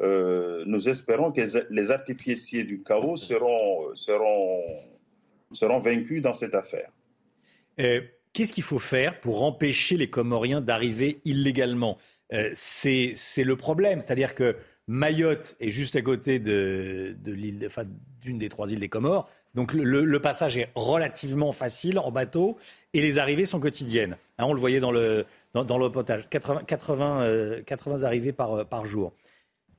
[0.00, 4.62] euh, nous espérons que les artificiers du chaos seront, seront,
[5.52, 6.90] seront vaincus dans cette affaire.
[7.76, 11.98] Qu'est-ce qu'il faut faire pour empêcher les Comoriens d'arriver illégalement?
[12.52, 14.00] C'est le problème.
[14.00, 14.56] C'est-à-dire que
[14.86, 17.34] Mayotte est juste à côté de, de
[18.20, 19.30] d'une des trois îles des Comores.
[19.56, 22.58] Donc le, passage est relativement facile en bateau
[22.92, 24.18] et les arrivées sont quotidiennes.
[24.36, 25.24] Hein, on le voyait dans le,
[25.54, 29.14] dans, dans 80, 80, 80 arrivées par, par jour.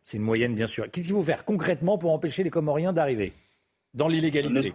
[0.03, 0.89] C'est une moyenne, bien sûr.
[0.89, 3.33] Qu'est-ce qu'il faut faire concrètement pour empêcher les Comoriens d'arriver
[3.93, 4.73] dans l'illégalité?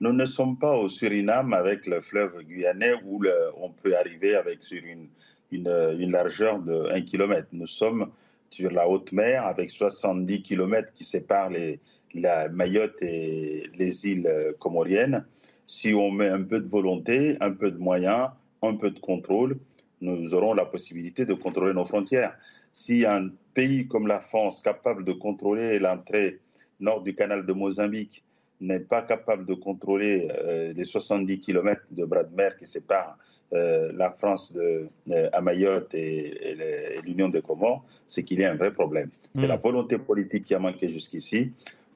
[0.00, 3.22] Nous, ne sommes pas au Suriname avec le fleuve guyanais où
[3.56, 5.08] on peut arriver avec sur une,
[5.50, 7.48] une, largeur de 1 km.
[7.52, 8.10] Nous sommes
[8.50, 11.80] sur la haute mer avec 70 km qui séparent les,
[12.14, 14.28] la Mayotte et les îles
[14.58, 15.24] comoriennes,
[15.66, 18.30] si on met un peu de volonté, un peu de moyens,
[18.62, 19.58] un peu de contrôle,
[20.00, 22.36] nous aurons la possibilité de contrôler nos frontières.
[22.72, 26.40] Si un pays comme la France, capable de contrôler l'entrée
[26.80, 28.24] nord du canal de Mozambique,
[28.60, 33.16] n'est pas capable de contrôler euh, les 70 km de bras de mer qui séparent
[33.52, 36.56] euh, la France de, euh, à Mayotte et,
[37.04, 39.10] l'Union des Comores, c'est qu'il y a un vrai problème.
[39.34, 39.48] C'est mm.
[39.48, 41.52] la volonté politique qui a manqué jusqu'ici.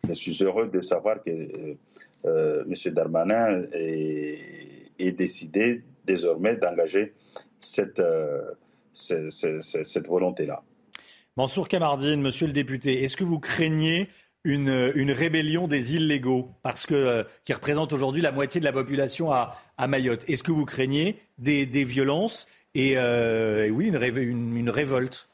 [0.09, 1.75] Je suis heureux de savoir que euh,
[2.25, 2.93] euh M.
[2.93, 7.13] Darmanin est, décidé désormais d'engager
[7.61, 8.53] cette, euh,
[8.95, 10.63] cette, volonté-là.
[11.37, 14.09] Mansour Kamardine, monsieur le député, est-ce que vous craignez
[14.45, 14.71] une,
[15.11, 19.57] rébellion des illégaux, parce que, qui représente aujourd'hui la moitié de la population à,
[19.89, 22.97] Mayotte Est-ce que vous craignez des, des violences et,
[23.71, 25.29] oui, une, une révolte?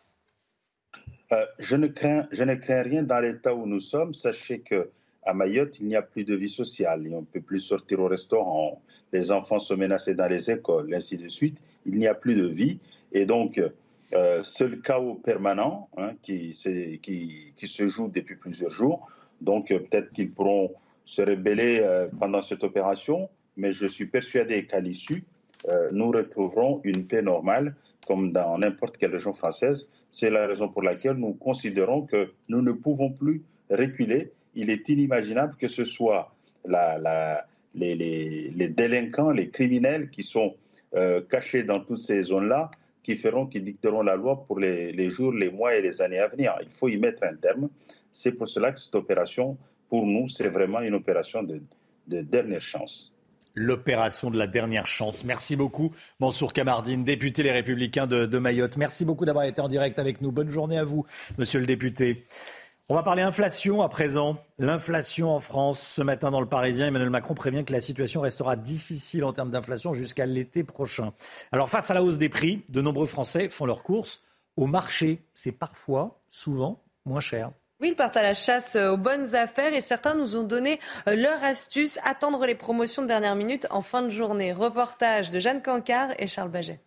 [1.33, 4.15] Euh, je, ne crains, rien dans l'état où nous sommes.
[4.15, 4.91] Sachez que
[5.25, 7.07] à Mayotte, il n'y a plus de vie sociale.
[7.13, 8.81] on ne peut plus sortir au restaurant.
[9.13, 11.59] Les enfants sont menacés dans les écoles, ainsi de suite.
[11.85, 12.79] Il n'y a plus de vie.
[13.13, 13.61] Et donc,
[14.15, 19.07] euh, c'est le chaos permanent hein, qui, se joue depuis plusieurs jours.
[19.41, 20.73] Donc, euh, peut-être qu'ils pourront
[21.05, 23.29] se rebeller euh, pendant cette opération.
[23.57, 25.25] Mais je suis persuadé qu'à l'issue,
[25.91, 27.75] nous retrouverons une paix normale
[28.07, 29.89] comme dans n'importe quelle région française.
[30.19, 33.41] C'est la raison pour laquelle nous considérons que nous ne pouvons plus
[33.71, 34.33] reculer.
[34.57, 36.35] Il est inimaginable que ce soit
[37.73, 40.57] les, délinquants, les criminels qui sont
[40.97, 42.69] euh, cachés dans toutes ces zones-là,
[43.05, 46.27] qui feront, qui dicteront la loi pour les, jours, les mois et les années à
[46.27, 46.53] venir.
[46.63, 47.69] Il faut y mettre un terme.
[48.11, 49.57] C'est pour cela que cette opération,
[49.89, 51.63] pour nous, c'est vraiment une opération de
[52.09, 53.15] dernière chance.
[53.59, 55.25] L'opération de la dernière chance.
[55.25, 58.77] Merci beaucoup, Mansour Kamardine, député Les Républicains de, Mayotte.
[58.77, 60.33] Merci beaucoup d'avoir été en direct avec nous.
[60.33, 61.05] Bonne journée à vous,
[61.37, 62.23] monsieur le député.
[62.89, 64.39] On va parler inflation à présent.
[64.59, 65.81] L'inflation en France.
[65.81, 69.51] Ce matin dans le Parisien, Emmanuel Macron prévient que la situation restera difficile en termes
[69.51, 71.13] d'inflation jusqu'à l'été prochain.
[71.53, 74.23] Alors face à la hausse des prix, de nombreux Français font leurs courses
[74.57, 75.19] au marché.
[75.35, 77.51] C'est parfois, souvent, moins cher.
[77.81, 81.15] Oui, ils partent à la chasse aux bonnes affaires et certains nous ont donné euh,
[81.15, 84.53] leur astuce, attendre les promotions de dernière minute en fin de journée.
[84.53, 86.81] Reportage de Jeanne Cancard et Charles Baget.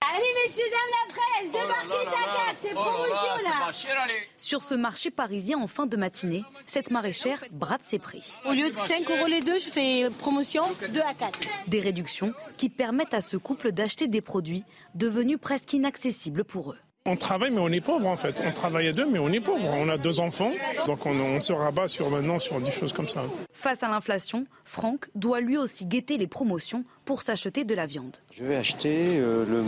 [0.00, 4.06] Allez, messieurs, dames, la presse, débarquez ta c'est promotion là
[4.38, 8.38] Sur ce marché parisien en fin de matinée, cette maraîchère brade ses prix.
[8.46, 11.40] Au lieu de 5 euros les deux, je fais promotion 2 à 4.
[11.66, 16.78] Des réductions qui permettent à ce couple d'acheter des produits devenus presque inaccessibles pour eux.
[17.06, 18.40] On travaille mais on est pauvre en fait.
[18.46, 19.60] On travaille à deux mais on est pauvre.
[19.78, 20.52] On a deux enfants,
[20.86, 23.20] donc on, on se rabat sur maintenant sur des choses comme ça.
[23.52, 28.16] Face à l'inflation, Franck doit lui aussi guetter les promotions pour s'acheter de la viande.
[28.30, 29.62] Je vais acheter euh, le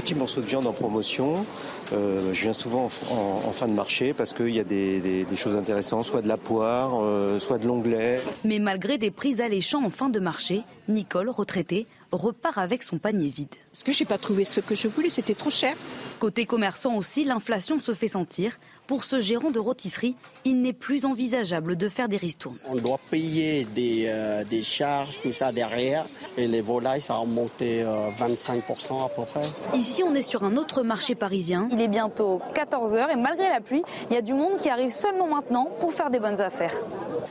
[0.00, 1.44] petit morceau de viande en promotion.
[1.92, 5.00] Euh, je viens souvent en, en- en fin de marché parce qu'il y a des,
[5.02, 8.22] des- des choses intéressantes, soit de la poire, euh, soit de l'onglet.
[8.46, 13.30] Mais malgré des prix alléchants en fin de marché, Nicole, retraitée, repart avec son panier
[13.30, 13.54] vide.
[13.72, 15.76] Parce que j'ai pas trouvé ce que je voulais, c'était trop cher.
[16.20, 18.58] Côté commerçant aussi, l'inflation se fait sentir.
[18.92, 22.58] Pour ce gérant de rôtisserie, il n'est plus envisageable de faire des ristournes.
[22.68, 26.04] On doit payer des, euh, des charges, tout ça derrière.
[26.36, 29.48] Et les volailles, ça a remonté euh, 25% à peu près.
[29.72, 31.70] Ici, on est sur un autre marché parisien.
[31.72, 34.90] Il est bientôt 14h et malgré la pluie, il y a du monde qui arrive
[34.90, 36.74] seulement maintenant pour faire des bonnes affaires.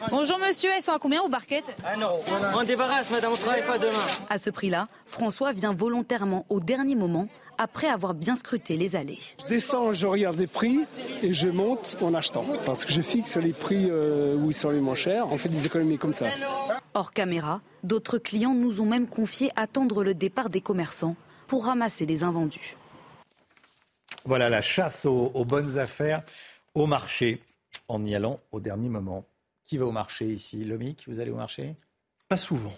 [0.09, 1.77] Bonjour monsieur, elles sont à combien aux barquettes?
[1.85, 2.09] Ah non,
[2.57, 3.91] on débarrasse madame, on travaille pas demain.
[4.31, 7.27] À ce prix-là, François vient volontairement au dernier moment,
[7.61, 9.19] après avoir bien scruté les allées.
[9.41, 10.81] Je descends, je regarde les prix
[11.21, 12.43] et je monte en achetant.
[12.65, 15.31] Parce que je fixe les prix euh, où ils sont les moins chers.
[15.31, 16.25] On fait des économies comme ça.
[16.95, 21.15] Hors caméra, d'autres clients nous ont même confié attendre le départ des commerçants
[21.47, 22.75] pour ramasser les invendus.
[24.25, 26.23] Voilà la chasse aux, aux bonnes affaires
[26.73, 27.43] au marché
[27.88, 29.25] en y allant au dernier moment.
[29.65, 30.65] Qui va au marché ici?
[30.65, 31.75] Lomic, vous allez au marché?
[32.27, 32.73] Pas souvent.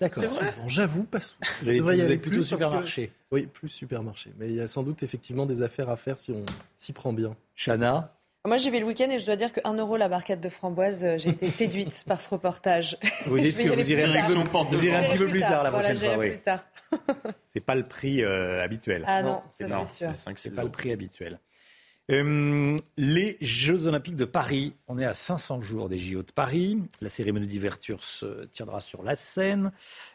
[0.00, 0.22] D'accord.
[0.22, 1.40] Pas souvent, J'avoue, pas souvent.
[1.60, 3.12] Vous Je devrais y aller plutôt plus parce que- supermarché.
[3.30, 4.30] Oui, plus supermarché.
[4.38, 6.44] Mais il y a sans doute effectivement des affaires à faire si on
[6.78, 7.36] s'y prend bien.
[7.54, 8.14] Chana
[8.46, 10.48] Moi, j'y vais le week-end et je dois dire que 1 euro la barquette de
[10.48, 12.96] framboise, euh, j'ai été séduite par ce reportage.
[13.26, 15.40] Vous dites que vous irez un petit peu- vous irez un J'irai petit peu plus
[15.40, 16.30] tard la prochaine fois, oui.
[16.30, 16.64] plus tard.
[17.50, 19.04] C'est pas le prix euh, habituel.
[19.06, 20.14] Ah non, ça, non, c'est sûr.
[20.14, 21.38] c'est c'est pas le prix habituel.
[22.10, 26.78] Euh, les Jeux Olympiques de Paris, on est à 500 jours des JO de Paris.
[27.00, 29.72] La cérémonie d'ouverture se tiendra sur la scène.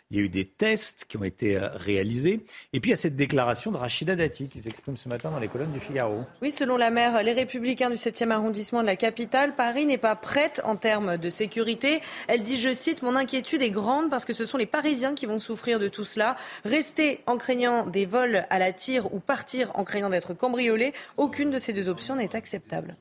[0.10, 2.46] Il y a eu des tests qui ont été euh, réalisés.
[2.72, 5.40] Et puis il y a cette déclaration de Rachida Dati qui s'exprime ce matin dans
[5.40, 6.24] les colonnes du Figaro.
[6.42, 10.16] Oui, selon la maire, les Républicains du 7e arrondissement de la capitale, Paris n'est pas
[10.16, 12.02] prête en termes de sécurité.
[12.30, 15.26] Elle dit, je cite, Mon inquiétude est grande parce que ce sont les Parisiens qui
[15.26, 16.38] vont souffrir de tout cela.
[16.64, 21.50] Rester en craignant des vols à la tire ou partir en craignant d'être cambriolé, aucune
[21.50, 22.96] de ces deux options n'est acceptable.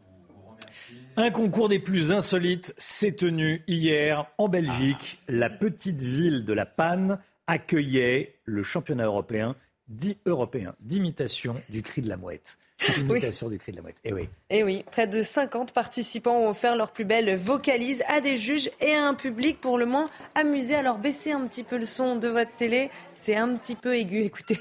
[1.19, 5.19] Un concours des plus insolites s'est tenu hier en Belgique.
[5.29, 9.57] La petite ville de La Panne accueillait le championnat européen
[9.89, 12.59] dit européen d'imitation du cri de la mouette.
[12.99, 13.97] Imitation du cri de la mouette.
[14.05, 14.29] Eh oui.
[14.51, 18.69] Et oui, près de 50 participants ont offert leur plus belle vocalise à des juges
[18.83, 20.75] et à un public pour le moins amusé.
[20.75, 24.21] Alors baissez un petit peu le son de votre télé, c'est un petit peu aigu,
[24.21, 24.59] écoutez.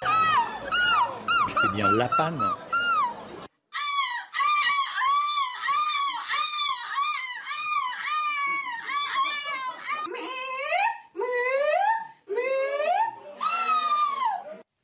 [0.00, 2.40] C'est bien La Panne.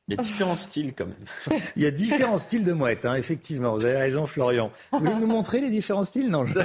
[0.07, 1.59] Il y a différents styles quand même.
[1.75, 3.73] Il y a différents styles de mouettes, hein, effectivement.
[3.73, 4.71] Vous avez raison, Florian.
[4.91, 6.29] Vous voulez nous montrer les différents styles?
[6.29, 6.45] Non.
[6.45, 6.59] je-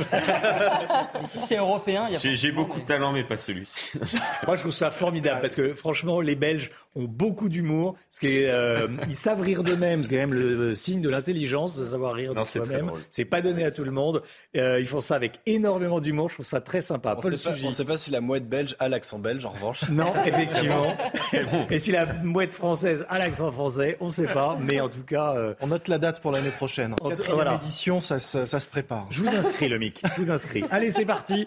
[1.25, 2.05] Ici, c'est européen.
[2.09, 3.93] il y a J'ai beaucoup de talent, mais pas celui-ci.
[4.47, 7.97] Moi, je trouve ça formidable parce que franchement, les Belges ont beaucoup d'humour.
[8.11, 10.75] Ce qui est, euh, ils savent rire d'eux-mêmes, ce qui est quand même le, le
[10.75, 12.91] signe de l'intelligence, de savoir rire Non, de c'est très soi-même.
[13.11, 14.23] C'est pas donné à tout le monde.
[14.57, 16.29] Euh, ils font ça avec énormément d'humour.
[16.29, 17.15] Je trouve ça très sympa.
[17.17, 19.89] On Paul sait ne sait pas si la mouette belge a l'accent belge, en revanche.
[19.89, 20.95] Non, effectivement.
[21.71, 24.57] Et si la mouette française a l'accent français, on ne sait pas.
[24.61, 26.95] Mais en tout cas, euh, On note la date pour l'année prochaine.
[27.01, 27.55] En Quatrième voilà.
[27.55, 29.07] édition, ça, se- ça se prépare.
[29.11, 30.03] je vous inscris, le mic.
[30.17, 30.65] Je vous inscris.
[30.71, 31.47] Allez, c'est parti.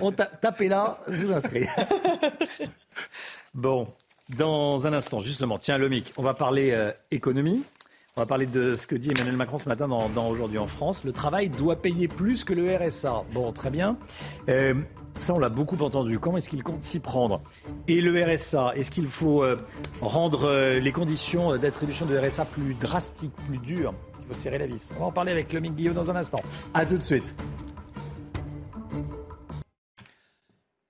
[0.00, 1.66] On ta- tapez là, je vous inscris.
[3.54, 3.88] Bon,
[4.36, 7.64] dans un instant, justement, tiens, le mic, on va parler euh, économie.
[8.16, 10.66] On va parler de ce que dit Emmanuel Macron ce matin dans, dans Aujourd'hui en
[10.66, 11.04] France.
[11.04, 13.22] Le travail doit payer plus que le RSA.
[13.32, 13.96] Bon, très bien.
[14.48, 14.74] Euh,
[15.18, 16.18] ça, on l'a beaucoup entendu.
[16.18, 17.42] Comment est-ce qu'il compte s'y prendre
[17.86, 19.56] Et le RSA, est-ce qu'il faut euh,
[20.00, 24.66] rendre euh, les conditions d'attribution de RSA plus drastiques, plus dures Il faut serrer la
[24.66, 24.92] vis.
[24.96, 26.42] On va en parler avec Lomique Guillaume dans un instant.
[26.74, 27.34] À tout de suite.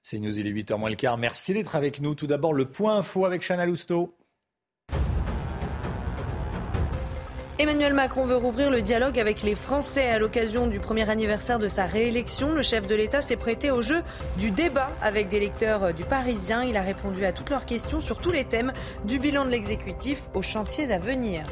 [0.03, 1.19] C'est News, il est 8h moins le quart.
[1.19, 2.15] Merci d'être avec nous.
[2.15, 4.15] Tout d'abord, le point info avec Chana Lousteau.
[7.61, 11.67] Emmanuel Macron veut rouvrir le dialogue avec les Français à l'occasion du premier anniversaire de
[11.67, 12.53] sa réélection.
[12.53, 14.01] Le chef de l'État s'est prêté au jeu
[14.37, 16.63] du débat avec des lecteurs du Parisien.
[16.63, 18.73] Il a répondu à toutes leurs questions sur tous les thèmes
[19.07, 21.43] du bilan de l'exécutif aux chantiers à venir.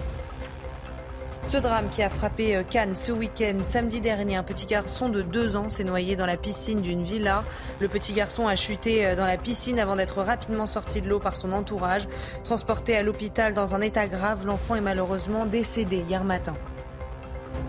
[1.49, 5.23] Ce drame qui a frappé euh, Cannes ce week-end, samedi dernier, un petit garçon de
[5.23, 7.45] deux ans s'est noyé dans la piscine d'une villa.
[7.79, 11.21] Le petit garçon a chuté euh, dans la piscine avant d'être rapidement sorti de l'eau
[11.21, 12.09] par son entourage.
[12.43, 16.55] Transporté à l'hôpital dans un état grave, l'enfant est malheureusement décédé hier matin.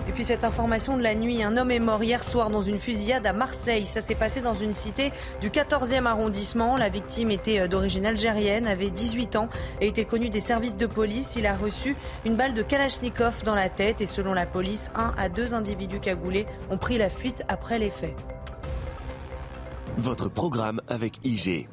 [0.07, 2.79] Et puis cette information de la nuit, un homme est mort hier soir dans une
[2.79, 3.85] fusillade à Marseille.
[3.85, 5.11] Ça s'est passé dans une cité
[5.41, 6.77] du 14e arrondissement.
[6.77, 9.49] La victime était euh, d'origine algérienne, avait 18 ans
[9.81, 11.35] et était connu des services de police.
[11.35, 11.95] Il a reçu
[12.25, 15.99] une balle de Kalachnikov dans la tête et selon la police, un à deux individus
[15.99, 18.15] cagoulés ont pris la fuite après les faits.
[19.97, 21.67] Votre programme avec IG.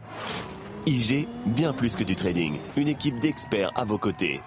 [0.87, 2.57] IG, bien plus que du trading.
[2.77, 4.41] Une équipe d'experts à vos côtés.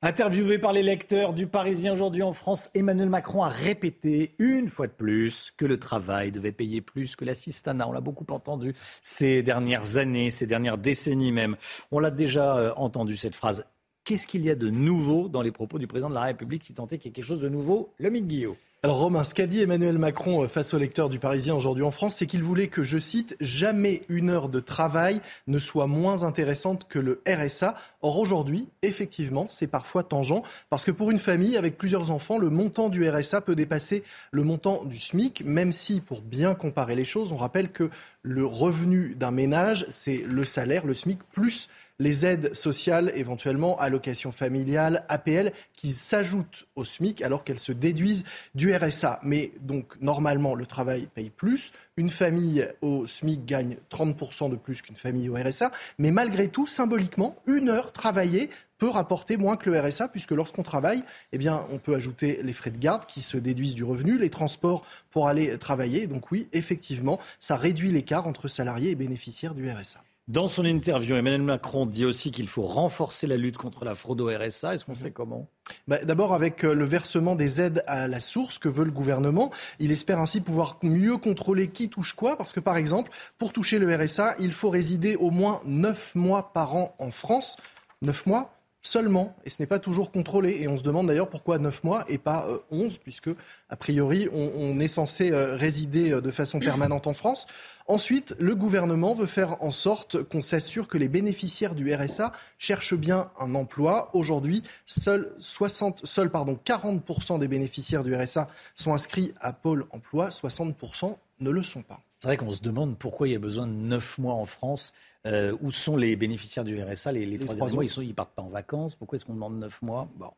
[0.00, 4.86] Interviewé par les lecteurs du Parisien aujourd'hui en France, Emmanuel Macron a répété une fois
[4.86, 7.88] de plus que le travail devait payer plus que l'assistanat.
[7.88, 11.56] On l'a beaucoup entendu ces dernières années, ces dernières décennies même.
[11.90, 13.66] On l'a déjà euh, entendu cette phrase.
[14.04, 16.74] Qu'est-ce qu'il y a de nouveau dans les propos du président de la République, si
[16.74, 18.54] tant qu'il y ait quelque chose de nouveau Le Guillaume.
[18.84, 21.90] Alors Romain, ce qu'a dit Emmanuel Macron euh, face au lecteur du Parisien aujourd'hui en
[21.90, 26.22] France, c'est qu'il voulait que, je cite, jamais une heure de travail ne soit moins
[26.22, 27.74] intéressante que le RSA.
[28.02, 32.50] Or aujourd'hui, effectivement, c'est parfois tangent, parce que pour une famille avec plusieurs enfants, le
[32.50, 37.04] montant du RSA peut dépasser le montant du SMIC, même si, pour bien comparer les
[37.04, 37.90] choses, on rappelle que
[38.22, 41.68] le revenu d'un ménage, c'est le salaire, le SMIC, plus
[41.98, 48.24] les aides sociales, éventuellement allocations familiales, APL, qui s'ajoutent au SMIC alors qu'elles se déduisent
[48.54, 49.20] du RSA.
[49.22, 51.72] Mais donc, normalement, le travail paye plus.
[51.96, 55.72] Une famille au SMIC gagne 30% de plus qu'une famille au RSA.
[55.98, 60.62] Mais malgré tout, symboliquement, une heure travaillée peut rapporter moins que le RSA, puisque lorsqu'on
[60.62, 61.02] travaille,
[61.32, 64.30] eh bien, on peut ajouter les frais de garde qui se déduisent du revenu, les
[64.30, 66.06] transports pour aller travailler.
[66.06, 70.00] Donc oui, effectivement, ça réduit l'écart entre salariés et bénéficiaires du RSA.
[70.28, 74.20] Dans son interview, Emmanuel Macron dit aussi qu'il faut renforcer la lutte contre la fraude
[74.20, 74.74] au RSA.
[74.74, 75.48] Est-ce qu'on sait comment?
[75.86, 79.50] Bah, D'abord avec euh, le versement des aides à la source que veut le gouvernement.
[79.78, 82.36] Il espère ainsi pouvoir mieux contrôler qui touche quoi.
[82.36, 86.52] Parce que par exemple, pour toucher le RSA, il faut résider au moins 9 mois
[86.52, 87.56] par an en France.
[88.02, 88.57] 9 mois?
[88.82, 90.58] Seulement, et ce n'est pas toujours contrôlé.
[90.60, 93.30] Et on se demande d'ailleurs pourquoi 9 mois et pas 11, euh, puisque,
[93.68, 97.46] a priori, on, est censé euh, résider euh, de façon permanente en France.
[97.86, 102.94] Ensuite, le gouvernement veut faire en sorte qu'on s'assure que les bénéficiaires du RSA cherchent
[102.94, 104.10] bien un emploi.
[104.12, 110.28] Aujourd'hui, seuls, 60, seuls pardon, 40% des bénéficiaires du RSA sont inscrits à Pôle emploi,
[110.28, 112.00] 60% ne le sont pas.
[112.20, 114.92] C'est vrai qu'on se demande pourquoi il y a besoin de 9 mois en France
[115.26, 118.42] euh, où sont les bénéficiaires du RSA les, les, trois, mois Ils ne partent pas
[118.42, 118.94] en vacances.
[118.94, 120.08] Pourquoi est-ce qu'on demande neuf mois?
[120.16, 120.30] Bon.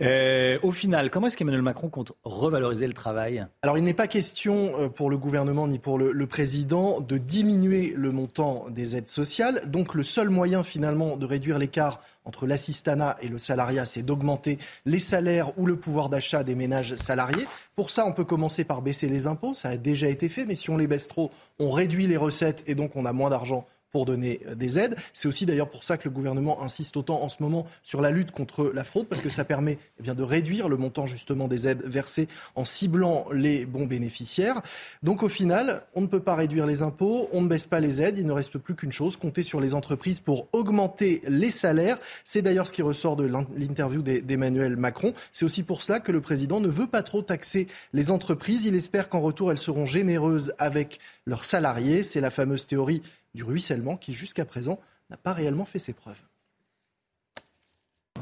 [0.00, 3.46] Euh, au final, comment est-ce qu'Emmanuel Macron compte revaloriser le travail?
[3.62, 7.18] Alors, il n'est pas question euh, pour le gouvernement ni pour le, le, président de
[7.18, 9.62] diminuer le montant des aides sociales.
[9.66, 14.58] Donc, le seul moyen finalement de réduire l'écart entre l'assistanat et le salariat, c'est d'augmenter
[14.86, 17.46] les salaires ou le pouvoir d'achat des ménages salariés.
[17.74, 19.54] Pour ça, on peut commencer par baisser les impôts.
[19.54, 21.30] Ça a déjà été fait, mais si on les baisse trop,
[21.60, 24.96] on réduit les recettes et donc on a moins d'argent pour donner euh, des aides.
[25.12, 28.10] C'est aussi d'ailleurs pour ça que le gouvernement insiste autant en ce moment sur la
[28.10, 31.48] lutte contre la fraude, parce que ça permet eh bien, de réduire le montant justement
[31.48, 34.62] des aides versées en ciblant les bons bénéficiaires.
[35.02, 38.02] Donc au final, on ne peut pas réduire les impôts, on ne baisse pas les
[38.02, 41.98] aides, il ne reste plus qu'une chose, compter sur les entreprises pour augmenter les salaires.
[42.24, 45.14] C'est d'ailleurs ce qui ressort de l'interview d'Emmanuel Macron.
[45.32, 48.64] C'est aussi pour cela que le président ne veut pas trop taxer les entreprises.
[48.64, 52.02] Il espère qu'en retour, elles seront généreuses avec leurs salariés.
[52.02, 53.02] C'est la fameuse théorie
[53.36, 54.80] du ruissellement qui, jusqu'à présent,
[55.10, 56.22] n'a pas réellement fait ses preuves.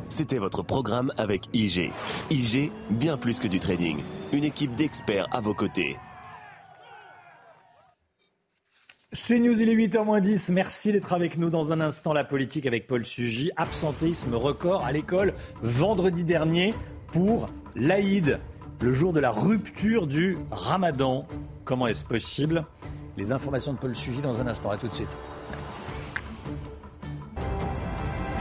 [0.08, 1.90] C'était votre programme avec IG.
[2.30, 3.98] IG, bien plus que du trading.
[4.32, 5.96] Une équipe d'experts à vos côtés.
[9.12, 10.52] C'est News, il est 8h10.
[10.52, 12.12] Merci d'être avec nous dans un instant.
[12.12, 13.52] La politique avec Paul Sugy.
[13.56, 15.32] Absentéisme record à l'école
[15.62, 16.74] vendredi dernier
[17.06, 17.46] pour
[17.76, 18.40] l'Aïd,
[18.80, 21.28] le jour de la rupture du ramadan.
[21.64, 22.66] Comment est-ce possible?
[23.16, 24.70] Les informations de Paul Sugy dans un instant.
[24.70, 25.16] À tout de suite.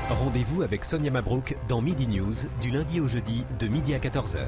[0.10, 4.40] Rendez-vous avec Sonia Mabrouk dans Midi News du lundi au jeudi de midi à 14h.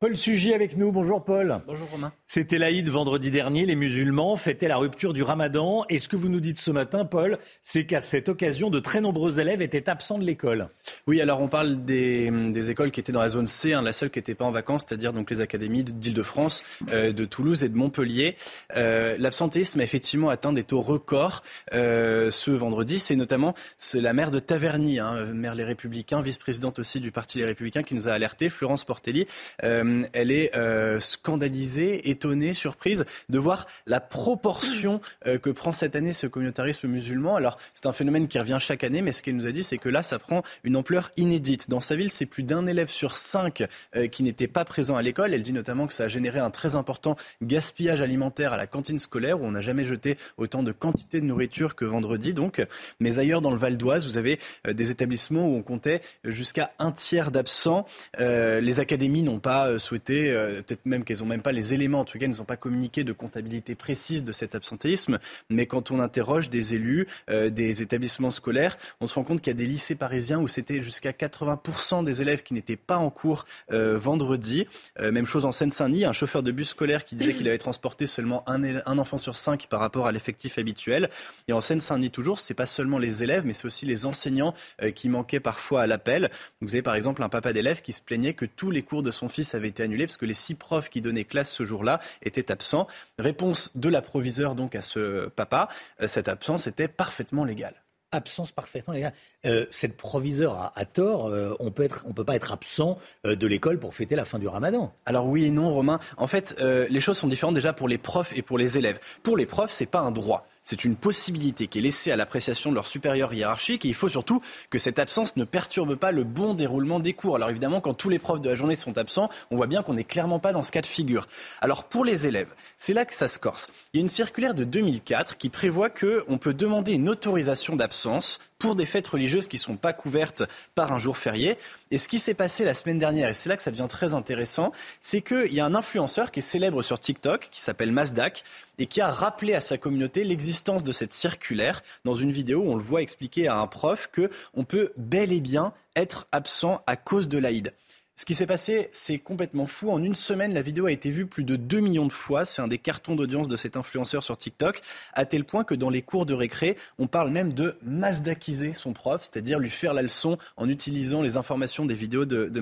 [0.00, 0.92] Paul Sugy avec nous.
[0.92, 1.60] Bonjour Paul.
[1.66, 2.12] Bonjour Romain.
[2.28, 3.66] C'était l'Aïd vendredi dernier.
[3.66, 5.84] Les musulmans fêtaient la rupture du ramadan.
[5.88, 9.00] Et ce que vous nous dites ce matin, Paul, c'est qu'à cette occasion, de très
[9.00, 10.68] nombreux élèves étaient absents de l'école.
[11.08, 13.92] Oui, alors on parle des, des écoles qui étaient dans la zone C, hein, la
[13.92, 16.62] seule qui n'était pas en vacances, c'est-à-dire donc les académies d'Île-de-France,
[16.92, 18.36] euh, de Toulouse et de Montpellier.
[18.76, 21.42] Euh, L'absentéisme a effectivement atteint des taux records
[21.74, 23.00] euh, ce vendredi.
[23.00, 23.52] C'est notamment
[23.94, 27.96] la maire de Taverny, hein, maire Les Républicains, vice-présidente aussi du Parti Les Républicains, qui
[27.96, 29.26] nous a alerté, Florence Portelli.
[29.64, 35.96] Euh, elle est euh, scandalisée, étonnée, surprise de voir la proportion euh, que prend cette
[35.96, 37.36] année ce communautarisme musulman.
[37.36, 39.78] Alors, c'est un phénomène qui revient chaque année, mais ce qu'elle nous a dit, c'est
[39.78, 41.70] que là, ça prend une ampleur inédite.
[41.70, 43.64] Dans sa ville, c'est plus d'un élève sur cinq
[43.96, 45.34] euh, qui n'était pas présent à l'école.
[45.34, 48.98] Elle dit notamment que ça a généré un très important gaspillage alimentaire à la cantine
[48.98, 52.32] scolaire, où on n'a jamais jeté autant de quantité de nourriture que vendredi.
[52.32, 52.64] Donc,
[53.00, 54.38] mais ailleurs dans le Val d'Oise, vous avez
[54.68, 57.86] des établissements où on comptait jusqu'à un tiers d'absents.
[58.18, 60.30] les académies n'ont pas souhaité,
[60.66, 63.04] peut-être même qu'elles n'ont même pas les éléments, en tout cas, elles n'ont pas communiqué
[63.04, 65.18] de comptabilité précise de cet absentéisme.
[65.50, 69.52] Mais quand on interroge des élus, euh, des établissements scolaires, on se rend compte qu'il
[69.52, 73.10] y a des lycées parisiens où c'était jusqu'à 80% des élèves qui n'étaient pas en
[73.10, 74.66] cours euh, vendredi.
[75.00, 78.06] Euh, même chose en Seine-Saint-Denis, un chauffeur de bus scolaire qui disait qu'il avait transporté
[78.06, 81.08] seulement un, un enfant sur cinq par rapport à l'effectif habituel.
[81.48, 84.54] Et en Seine-Saint-Denis toujours, c'est pas seulement les élèves, mais c'est aussi les enseignants
[84.94, 86.30] qui manquaient parfois à l'appel.
[86.60, 89.10] Vous avez par exemple un papa d'élève qui se plaignait que tous les cours de
[89.10, 92.00] son fils avaient été annulés parce que les six profs qui donnaient classe ce jour-là
[92.22, 92.86] étaient absents.
[93.18, 95.68] Réponse de l'approviseur donc à ce papa,
[96.02, 97.74] euh, cette absence était parfaitement légale
[98.12, 99.12] absence parfaitement légale.
[99.44, 101.28] Euh, cette proviseur a, a tort.
[101.28, 104.24] Euh, on peut être, on peut pas être absent euh, de l'école pour fêter la
[104.24, 104.92] fin du Ramadan.
[105.06, 106.00] Alors oui et non, Romain.
[106.16, 108.98] En fait, les choses sont différentes déjà pour les profs et pour les élèves.
[109.22, 110.42] Pour les profs, c'est pas un droit.
[110.70, 114.10] C'est une possibilité qui est laissée à l'appréciation de leur supérieur hiérarchique et il faut
[114.10, 117.36] surtout que cette absence ne perturbe pas le bon déroulement des cours.
[117.36, 119.94] Alors évidemment, quand tous les profs de la journée sont absents, on voit bien qu'on
[119.94, 121.26] n'est clairement pas dans ce cas de figure.
[121.62, 123.68] Alors pour les élèves, c'est là que ça se corse.
[123.94, 128.38] Il y a une circulaire de 2004 qui prévoit qu'on peut demander une autorisation d'absence
[128.58, 130.42] pour des fêtes religieuses qui ne sont pas couvertes
[130.74, 131.56] par un jour férié.
[131.90, 134.12] Et ce qui s'est passé la semaine dernière, et c'est là que ça devient très
[134.12, 138.44] intéressant, c'est qu'il y a un influenceur qui est célèbre sur TikTok, qui s'appelle Mazdak,
[138.78, 142.70] et qui a rappelé à sa communauté l'existence de cette circulaire dans une vidéo où
[142.70, 146.96] on le voit expliquer à un prof qu'on peut bel et bien être absent à
[146.96, 147.72] cause de l'Aïd.
[148.18, 149.92] Ce qui s'est passé, c'est complètement fou.
[149.92, 152.44] En une semaine, la vidéo a été vue plus de 2 millions de fois.
[152.44, 154.80] C'est un des cartons d'audience de cet influenceur sur TikTok,
[155.14, 158.92] à tel point que dans les cours de récré, on parle même de mazdakiser son
[158.92, 162.60] prof, c'est-à-dire lui faire la leçon en utilisant les informations des vidéos de, de.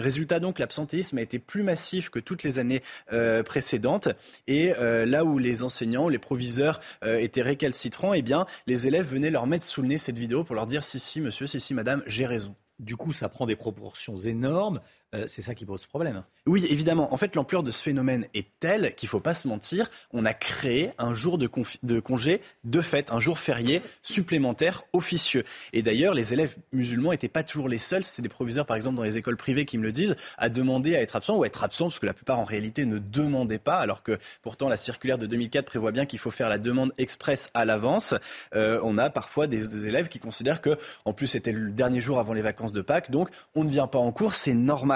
[0.00, 2.82] Résultat donc, l'absentéisme a été plus massif que toutes les années
[3.12, 4.08] euh, précédentes.
[4.48, 9.06] Et euh, là où les enseignants, les proviseurs euh, étaient récalcitrants, eh bien, les élèves
[9.06, 11.60] venaient leur mettre sous le nez cette vidéo pour leur dire si, si, monsieur, si,
[11.60, 12.56] si, madame, j'ai raison.
[12.78, 14.80] Du coup, ça prend des proportions énormes.
[15.14, 16.24] Euh, c'est ça qui pose problème.
[16.46, 17.12] Oui, évidemment.
[17.14, 19.88] En fait, l'ampleur de ce phénomène est telle qu'il ne faut pas se mentir.
[20.12, 25.44] On a créé un jour de, congé de fête, un jour férié supplémentaire officieux.
[25.72, 28.02] Et d'ailleurs, les élèves musulmans n'étaient pas toujours les seuls.
[28.02, 30.96] C'est des proviseurs, par exemple, dans les écoles privées qui me le disent, à demander
[30.96, 33.58] à être absent ou à être absent, parce que la plupart, en réalité, ne demandaient
[33.58, 36.92] pas, alors que pourtant, la circulaire de 2004 prévoit bien qu'il faut faire la demande
[36.98, 38.14] express à l'avance.
[38.56, 42.00] Euh, on a parfois des, des élèves qui considèrent que, en plus, c'était le dernier
[42.00, 44.95] jour avant les vacances de Pâques, donc on ne vient pas en cours, c'est normal.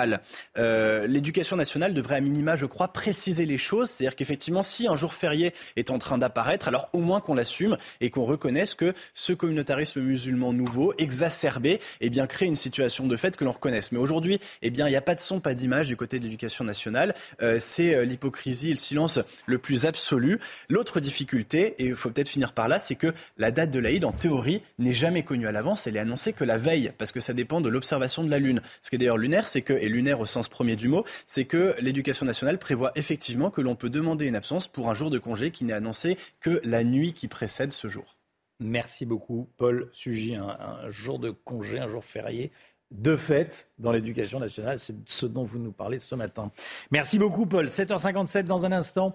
[0.59, 3.91] Euh, L'éducation nationale devrait à minima, je crois, préciser les choses.
[3.91, 7.77] C'est-à-dire qu'effectivement, si un jour férié est en train d'apparaître, alors au moins qu'on l'assume
[8.01, 13.17] et qu'on reconnaisse que ce communautarisme musulman nouveau, exacerbé, eh bien, crée une situation de
[13.17, 13.93] fait que l'on reconnaisse.
[13.93, 16.25] Mais aujourd'hui, eh bien, il n'y a pas de son, pas d'image du côté de
[16.25, 17.15] l'éducation nationale.
[17.43, 20.41] Euh, C'est euh, l'hypocrisie et le silence le plus absolu.
[20.69, 24.05] L'autre difficulté, et il faut peut-être finir par là, c'est que la date de l'Aïd,
[24.05, 25.87] en théorie, n'est jamais connue à l'avance.
[25.87, 28.63] Elle est annoncée que la veille, parce que ça dépend de l'observation de la Lune.
[28.83, 31.75] Ce qui est d'ailleurs lunaire, c'est que, lunaire au sens premier du mot, c'est que
[31.81, 35.51] l'éducation nationale prévoit effectivement que l'on peut demander une absence pour un jour de congé
[35.51, 38.17] qui n'est annoncé que la nuit qui précède ce jour.
[38.61, 40.35] Merci beaucoup, Paul Sugy.
[40.35, 42.53] Un, jour de congé, un jour férié
[42.91, 44.79] de fait dans l'éducation nationale.
[44.79, 46.51] C'est ce dont vous nous parlez ce matin.
[46.91, 47.67] Merci beaucoup, Paul.
[47.67, 49.15] 7h57 dans un instant.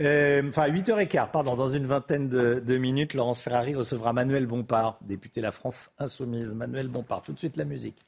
[0.00, 4.98] Euh, enfin, 8h15, pardon, dans une vingtaine de, de, minutes, Laurence Ferrari recevra Manuel Bompard,
[5.02, 6.54] député La France Insoumise.
[6.54, 8.04] Manuel Bompard, tout de suite la musique.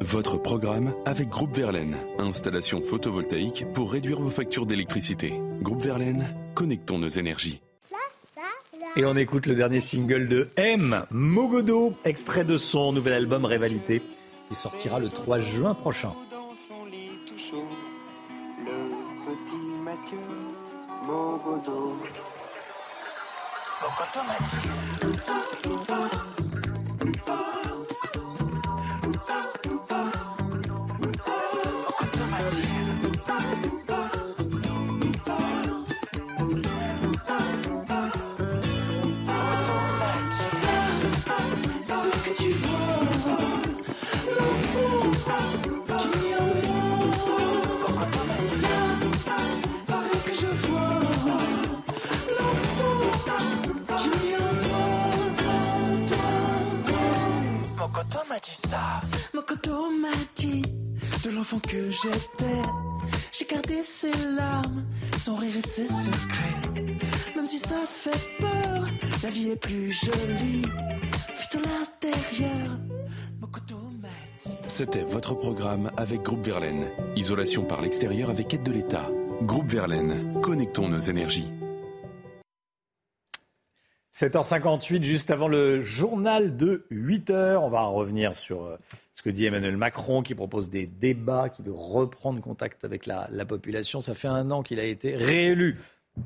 [0.00, 1.96] Votre programme avec Groupe Verlaine.
[2.18, 5.34] Installation photovoltaïque pour réduire vos factures d'électricité.
[5.62, 7.60] Groupe Verlaine, connectons nos énergies.
[8.96, 14.00] Et on écoute le dernier single de M, Mogodo, extrait de son nouvel album Rivalité,
[14.48, 16.12] qui sortira le 3 juin prochain.
[21.06, 21.92] Mogodo.
[61.90, 62.62] J'étais.
[63.32, 64.84] J'ai gardé ses larmes,
[65.18, 67.34] son rire et ses secrets.
[67.34, 68.88] Même si ça fait peur,
[69.22, 70.62] la vie est plus jolie.
[70.62, 72.78] Vu de l'intérieur,
[73.40, 74.08] mon couteau m'a
[74.44, 74.50] dit.
[74.66, 76.88] C'était votre programme avec Groupe Verlaine.
[77.16, 79.10] Isolation par l'extérieur avec aide de l'État.
[79.42, 81.48] Groupe Verlaine, connectons nos énergies.
[84.12, 87.56] 7h58, juste avant le journal de 8h.
[87.56, 88.76] On va revenir sur euh,
[89.16, 93.28] ce que dit Emmanuel Macron, qui propose des débats, qui veut reprendre contact avec la,
[93.32, 94.02] la population.
[94.02, 95.78] Ça fait un an qu'il a été réélu.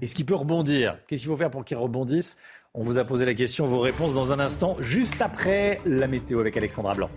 [0.03, 2.37] Est-ce qu'il peut rebondir Qu'est-ce qu'il faut faire pour qu'il rebondisse?
[2.75, 6.41] On vous a posé la question, vos réponses dans un instant, juste après la météo
[6.41, 7.11] avec Alexandra Blanc.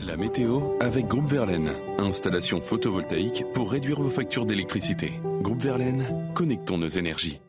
[0.00, 1.72] La météo avec Groupe Verlaine.
[1.98, 5.14] Installation photovoltaïque pour réduire vos factures d'électricité.
[5.42, 7.40] Groupe Verlaine, connectons nos énergies.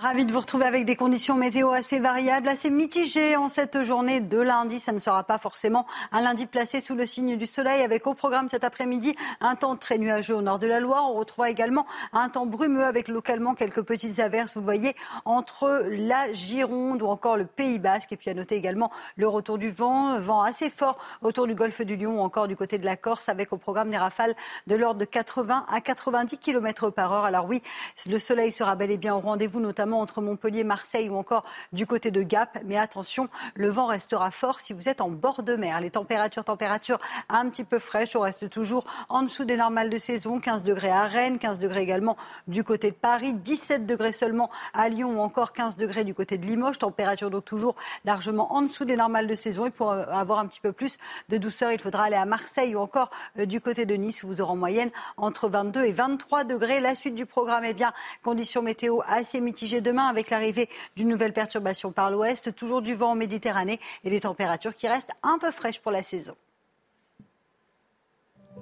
[0.00, 4.20] Ravi de vous retrouver avec des conditions météo assez variables, assez mitigées en cette journée
[4.20, 4.78] de lundi.
[4.78, 8.14] Ça ne sera pas forcément un lundi placé sous le signe du soleil avec au
[8.14, 11.10] programme cet après-midi un temps très nuageux au nord de la Loire.
[11.10, 14.94] On retrouvera également un temps brumeux avec localement quelques petites averses, vous voyez,
[15.24, 18.12] entre la Gironde ou encore le Pays Basque.
[18.12, 21.82] Et puis à noter également le retour du vent, vent assez fort autour du golfe
[21.82, 24.36] du Lion ou encore du côté de la Corse avec au programme des rafales
[24.68, 27.24] de l'ordre de 80 à 90 km par heure.
[27.24, 27.64] Alors oui,
[28.08, 31.86] le soleil sera bel et bien au rendez-vous, notamment entre Montpellier, Marseille ou encore du
[31.86, 32.58] côté de Gap.
[32.64, 35.80] Mais attention, le vent restera fort si vous êtes en bord de mer.
[35.80, 36.98] Les températures, températures
[37.28, 38.16] un petit peu fraîches.
[38.16, 40.40] On reste toujours en dessous des normales de saison.
[40.40, 42.16] 15 degrés à Rennes, 15 degrés également
[42.46, 46.38] du côté de Paris, 17 degrés seulement à Lyon ou encore 15 degrés du côté
[46.38, 46.78] de Limoges.
[46.78, 49.66] Température donc toujours largement en dessous des normales de saison.
[49.66, 50.98] Et pour avoir un petit peu plus
[51.28, 54.28] de douceur, il faudra aller à Marseille ou encore euh, du côté de Nice où
[54.28, 56.80] vous aurez en moyenne entre 22 et 23 degrés.
[56.80, 57.92] La suite du programme, est bien,
[58.22, 63.12] conditions météo assez mitigées demain avec l'arrivée d'une nouvelle perturbation par l'ouest, toujours du vent
[63.12, 66.34] en Méditerranée et des températures qui restent un peu fraîches pour la saison.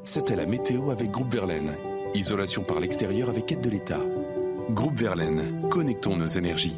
[0.04, 1.76] C'était la météo avec Groupe Verlaine.
[2.14, 4.00] Isolation par l'extérieur avec aide de l'État.
[4.70, 6.76] Groupe Verlaine, connectons nos énergies.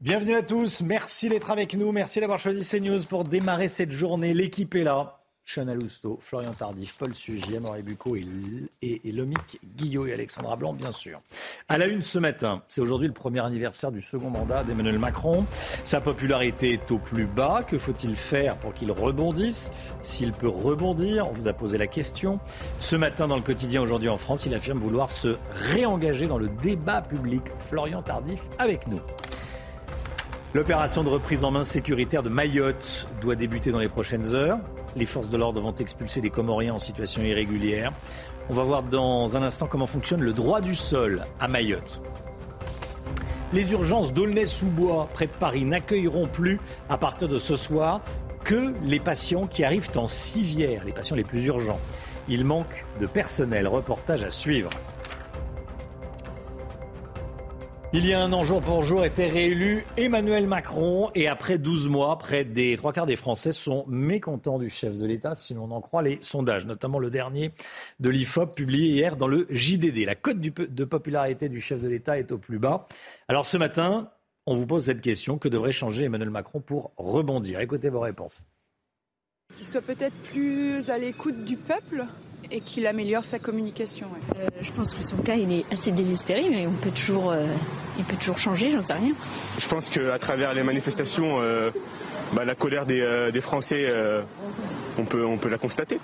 [0.00, 4.34] Bienvenue à tous, merci d'être avec nous, merci d'avoir choisi CNews pour démarrer cette journée.
[4.34, 5.21] L'équipe est là.
[5.44, 8.24] Chana Lousteau, Florian Tardif, Paul Sugy, Amaury Bucco et,
[8.80, 11.20] et, et Lomic Guillot et Alexandra Blanc, bien sûr.
[11.68, 15.44] À la une ce matin, c'est aujourd'hui le premier anniversaire du second mandat d'Emmanuel Macron.
[15.84, 17.62] Sa popularité est au plus bas.
[17.66, 19.70] Que faut-il faire pour qu'il rebondisse?
[20.00, 22.38] S'il peut rebondir, on vous a posé la question.
[22.78, 26.48] Ce matin, dans le quotidien aujourd'hui en France, il affirme vouloir se réengager dans le
[26.62, 27.42] débat public.
[27.56, 29.00] Florian Tardif avec nous.
[30.54, 34.58] L'opération de reprise en main sécuritaire de Mayotte doit débuter dans les prochaines heures.
[34.96, 37.92] Les forces de l'ordre vont expulser des Comoriens en situation irrégulière.
[38.50, 42.00] On va voir dans un instant comment fonctionne le droit du sol à Mayotte.
[43.52, 46.58] Les urgences d'Aulnay-sous-Bois, près de Paris, n'accueilleront plus
[46.88, 48.00] à partir de ce soir
[48.44, 51.80] que les patients qui arrivent en civière, les patients les plus urgents.
[52.28, 53.68] Il manque de personnel.
[53.68, 54.70] Reportage à suivre.
[57.94, 61.10] Il y a un an, jour pour jour, était réélu Emmanuel Macron.
[61.14, 65.04] Et après 12 mois, près des trois quarts des Français sont mécontents du chef de
[65.04, 67.52] l'État, si l'on en croit les sondages, notamment le dernier
[68.00, 70.06] de l'IFOP publié hier dans le JDD.
[70.06, 72.88] La cote de popularité du chef de l'État est au plus bas.
[73.28, 74.08] Alors ce matin,
[74.46, 75.36] on vous pose cette question.
[75.36, 77.60] Que devrait changer Emmanuel Macron pour rebondir?
[77.60, 78.42] Écoutez vos réponses.
[79.54, 82.06] Qu'il soit peut-être plus à l'écoute du peuple
[82.50, 84.08] et qu'il améliore sa communication.
[84.38, 87.46] Euh, je pense que son cas, il est assez désespéré, mais on peut toujours, euh,
[87.98, 89.12] il peut toujours changer, j'en sais rien.
[89.58, 91.70] Je pense qu'à travers les manifestations, euh,
[92.32, 93.92] bah, la colère des, des Français,
[94.98, 95.98] on, peut, on peut la constater.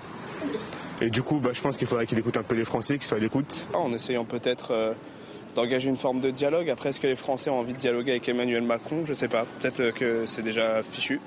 [1.01, 3.07] Et du coup, bah, je pense qu'il faudrait qu'il écoute un peu les Français, qu'il
[3.07, 3.69] soit à l'écoute.
[3.75, 4.95] En essayant peut-être
[5.55, 6.71] d'engager une forme de dialogue.
[6.71, 9.05] Après, est-ce que les Français ont envie de dialoguer avec Emmanuel Macron?
[9.05, 9.47] Je ne sais pas.
[9.61, 11.21] Peut-être que c'est déjà fichu.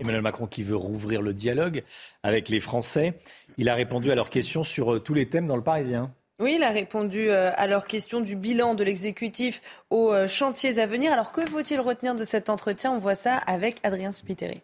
[0.00, 1.82] Emmanuel Macron qui veut rouvrir le dialogue
[2.22, 3.14] avec les Français.
[3.58, 6.12] Il a répondu à leurs questions sur euh, tous les thèmes dans le Parisien.
[6.40, 9.60] Oui, il a répondu euh, à leurs questions du bilan de l'exécutif
[9.90, 11.12] aux euh, chantiers à venir.
[11.12, 12.92] Alors que faut-il retenir de cet entretien?
[12.92, 14.62] On voit ça avec Adrien Spiteri.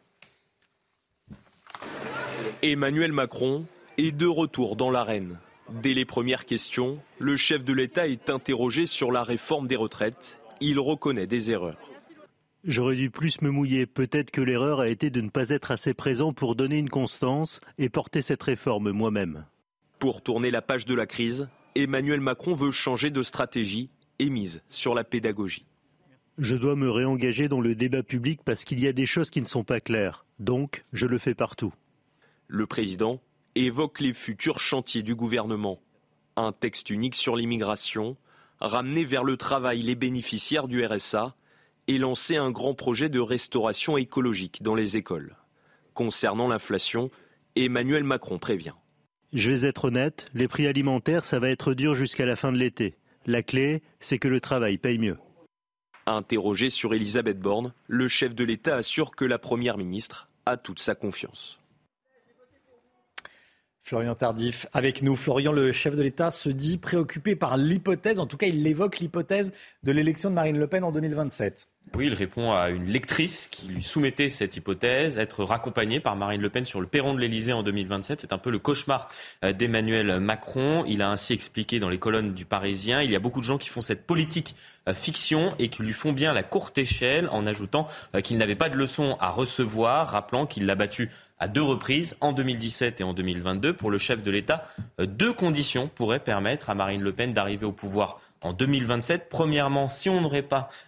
[2.63, 3.67] Emmanuel Macron
[3.99, 5.39] est de retour dans l'arène.
[5.83, 10.41] Dès les premières questions, le chef de l'État est interrogé sur la réforme des retraites.
[10.61, 11.94] Il reconnaît des erreurs.
[12.67, 13.85] J'aurais dû plus me mouiller.
[13.85, 17.61] Peut-être que l'erreur a été de ne pas être assez présent pour donner une constance
[17.77, 19.45] et porter cette réforme moi-même.
[19.99, 24.63] Pour tourner la page de la crise, Emmanuel Macron veut changer de stratégie et mise
[24.71, 25.67] sur la pédagogie.
[26.39, 29.43] Je dois me réengager dans le débat public parce qu'il y a des choses qui
[29.43, 30.25] ne sont pas claires.
[30.39, 31.75] Donc, je le fais partout.
[32.49, 33.21] Le président
[33.57, 35.81] évoque les futurs chantiers du gouvernement.
[36.37, 38.17] Un texte unique sur l'immigration,
[38.59, 41.35] ramener vers le travail les bénéficiaires du RSA
[41.89, 45.37] et lancer un grand projet de restauration écologique dans les écoles.
[45.93, 47.11] Concernant l'inflation,
[47.57, 48.75] Emmanuel Macron prévient.
[49.33, 52.57] Je vais être honnête, les prix alimentaires, ça va être dur jusqu'à la fin de
[52.57, 52.97] l'été.
[53.27, 55.19] La clé, c'est que le travail paye mieux.
[56.07, 60.79] Interrogé sur Elisabeth Borne, le chef de l'État assure que la Première ministre a toute
[60.79, 61.59] sa confiance.
[63.83, 65.15] Florian Tardif avec nous.
[65.15, 68.99] Florian, le chef de l'État, se dit préoccupé par l'hypothèse, en tout cas il évoque
[68.99, 69.53] l'hypothèse
[69.83, 71.69] de l'élection de Marine Le Pen en 2027.
[71.93, 76.41] Oui, il répond à une lectrice qui lui soumettait cette hypothèse, être raccompagné par Marine
[76.41, 78.23] Le Pen sur le perron de l'Elysée en 2027.
[78.23, 79.09] C'est un peu le cauchemar
[79.45, 80.85] euh, d'Emmanuel Macron.
[80.89, 83.59] Il a ainsi expliqué dans les colonnes du Parisien, il y a beaucoup de gens
[83.59, 84.57] qui font cette politique
[84.89, 87.87] euh, fiction et qui lui font bien la courte échelle en ajoutant
[88.17, 92.17] euh, qu'il n'avait pas de leçon à recevoir, rappelant qu'il l'a battu à deux reprises,
[92.21, 93.73] en 2017 et en 2022.
[93.73, 94.67] Pour le chef de l'État,
[94.99, 99.29] deux conditions pourraient permettre à Marine Le Pen d'arriver au pouvoir en 2027.
[99.29, 100.29] Premièrement, si on ne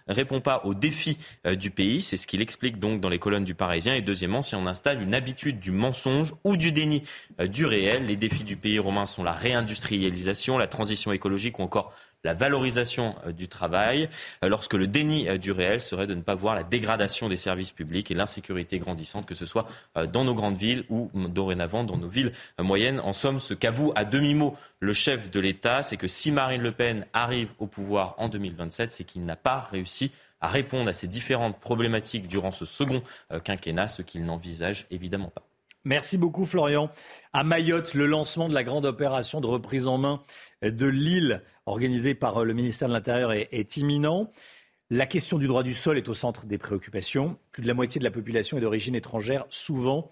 [0.07, 3.43] répond pas aux défis euh, du pays, c'est ce qu'il explique donc dans les colonnes
[3.43, 3.95] du Parisien.
[3.95, 7.03] Et deuxièmement, si on installe une habitude du mensonge ou du déni
[7.41, 8.05] euh, du réel.
[8.05, 13.15] Les défis du pays romain sont la réindustrialisation, la transition écologique ou encore la valorisation
[13.25, 14.09] euh, du travail,
[14.43, 18.11] lorsque le déni du réel serait de ne pas voir la dégradation des services publics
[18.11, 19.67] et l'insécurité grandissante, que ce soit
[20.11, 22.99] dans nos grandes villes ou dorénavant dans nos villes moyennes.
[22.99, 26.71] En somme, ce qu'avoue à demi-mot le chef de l'État, c'est que si Marine Le
[26.71, 31.07] Pen arrive au pouvoir en 2027, c'est qu'il n'a pas réussi à répondre à ces
[31.07, 35.43] différentes problématiques durant ce second euh, quinquennat, ce qu'il n'envisage évidemment pas.
[35.83, 36.89] Merci beaucoup Florian.
[37.31, 40.21] À Mayotte, le lancement de la grande opération de reprise en main
[40.61, 44.31] de l'île organisée par euh, le ministère de l'Intérieur est, est, imminent.
[44.89, 47.37] La question du droit du sol est au centre des préoccupations.
[47.51, 50.11] Plus de la moitié de la population est d'origine étrangère, souvent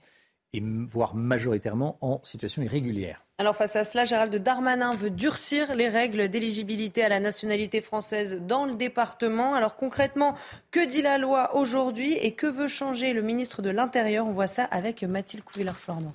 [0.56, 3.26] et voire majoritairement en situation irrégulière.
[3.38, 8.42] Alors face à cela, Gérald Darmanin veut durcir les règles d'éligibilité à la nationalité française
[8.42, 9.56] dans le département.
[9.56, 10.36] Alors concrètement,
[10.72, 14.26] que dit la loi aujourd'hui et que veut changer le ministre de l'Intérieur?
[14.26, 16.14] On voit ça avec Mathilde Couvillard-Flormand.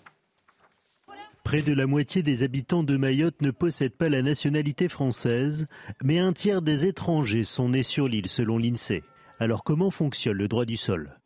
[1.45, 5.67] Près de la moitié des habitants de Mayotte ne possèdent pas la nationalité française,
[6.03, 9.03] mais un tiers des étrangers sont nés sur l'île selon l'INSEE.
[9.39, 11.19] Alors comment fonctionne le droit du sol?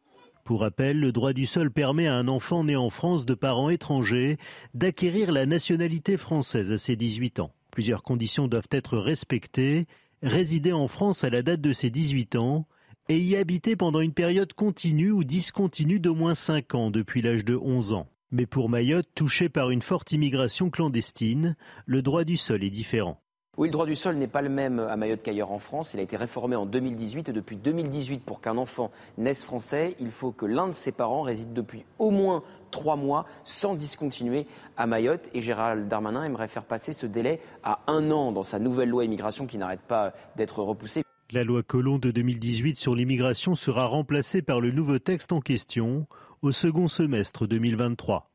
[0.44, 3.70] Pour rappel, le droit du sol permet à un enfant né en France de parents
[3.70, 4.36] étrangers
[4.74, 7.52] d'acquérir la nationalité française à ses 18 ans.
[7.70, 9.86] Plusieurs conditions doivent être respectées.
[10.22, 12.66] Résider en France à la date de ses 18 ans
[13.08, 17.44] et y habiter pendant une période continue ou discontinue d'au moins 5 ans depuis l'âge
[17.44, 18.08] de 11 ans.
[18.36, 21.54] Mais pour Mayotte, touché par une forte immigration clandestine,
[21.86, 23.20] le droit du sol est différent.
[23.56, 25.94] Oui, le droit du sol n'est pas le même à Mayotte qu'ailleurs en France.
[25.94, 30.10] Il a été réformé en 2018 et depuis 2018, pour qu'un enfant naisse français, il
[30.10, 32.42] faut que l'un de ses parents réside depuis au moins
[32.72, 35.30] trois mois sans discontinuer à Mayotte.
[35.32, 39.04] Et Gérald Darmanin aimerait faire passer ce délai à un an dans sa nouvelle loi
[39.04, 41.04] immigration qui n'arrête pas d'être repoussée.
[41.30, 46.08] La loi Colomb de 2018 sur l'immigration sera remplacée par le nouveau texte en question
[46.44, 48.30] au second semestre 2023.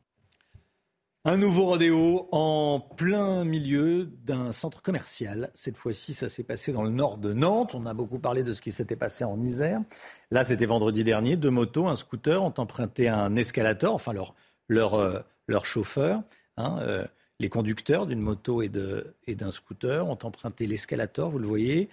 [1.25, 5.51] Un nouveau rodéo en plein milieu d'un centre commercial.
[5.53, 7.75] Cette fois-ci, ça s'est passé dans le nord de Nantes.
[7.75, 9.81] On a beaucoup parlé de ce qui s'était passé en Isère.
[10.31, 11.35] Là, c'était vendredi dernier.
[11.35, 14.33] Deux motos, un scooter ont emprunté un escalator, enfin leur,
[14.67, 15.19] leur, euh,
[15.63, 16.23] chauffeur.
[16.57, 17.05] Hein, euh,
[17.39, 21.89] les conducteurs d'une moto et d'un scooter ont emprunté l'escalator, vous le voyez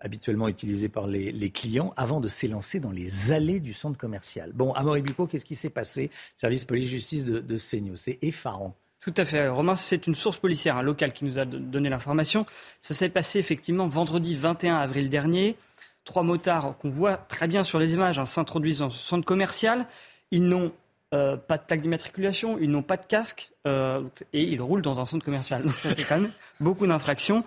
[0.00, 4.52] habituellement utilisé par les, clients avant de s'élancer dans les allées du centre commercial.
[4.54, 4.84] Bon, à
[5.28, 6.10] qu'est-ce qui s'est passé?
[6.36, 8.74] Service police-justice de, de C'est effarant.
[9.00, 9.48] Tout à fait.
[9.48, 12.46] Romain, c'est une source policière, un local qui nous a donné l'information.
[12.80, 15.56] Ça s'est passé effectivement vendredi 21 avril dernier.
[16.04, 19.86] Trois motards qu'on voit très bien sur les images hein, s'introduisent dans ce centre commercial.
[20.30, 20.72] Ils n'ont
[21.14, 24.02] euh, pas de taxe d'immatriculation, ils n'ont pas de casque euh,
[24.34, 25.62] et ils roulent dans un centre commercial.
[25.62, 26.30] Donc ça fait quand même
[26.60, 27.44] beaucoup d'infractions.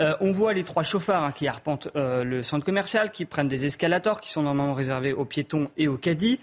[0.00, 3.66] Euh, on voit les trois chauffards hein, qui arpentent le centre commercial, qui prennent des
[3.66, 6.40] escalators qui sont normalement réservés aux piétons et aux caddies.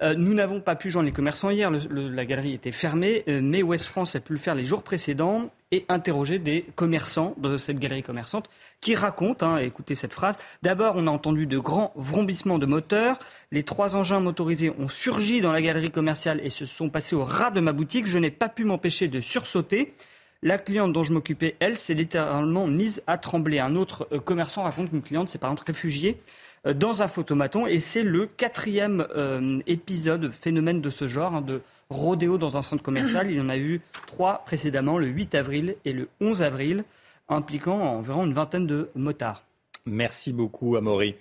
[0.00, 3.62] Euh, nous n'avons pas pu joindre les commerçants hier, la galerie était fermée, euh, mais
[3.62, 7.80] Ouest France a pu le faire les jours précédents et interroger des commerçants de cette
[7.80, 8.48] galerie commerçante
[8.80, 13.18] qui racontent, hein, écoutez cette phrase, d'abord on a entendu de grands vrombissements de moteurs,
[13.50, 17.24] les trois engins motorisés ont surgi dans la galerie commerciale et se sont passés au
[17.24, 19.94] ras de ma boutique, je n'ai pas pu m'empêcher de sursauter.
[20.40, 23.58] La cliente dont je m'occupais, elle, s'est littéralement mise à trembler.
[23.58, 26.16] Un autre euh, commerçant raconte qu'une cliente s'est par exemple réfugiée
[26.64, 27.66] dans un photomaton.
[27.66, 31.60] Et c'est le quatrième euh, épisode, phénomène de ce genre, hein, de
[31.90, 33.30] rodéo dans un centre commercial.
[33.30, 36.84] Il y en a eu trois précédemment, le 8 avril et le 11 avril,
[37.28, 39.42] impliquant environ une vingtaine de motards.
[39.86, 41.14] Merci beaucoup, Amaury.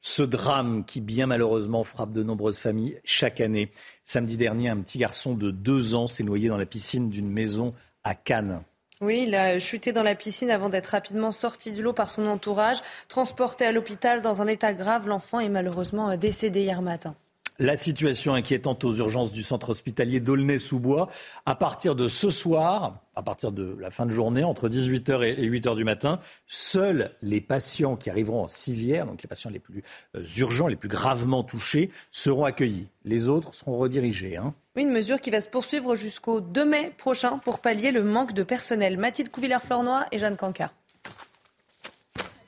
[0.00, 3.70] Ce drame qui, bien malheureusement, frappe de nombreuses familles chaque année.
[4.04, 7.74] Samedi dernier, un petit garçon de deux ans s'est noyé dans la piscine d'une maison
[8.02, 8.62] à Cannes.
[9.00, 12.26] Oui, il a chuté dans la piscine avant d'être rapidement sorti de l'eau par son
[12.26, 12.82] entourage.
[13.08, 17.16] Transporté à l'hôpital dans un état grave, l'enfant est malheureusement décédé hier matin.
[17.60, 21.08] La situation inquiétante aux urgences du centre hospitalier d'Aulnay-sous-Bois.
[21.46, 25.48] À partir de ce soir, à partir de la fin de journée, entre 18h et
[25.48, 26.18] 8h du matin,
[26.48, 29.84] seuls les patients qui arriveront en civière, donc les patients les plus
[30.16, 32.88] euh, urgents, les plus gravement touchés, seront accueillis.
[33.04, 34.36] Les autres seront redirigés.
[34.36, 34.52] Hein.
[34.74, 38.42] une mesure qui va se poursuivre jusqu'au 2 mai prochain pour pallier le manque de
[38.42, 38.98] personnel.
[38.98, 40.74] Mathilde Couvillère-Flornois et Jeanne Cancard.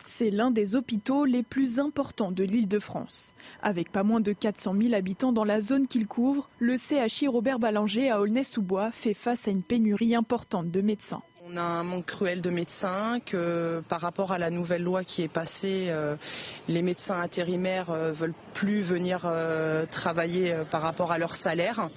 [0.06, 3.34] C'est l'un des hôpitaux les plus importants de l'île de France.
[3.60, 7.58] Avec pas moins de 400 000 habitants dans la zone qu'il couvre, le CHI Robert
[7.58, 11.22] Ballanger à Aulnay-sous-Bois fait face à une pénurie importante de médecins.
[11.44, 15.22] On a un manque cruel de médecins, que par rapport à la nouvelle loi qui
[15.22, 16.14] est passée, euh,
[16.68, 21.90] les médecins intérimaires ne euh, veulent plus venir euh, travailler par rapport à leur salaire.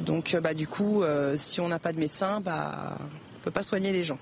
[0.00, 1.04] Donc bah, du coup,
[1.36, 4.18] si on n'a pas de médecins, bah, on ne peut pas soigner les gens.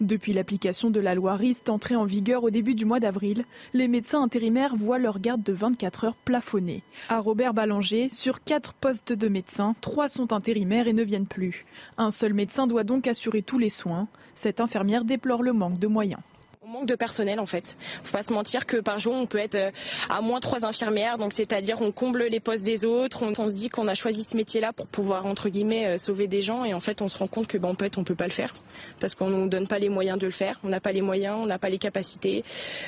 [0.00, 3.44] Depuis l'application de la loi RIST entrée en vigueur au début du mois d'avril,
[3.74, 6.84] les médecins intérimaires voient leur garde de 24 heures plafonnée.
[7.08, 11.66] À Robert Ballanger, sur 4 postes de médecins, 3 sont intérimaires et ne viennent plus.
[11.96, 14.06] Un seul médecin doit donc assurer tous les soins.
[14.36, 16.20] Cette infirmière déplore le manque de moyens.
[16.68, 17.78] On manque de personnel en fait.
[18.02, 19.70] Faut pas se mentir que par jour on peut être euh,
[20.10, 23.22] à moins trois infirmières, donc c'est-à-dire on comble les postes des autres.
[23.24, 26.42] On, se dit qu'on a choisi ce métier-là pour pouvoir entre guillemets euh, sauver des
[26.42, 28.26] gens et en fait on se rend compte que ben, en fait on peut pas
[28.26, 28.52] le faire
[29.00, 30.60] parce qu'on nous donne pas les moyens de le faire.
[30.62, 32.44] On n'a pas les moyens, on n'a pas les capacités,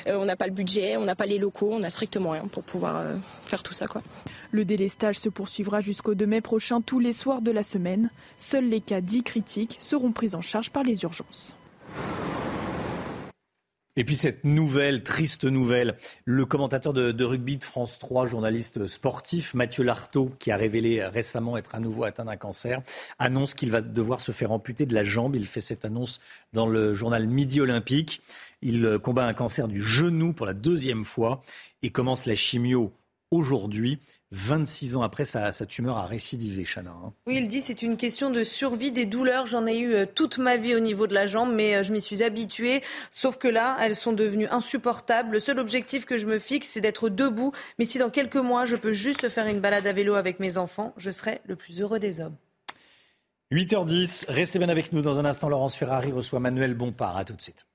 [0.07, 2.45] euh, on n'a pas le budget, on n'a pas les locaux, on a strictement rien
[2.51, 3.03] pour pouvoir
[3.45, 4.03] faire tout ça quoi.
[4.51, 8.11] Le délestage se poursuivra jusqu'au 2 mai prochain tous les soirs de la semaine.
[8.37, 11.55] Seuls les cas dits critiques seront pris en charge par les urgences.
[13.97, 19.53] Et puis cette nouvelle, triste nouvelle, le commentateur de, rugby de France 3, journaliste sportif,
[19.53, 22.81] Mathieu Lartaud, qui a révélé récemment être à nouveau atteint d'un cancer,
[23.19, 25.35] annonce qu'il va devoir se faire amputer de la jambe.
[25.35, 26.21] Il fait cette annonce
[26.53, 28.21] dans le journal Midi Olympique.
[28.61, 31.41] Il combat un cancer du genou pour la deuxième fois
[31.83, 32.93] et commence la chimio
[33.29, 33.99] aujourd'hui.
[34.31, 36.91] 26 ans après, sa, tumeur a récidivé, Chana.
[36.91, 37.13] Hein.
[37.27, 39.45] Oui, il dit c'est une question de survie des douleurs.
[39.45, 41.91] J'en ai eu euh, toute ma vie au niveau de la jambe, mais euh, je
[41.91, 42.81] m'y suis habituée.
[43.11, 45.33] Sauf que là, elles sont devenues insupportables.
[45.33, 47.51] Le seul objectif que je me fixe, c'est d'être debout.
[47.77, 50.57] Mais si dans quelques mois, je peux juste faire une balade à vélo avec mes
[50.57, 52.35] enfants, je serai le plus heureux des hommes.
[53.51, 55.01] 8h10, restez bien avec nous.
[55.01, 57.17] Dans un instant, Laurence Ferrari reçoit Manuel Bompard.
[57.17, 57.65] À tout de suite.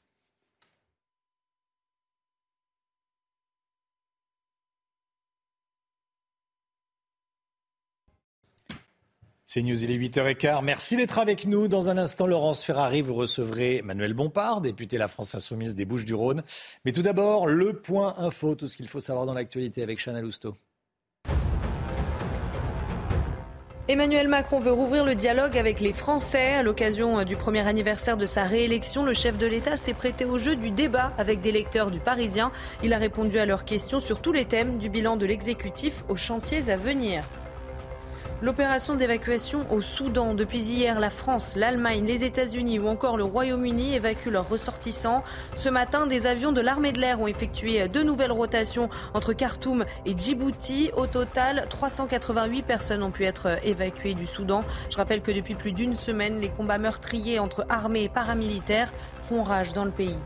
[9.49, 10.61] C'est News, il est 8h15.
[10.65, 11.69] Merci d'être avec nous.
[11.69, 15.85] Dans un instant, Laurence Ferrari, vous recevrez Manuel Bompard, député de la France Insoumise des
[15.85, 16.43] Bouches-du-Rhône.
[16.85, 20.21] Mais tout d'abord, le point info, tout ce qu'il faut savoir dans l'actualité avec Chana
[20.21, 20.55] Lousteau.
[23.87, 26.55] Emmanuel Macron veut rouvrir le dialogue avec les Français.
[26.55, 30.39] À l'occasion du premier anniversaire de sa réélection, le chef de l'État s'est prêté au
[30.39, 32.51] jeu du débat avec des lecteurs du Parisien.
[32.83, 36.17] Il a répondu à leurs questions sur tous les thèmes du bilan de l'exécutif aux
[36.17, 37.23] chantiers à venir.
[38.43, 40.35] L'opération d'évacuation au Soudan.
[40.35, 45.25] Depuis hier, la France, l'Allemagne, les États-Unis ou encore le Royaume-Uni évacuent leurs ressortissants.
[45.55, 49.87] Ce matin, des avions de l'armée de l'air ont effectué deux nouvelles rotations entre Khartoum
[50.05, 50.91] et Djibouti.
[50.99, 54.65] Au total, 388 personnes ont pu être évacuées du Soudan.
[54.91, 58.93] Je rappelle que depuis plus d'une semaine, les combats meurtriers entre armées et paramilitaires
[59.31, 60.19] font rage dans le pays.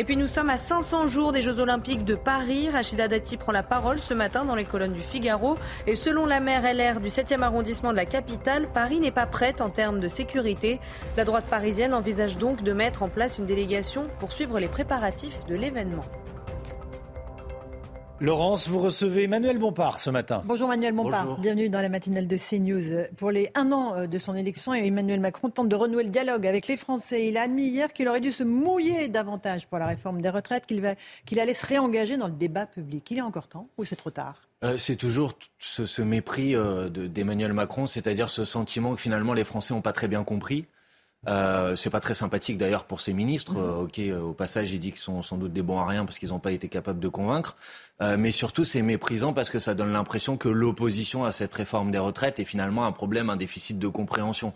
[0.00, 2.70] Et puis nous sommes à 500 jours des Jeux Olympiques de Paris.
[2.70, 5.58] Rachida Dati prend la parole ce matin dans les colonnes du Figaro.
[5.88, 9.60] Et selon la maire LR du 7e arrondissement de la capitale, Paris n'est pas prête
[9.60, 10.78] en termes de sécurité.
[11.16, 15.44] La droite parisienne envisage donc de mettre en place une délégation pour suivre les préparatifs
[15.48, 16.04] de l'événement.
[18.20, 20.42] Laurence, vous recevez Emmanuel Bompard ce matin.
[20.44, 23.06] Bonjour Emmanuel Bompard, bienvenue dans la matinale de CNews.
[23.16, 26.44] Pour les un an euh, de son élection, Emmanuel Macron tente de renouer le dialogue
[26.44, 27.28] avec les Français.
[27.28, 30.66] Il a admis hier qu'il aurait dû se mouiller davantage pour la réforme des retraites,
[30.66, 33.08] qu'il allait se réengager dans le débat public.
[33.12, 34.42] Il est encore temps ou c'est trop tard?
[34.64, 39.74] Euh, c'est toujours ce, mépris euh, d'Emmanuel Macron, c'est-à-dire ce sentiment que finalement les Français
[39.74, 40.66] n'ont pas très bien compris.
[41.26, 43.56] Euh, c'est pas très sympathique d'ailleurs pour ses ministres.
[43.56, 46.04] Euh, ok, euh, au passage, il dit qu'ils sont sans doute des bons à rien
[46.04, 47.56] parce qu'ils n'ont pas été capables de convaincre.
[48.00, 51.90] Euh, mais surtout, c'est méprisant parce que ça donne l'impression que l'opposition à cette réforme
[51.90, 54.52] des retraites est finalement un problème, un déficit de compréhension.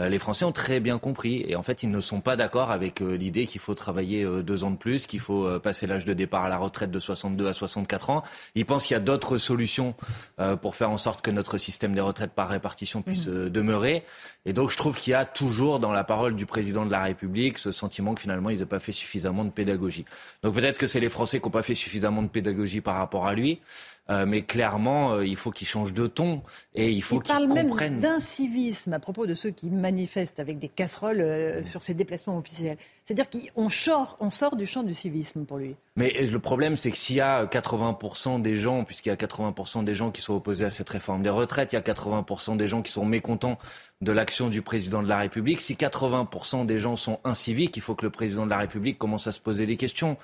[0.00, 2.70] Euh, les Français ont très bien compris et en fait ils ne sont pas d'accord
[2.70, 6.04] avec euh, l'idée qu'il faut travailler euh, deux ans de plus, qu'il faut passer l'âge
[6.04, 8.22] de départ à la retraite de 62 à 64 ans.
[8.54, 9.94] Ils pensent qu'il y a d'autres solutions
[10.60, 13.48] pour faire en sorte que notre système des retraites par répartition puisse mmh.
[13.48, 14.04] demeurer.
[14.46, 17.02] Et donc je trouve qu'il y a toujours dans la parole du président de la
[17.02, 20.04] République ce sentiment que finalement ils n'ont pas fait suffisamment de pédagogie.
[20.42, 23.26] Donc peut-être que c'est les Français qui n'ont pas fait suffisamment de pédagogie par rapport
[23.26, 23.60] à lui.
[24.10, 26.42] Euh, mais clairement, euh, il faut qu'il change de ton
[26.74, 27.92] et il faut Il qu'il parle comprenne.
[27.92, 32.36] même d'incivisme à propos de ceux qui manifestent avec des casseroles euh, sur ces déplacements
[32.36, 32.76] officiels.
[33.04, 35.76] C'est-à-dire qu'on sort, on sort du champ du civisme pour lui.
[35.94, 39.84] Mais le problème, c'est que s'il y a 80% des gens, puisqu'il y a 80%
[39.84, 42.66] des gens qui sont opposés à cette réforme des retraites, il y a 80% des
[42.66, 43.58] gens qui sont mécontents
[44.00, 45.60] de l'action du président de la République.
[45.60, 49.26] Si 80% des gens sont inciviques, il faut que le président de la République commence
[49.26, 50.16] à se poser des questions.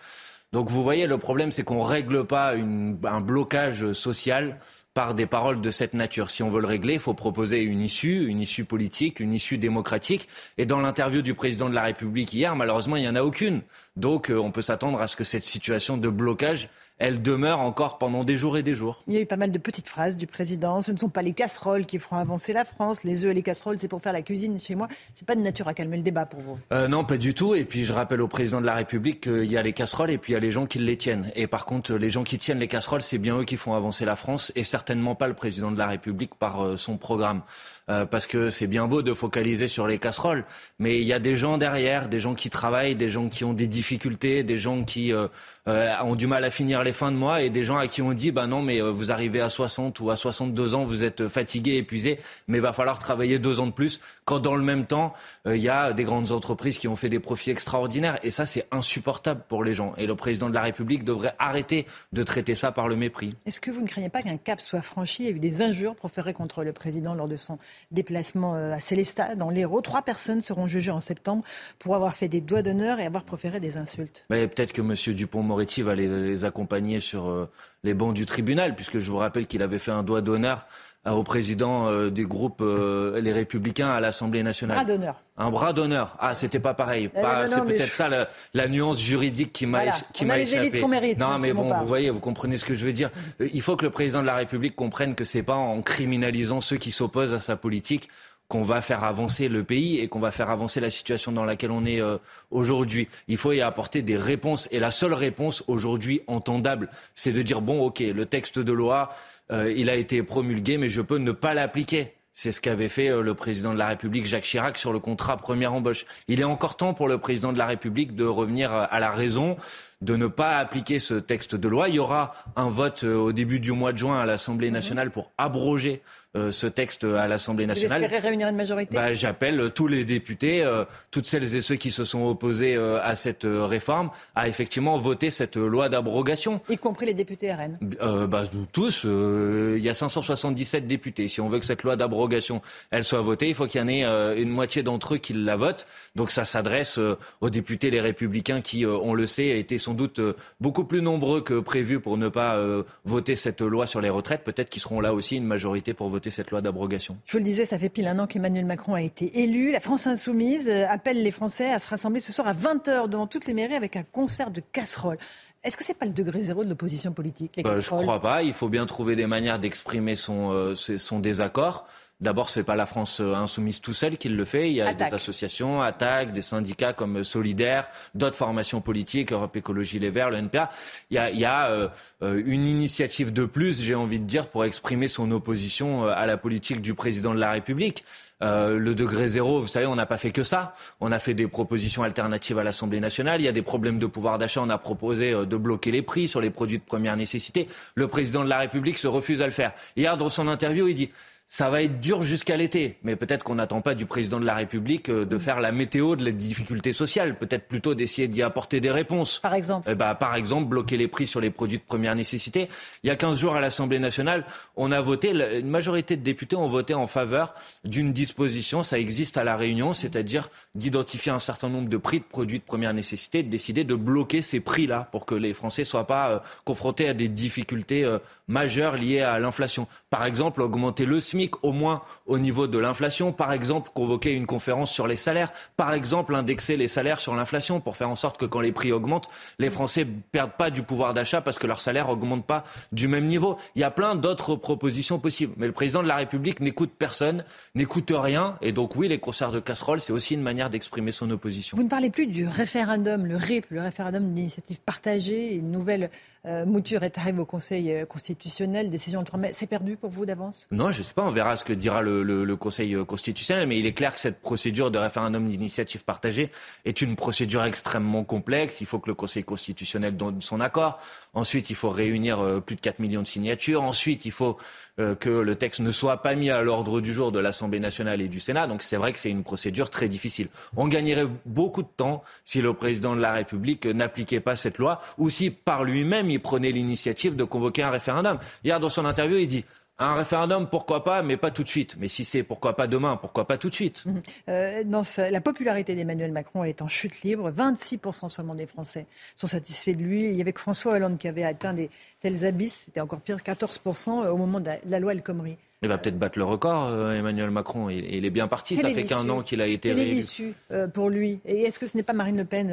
[0.56, 4.58] Donc vous voyez, le problème, c'est qu'on ne règle pas une- un blocage social
[4.94, 6.30] par des paroles de cette nature.
[6.30, 9.58] Si on veut le régler, il faut proposer une issue, une issue politique, une issue
[9.58, 10.28] démocratique.
[10.56, 13.60] Et dans l'interview du président de la République hier, malheureusement, il n'y en a aucune.
[13.96, 17.98] Donc euh, on peut s'attendre à ce que cette situation de blocage, elle demeure encore
[17.98, 19.02] pendant des jours et des jours.
[19.06, 20.80] Il y a eu pas mal de petites phrases du président.
[20.80, 23.04] Ce ne sont pas les casseroles qui feront avancer la France.
[23.04, 24.88] Les œufs et les casseroles, c'est pour faire la cuisine chez moi.
[25.14, 26.58] C'est pas de nature à calmer le débat pour vous.
[26.72, 27.54] Euh, non, pas du tout.
[27.54, 30.18] Et puis je rappelle au président de la République qu'il y a les casseroles et
[30.18, 31.30] puis il y a les gens qui les tiennent.
[31.34, 34.04] Et par contre, les gens qui tiennent les casseroles, c'est bien eux qui font avancer
[34.04, 37.42] la France et certainement pas le président de la République par euh, son programme.
[37.88, 40.44] Euh, parce que c'est bien beau de focaliser sur les casseroles,
[40.80, 43.52] mais il y a des gens derrière, des gens qui travaillent, des gens qui ont
[43.52, 45.28] des difficultés, des gens qui euh, euh,
[45.66, 48.12] ont du mal à finir les fins de mois et des gens à qui on
[48.12, 51.26] dit bah non mais euh, vous arrivez à 60 ou à 62 ans, vous êtes
[51.26, 54.00] fatigué, épuisé, mais il va falloir travailler deux ans de plus.
[54.24, 55.12] Quand dans le même temps
[55.46, 58.46] euh, il y a des grandes entreprises qui ont fait des profits extraordinaires et ça
[58.46, 59.94] c'est insupportable pour les gens.
[59.96, 63.34] Et le président de la République devrait arrêter de traiter ça par le mépris.
[63.46, 65.62] Est-ce que vous ne craignez pas qu'un cap soit franchi Il y a eu des
[65.62, 67.58] injures proférées contre le président lors de son
[67.90, 69.80] déplacement euh, à Célestat, dans l'Hérault?
[69.80, 71.42] Trois personnes seront jugées en septembre
[71.80, 74.26] pour avoir fait des doigts d'honneur et avoir proféré des insultes.
[74.30, 74.94] Mais peut-être que M.
[75.14, 77.48] Dupont-Moretti va les, les accompagner sur euh,
[77.84, 80.66] les bancs du tribunal, puisque je vous rappelle qu'il avait fait un doigt d'honneur
[81.06, 84.76] euh, au président euh, du groupe euh, Les Républicains à l'Assemblée nationale.
[84.76, 85.14] Bras d'honneur.
[85.36, 86.16] Un bras d'honneur.
[86.18, 87.10] Ah, c'était pas pareil.
[87.14, 89.96] Eh Pas- c'est peut-être je- ça la, la nuance juridique qui m'a Voilà.
[90.12, 90.66] qui m'a les échappé.
[90.68, 92.92] élites qu'on mérite, non, monsieur mais bon, vous voyez, vous comprenez ce que je veux
[92.92, 93.10] dire.
[93.40, 96.60] Euh, Il faut que le président de la République comprenne que c'est pas en criminalisant
[96.60, 98.08] ceux qui s'opposent à sa politique
[98.48, 101.72] qu'on va faire avancer le pays et qu'on va faire avancer la situation dans laquelle
[101.72, 102.18] on est euh,
[102.50, 103.08] aujourd'hui.
[103.28, 104.68] Il faut y apporter des réponses.
[104.70, 109.10] Et la seule réponse aujourd'hui entendable, c'est de dire, bon, ok, le texte de loi,
[109.50, 112.12] euh, il a été promulgué, mais je peux ne pas l'appliquer.
[112.32, 115.36] C'est ce qu'avait fait euh, le président de la République, Jacques Chirac, sur le contrat
[115.38, 116.06] première embauche.
[116.28, 119.56] Il est encore temps pour le président de la République de revenir à la raison,
[120.02, 121.88] de ne pas appliquer ce texte de loi.
[121.88, 125.32] Il y aura un vote au début du mois de juin à l'Assemblée nationale pour
[125.38, 126.02] abroger
[126.50, 128.02] ce texte à l'Assemblée Vous nationale.
[128.04, 128.94] espérez réunir une majorité?
[128.94, 132.76] Bah, J'appelle euh, tous les députés, euh, toutes celles et ceux qui se sont opposés
[132.76, 136.60] euh, à cette euh, réforme, à effectivement voter cette euh, loi d'abrogation.
[136.68, 137.78] Y compris les députés RN.
[138.02, 141.28] Euh, bah, tous, euh, il y a 577 députés.
[141.28, 142.60] Si on veut que cette loi d'abrogation,
[142.90, 145.32] elle soit votée, il faut qu'il y en ait euh, une moitié d'entre eux qui
[145.32, 145.86] la votent.
[146.14, 149.94] Donc ça s'adresse euh, aux députés les républicains qui, euh, on le sait, étaient sans
[149.94, 154.00] doute euh, beaucoup plus nombreux que prévu pour ne pas euh, voter cette loi sur
[154.00, 154.44] les retraites.
[154.44, 157.16] Peut-être qu'ils seront là aussi une majorité pour voter cette loi d'abrogation?
[157.26, 159.72] Je vous le disais, ça fait pile un an qu'Emmanuel Macron a été élu.
[159.72, 163.26] La France insoumise euh, appelle les Français à se rassembler ce soir à 20h devant
[163.26, 165.18] toutes les mairies avec un concert de casseroles.
[165.64, 168.42] Est-ce que c'est pas le degré zéro de l'opposition politique, les Bah, je crois pas.
[168.42, 171.86] Il faut bien trouver des manières d'exprimer son, euh, son désaccord.
[172.18, 174.70] D'abord, c'est pas la France euh, insoumise tout seul qui le fait.
[174.70, 175.10] Il y a Attaque.
[175.10, 180.38] des associations, attaques, des syndicats comme Solidaire, d'autres formations politiques, Europe Écologie Les Verts, le
[180.38, 180.70] NPA.
[181.10, 181.88] Il y a, il y a euh,
[182.22, 186.24] euh, une initiative de plus, j'ai envie de dire, pour exprimer son opposition euh, à
[186.24, 188.02] la politique du président de la République.
[188.42, 190.74] Euh, le degré zéro, vous savez, on n'a pas fait que ça.
[191.00, 193.40] On a fait des propositions alternatives à l'Assemblée nationale.
[193.40, 194.60] Il y a des problèmes de pouvoir d'achat.
[194.62, 197.68] On a proposé euh, de bloquer les prix sur les produits de première nécessité.
[197.94, 199.72] Le président de la République se refuse à le faire.
[199.96, 201.10] Hier, dans son interview, il dit
[201.48, 204.54] ça va être dur jusqu'à l'été, mais peut-être qu'on n'attend pas du président de la
[204.54, 208.80] République euh, de faire la météo de la difficulté sociale, peut-être plutôt d'essayer d'y apporter
[208.80, 209.38] des réponses.
[209.38, 212.68] Par exemple Eh ben, Par exemple, bloquer les prix sur les produits de première nécessité.
[213.04, 214.44] Il y a 15 jours à l'Assemblée nationale,
[214.74, 217.54] on a voté, une majorité de députés ont voté en faveur
[217.84, 222.24] d'une disposition, ça existe à La Réunion, c'est-à-dire d'identifier un certain nombre de prix de
[222.24, 226.08] produits de première nécessité, de décider de bloquer ces prix-là pour que les Français soient
[226.08, 228.18] pas euh, confrontés à des difficultés euh,
[228.48, 229.86] majeures liées à l'inflation.
[230.10, 233.32] Par exemple, augmenter le SMIC au moins au niveau de l'inflation.
[233.32, 235.52] Par exemple, convoquer une conférence sur les salaires.
[235.76, 238.92] Par exemple, indexer les salaires sur l'inflation pour faire en sorte que quand les prix
[238.92, 243.08] augmentent, les Français perdent pas du pouvoir d'achat parce que leur salaire augmente pas du
[243.08, 243.56] même niveau.
[243.74, 245.54] Il y a plein d'autres propositions possibles.
[245.56, 247.44] Mais le président de la République n'écoute personne,
[247.74, 248.56] n'écoute rien.
[248.62, 251.76] Et donc oui, les concerts de casseroles, c'est aussi une manière d'exprimer son opposition.
[251.76, 255.54] Vous ne parlez plus du référendum, le RIP, le référendum d'initiative partagée.
[255.54, 256.10] Une nouvelle
[256.46, 259.50] euh, mouture est arrivée au Conseil euh, constitutionnel, décision le 3 mai.
[259.52, 260.66] C'est perdu pour vous d'avance?
[260.70, 261.25] Non, je sais pas.
[261.26, 264.20] On verra ce que dira le, le, le, Conseil constitutionnel, mais il est clair que
[264.20, 266.50] cette procédure de référendum d'initiative partagée
[266.84, 268.80] est une procédure extrêmement complexe.
[268.80, 270.98] Il faut que le Conseil constitutionnel donne son accord.
[271.34, 273.82] Ensuite, il faut réunir euh, plus de 4 millions de signatures.
[273.82, 274.56] Ensuite, il faut
[274.98, 278.22] euh, que le texte ne soit pas mis à l'ordre du jour de l'Assemblée nationale
[278.22, 278.66] et du Sénat.
[278.66, 280.48] Donc c'est vrai que c'est une procédure très difficile.
[280.74, 285.02] On gagnerait beaucoup de temps si le président de la République n'appliquait pas cette loi
[285.18, 288.38] ou si par lui-même il prenait l'initiative de convoquer un référendum.
[288.64, 289.66] Hier, dans son interview, il dit
[289.98, 291.96] un référendum, pourquoi pas, mais pas tout de suite.
[291.98, 294.04] Mais si c'est pourquoi pas demain, pourquoi pas tout de suite?
[294.04, 294.22] Mhm.
[294.48, 297.50] euh, dans La popularité d'Emmanuel Macron est en chute libre.
[297.50, 299.06] 26% seulement des Français
[299.36, 300.24] sont satisfaits de lui.
[300.26, 301.88] Il y avait que François Hollande qui avait atteint des
[302.20, 302.82] tels abysses.
[302.86, 305.56] C'était encore pire, 14% au moment de la, loi El Khomri.
[305.82, 307.88] Il va peut-être battre le record, euh, Emmanuel Macron.
[307.90, 308.76] Il, est bien parti.
[308.76, 310.04] Ça fait qu'un an qu'il a été réélu.
[310.04, 311.40] Quelle est l'issue euh, pour lui?
[311.46, 312.68] Et est-ce que ce n'est pas Marine Le Pen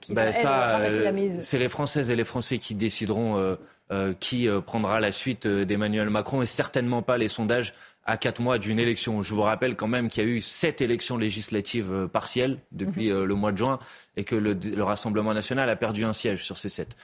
[0.00, 1.38] qui ben va la mise?
[1.42, 3.56] C'est les Françaises et les Français qui décideront euh,
[4.18, 7.72] qui euh, prendra la suite euh, d'Emmanuel Macron et certainement pas les sondages
[8.06, 9.22] à quatre mois d'une élection.
[9.22, 13.24] Je vous rappelle quand même qu'il y a eu sept élections législatives partielles depuis mhm.
[13.24, 13.78] le mois de juin
[14.16, 16.96] et que le, Rassemblement national a perdu un siège sur ces sept.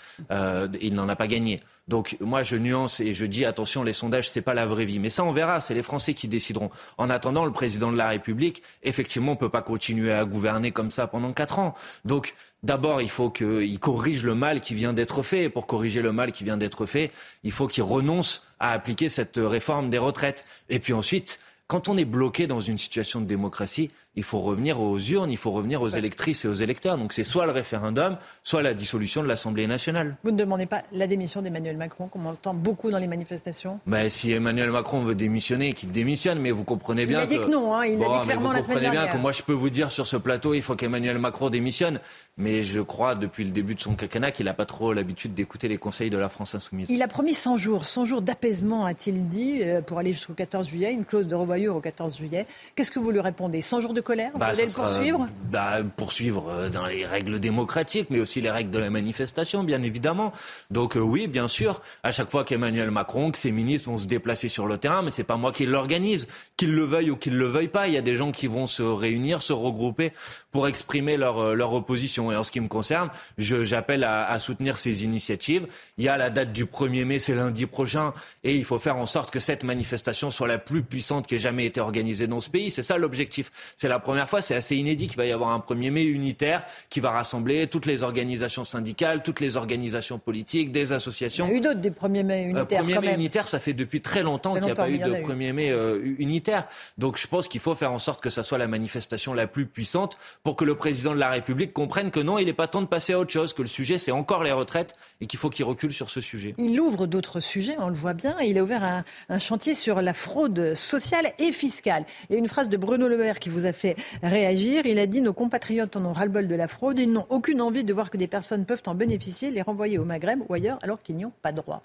[0.80, 1.60] il n'en a pas gagné.
[1.88, 4.98] Donc moi je nuance et je dis attention, les sondages c'est pas la vraie vie.
[4.98, 6.70] Mais ça on verra, c'est les Français qui décideront.
[6.96, 11.06] En attendant, le président de la République, effectivement, peut pas continuer à gouverner comme ça
[11.06, 11.74] pendant quatre ans.
[12.04, 15.44] Donc D'abord, il faut qu'il corrige le mal qui vient d'être fait.
[15.44, 17.10] Et pour corriger le mal qui vient d'être fait,
[17.42, 20.46] il faut qu'il renonce à appliquer cette réforme des retraites.
[20.70, 21.38] Et puis ensuite,
[21.72, 25.38] quand on est bloqué dans une situation de démocratie, il faut revenir aux urnes, il
[25.38, 26.98] faut revenir aux électrices et aux électeurs.
[26.98, 30.18] Donc c'est soit le référendum, soit la dissolution de l'Assemblée nationale.
[30.22, 33.80] Vous ne demandez pas la démission d'Emmanuel Macron, comme on entend beaucoup dans les manifestations?
[33.86, 37.38] Ben, Si Emmanuel Macron veut démissionner, qu'il démissionne, mais vous comprenez bien il a dit
[37.38, 39.70] que non, hein, il a dit clairement la semaine bien que moi je peux vous
[39.70, 42.00] dire sur ce plateau, il faut qu'Emmanuel Macron démissionne.
[42.36, 45.68] Mais je crois depuis le début de son quinquennat qu'il n'a pas trop l'habitude d'écouter
[45.68, 46.90] les conseils de la France insoumise.
[46.90, 50.68] Il a promis 100 jours, 100 jours d'apaisement, a-t-il dit, euh, pour aller jusqu'au 14
[50.68, 52.46] juillet, une clause de revoyure au 14 juillet.
[52.74, 53.60] Qu'est-ce que vous lui répondez?
[53.60, 54.30] 100 jours de colère?
[54.36, 55.28] Bah, poursuivre?
[55.50, 59.82] bah, Poursuivre euh, dans les règles démocratiques, mais aussi les règles de la manifestation, bien
[59.82, 60.32] évidemment.
[60.70, 64.06] Donc euh, oui, bien sûr, à chaque fois qu'Emmanuel Macron, que ses ministres vont se
[64.06, 66.26] déplacer sur le terrain, mais c'est pas moi qui l'organise,
[66.56, 67.88] qu'ils le veuillent ou qu'ils le veuillent pas.
[67.88, 70.12] Il y a des gens qui vont se réunir, se regrouper
[70.50, 72.32] pour exprimer leur, euh, leur opposition.
[72.32, 75.66] Et en ce qui me concerne, j'appelle à, à soutenir ces initiatives.
[75.98, 78.14] Il y a la date du 1er mai, c'est lundi prochain,
[78.44, 81.38] et il faut faire en sorte que cette manifestation soit la plus puissante qui ait
[81.38, 82.70] jamais été organisée dans ce pays.
[82.70, 83.50] C'est ça l'objectif.
[83.76, 86.64] C'est la première fois, c'est assez inédit qu'il va y avoir un 1er mai unitaire
[86.90, 91.46] qui va rassembler toutes les organisations syndicales, toutes les organisations politiques, des associations.
[91.46, 92.84] Il y a eu d'autres des 1er mai unitaires.
[92.84, 95.52] 1er mai unitaire, ça fait depuis très longtemps qu'il n'y a pas eu de 1er
[95.52, 96.66] mai euh, unitaire.
[96.98, 99.66] Donc je pense qu'il faut faire en sorte que ça soit la manifestation la plus
[99.66, 102.82] puissante pour que le président de la République comprenne que non, il n'est pas temps
[102.82, 105.50] de passer à autre chose, que le sujet c'est encore les retraites et qu'il faut
[105.50, 106.54] qu'il recule sur ce sujet.
[106.58, 108.36] Il ouvre d'autres sujets, on le voit bien.
[108.40, 112.04] Il a ouvert un, un chantier sur la fraude sociale et fiscale.
[112.30, 114.86] Il y a une phrase de Bruno Le Maire qui vous a fait réagir.
[114.86, 116.98] Il a dit nos compatriotes en ont ras-le-bol de la fraude.
[116.98, 120.04] Ils n'ont aucune envie de voir que des personnes peuvent en bénéficier, les renvoyer au
[120.04, 121.82] Maghreb ou ailleurs alors qu'ils n'y ont pas droit.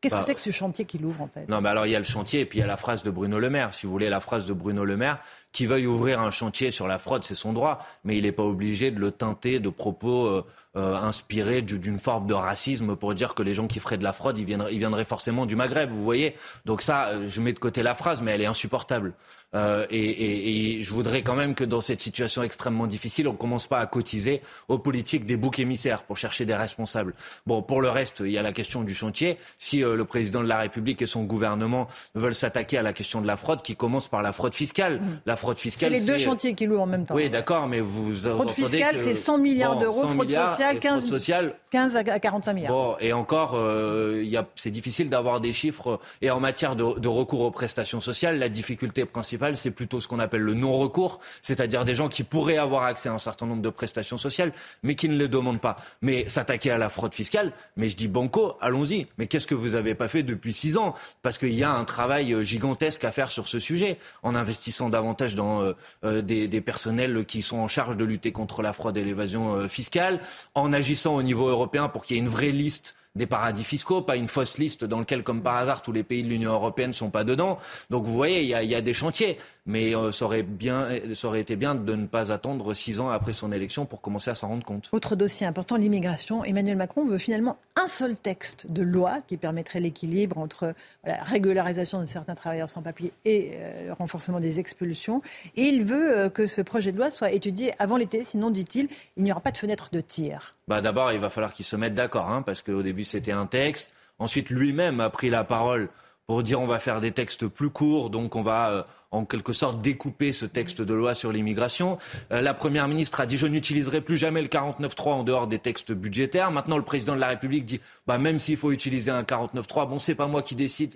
[0.00, 1.48] Qu'est-ce que bah, c'est que ce chantier qu'il ouvre en fait?
[1.48, 3.02] Non, mais alors il y a le chantier et puis il y a la phrase
[3.02, 3.74] de Bruno Le Maire.
[3.74, 5.18] Si vous voulez la phrase de Bruno Le Maire,
[5.50, 8.44] qui veuille ouvrir un chantier sur la fraude, c'est son droit, mais il n'est pas
[8.44, 10.46] obligé de le teinter de propos euh,
[10.76, 14.12] euh, inspirés d'une forme de racisme pour dire que les gens qui feraient de la
[14.12, 15.90] fraude, ils viendraient, ils viendraient forcément du Maghreb.
[15.90, 16.36] Vous voyez?
[16.64, 19.14] Donc ça, euh, je mets de côté la phrase, mais elle est insupportable.
[19.54, 23.32] Euh, et, et, et, je voudrais quand même que dans cette situation extrêmement difficile, on
[23.32, 27.14] ne commence pas à cotiser aux politiques des boucs émissaires pour chercher des responsables.
[27.46, 29.38] Bon, pour le reste, il y a la question du chantier.
[29.56, 33.22] Si euh, le président de la République et son gouvernement veulent s'attaquer à la question
[33.22, 35.00] de la fraude, qui commence par la fraude fiscale.
[35.00, 35.20] Mmh.
[35.24, 35.92] La fraude fiscale.
[35.92, 37.14] C'est les deux chantiers qui louent en même temps.
[37.14, 38.14] Oui, d'accord, mais vous.
[38.16, 40.08] Fraude fiscale, c'est 100 milliards d'euros.
[40.08, 42.72] Fraude sociale, 15, sociale, 15 à 45 milliards.
[42.72, 44.22] Bon, et encore, euh,
[44.56, 45.98] c'est difficile d'avoir des chiffres.
[46.20, 50.08] Et en matière de, de recours aux prestations sociales, la difficulté principale, c'est plutôt ce
[50.08, 53.62] qu'on appelle le non-recours, c'est-à-dire des gens qui pourraient avoir accès à un certain nombre
[53.62, 54.52] de prestations sociales,
[54.82, 55.76] mais qui ne les demandent pas.
[56.02, 59.06] Mais s'attaquer à la fraude fiscale, mais je dis banco, allons-y.
[59.18, 60.94] Mais qu'est-ce que vous n'avez pas fait depuis six ans?
[61.22, 64.88] Parce qu'il y a un travail euh, gigantesque à faire sur ce sujet, en investissant
[64.88, 65.72] davantage dans euh,
[66.04, 69.68] euh, des, des, personnels qui sont en charge de lutter contre la fraude et l'évasion
[69.68, 70.20] fiscale,
[70.54, 74.00] en agissant au niveau européen pour qu'il y ait une vraie liste des paradis fiscaux,
[74.00, 76.88] pas une fausse liste dans laquelle, comme par hasard, tous les pays de l'Union européenne
[76.88, 77.58] ne sont pas dedans.
[77.90, 79.36] Donc vous voyez, il y a, y a, des chantiers.
[79.66, 83.10] Mais euh, ça, aurait bien, ça aurait été bien de ne pas attendre six ans
[83.10, 84.88] après son élection pour commencer à s'en rendre compte.
[84.92, 86.42] Autre dossier important, l'immigration.
[86.44, 90.74] Emmanuel Macron veut finalement un seul texte de loi qui permettrait l'équilibre entre
[91.04, 95.22] la régularisation de certains travailleurs sans papier et euh, le renforcement des expulsions.
[95.56, 98.88] Et il veut euh, que ce projet de loi soit étudié avant l'été, sinon, dit-il,
[99.16, 100.54] il n'y aura pas de fenêtre de tir.
[100.66, 103.46] Bah D'abord, il va falloir qu'ils se mettent d'accord, hein, parce qu'au début, c'était un
[103.46, 103.92] texte.
[104.18, 105.88] Ensuite, lui-même a pris la parole
[106.26, 109.54] pour dire on va faire des textes plus courts, donc on va euh, en quelque
[109.54, 111.98] sorte découper ce texte de loi sur l'immigration.
[112.32, 115.58] Euh, la Première ministre a dit je n'utiliserai plus jamais le 49.3 en dehors des
[115.58, 116.50] textes budgétaires.
[116.50, 119.98] Maintenant, le président de la République dit bah, même s'il faut utiliser un 49.3, bon,
[119.98, 120.94] c'est pas moi qui décide.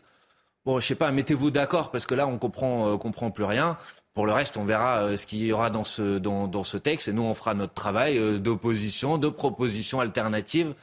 [0.67, 3.79] Bon, je sais pas, mettez-vous d'accord parce que là, on comprend, euh, comprend plus rien.
[4.15, 7.09] Pour le reste, on verra euh, ce qu'il y aura dans ce, dans, ce texte
[7.09, 10.75] et nous, on fera notre travail d'opposition, de propositions alternatives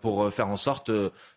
[0.00, 0.90] pour faire en sorte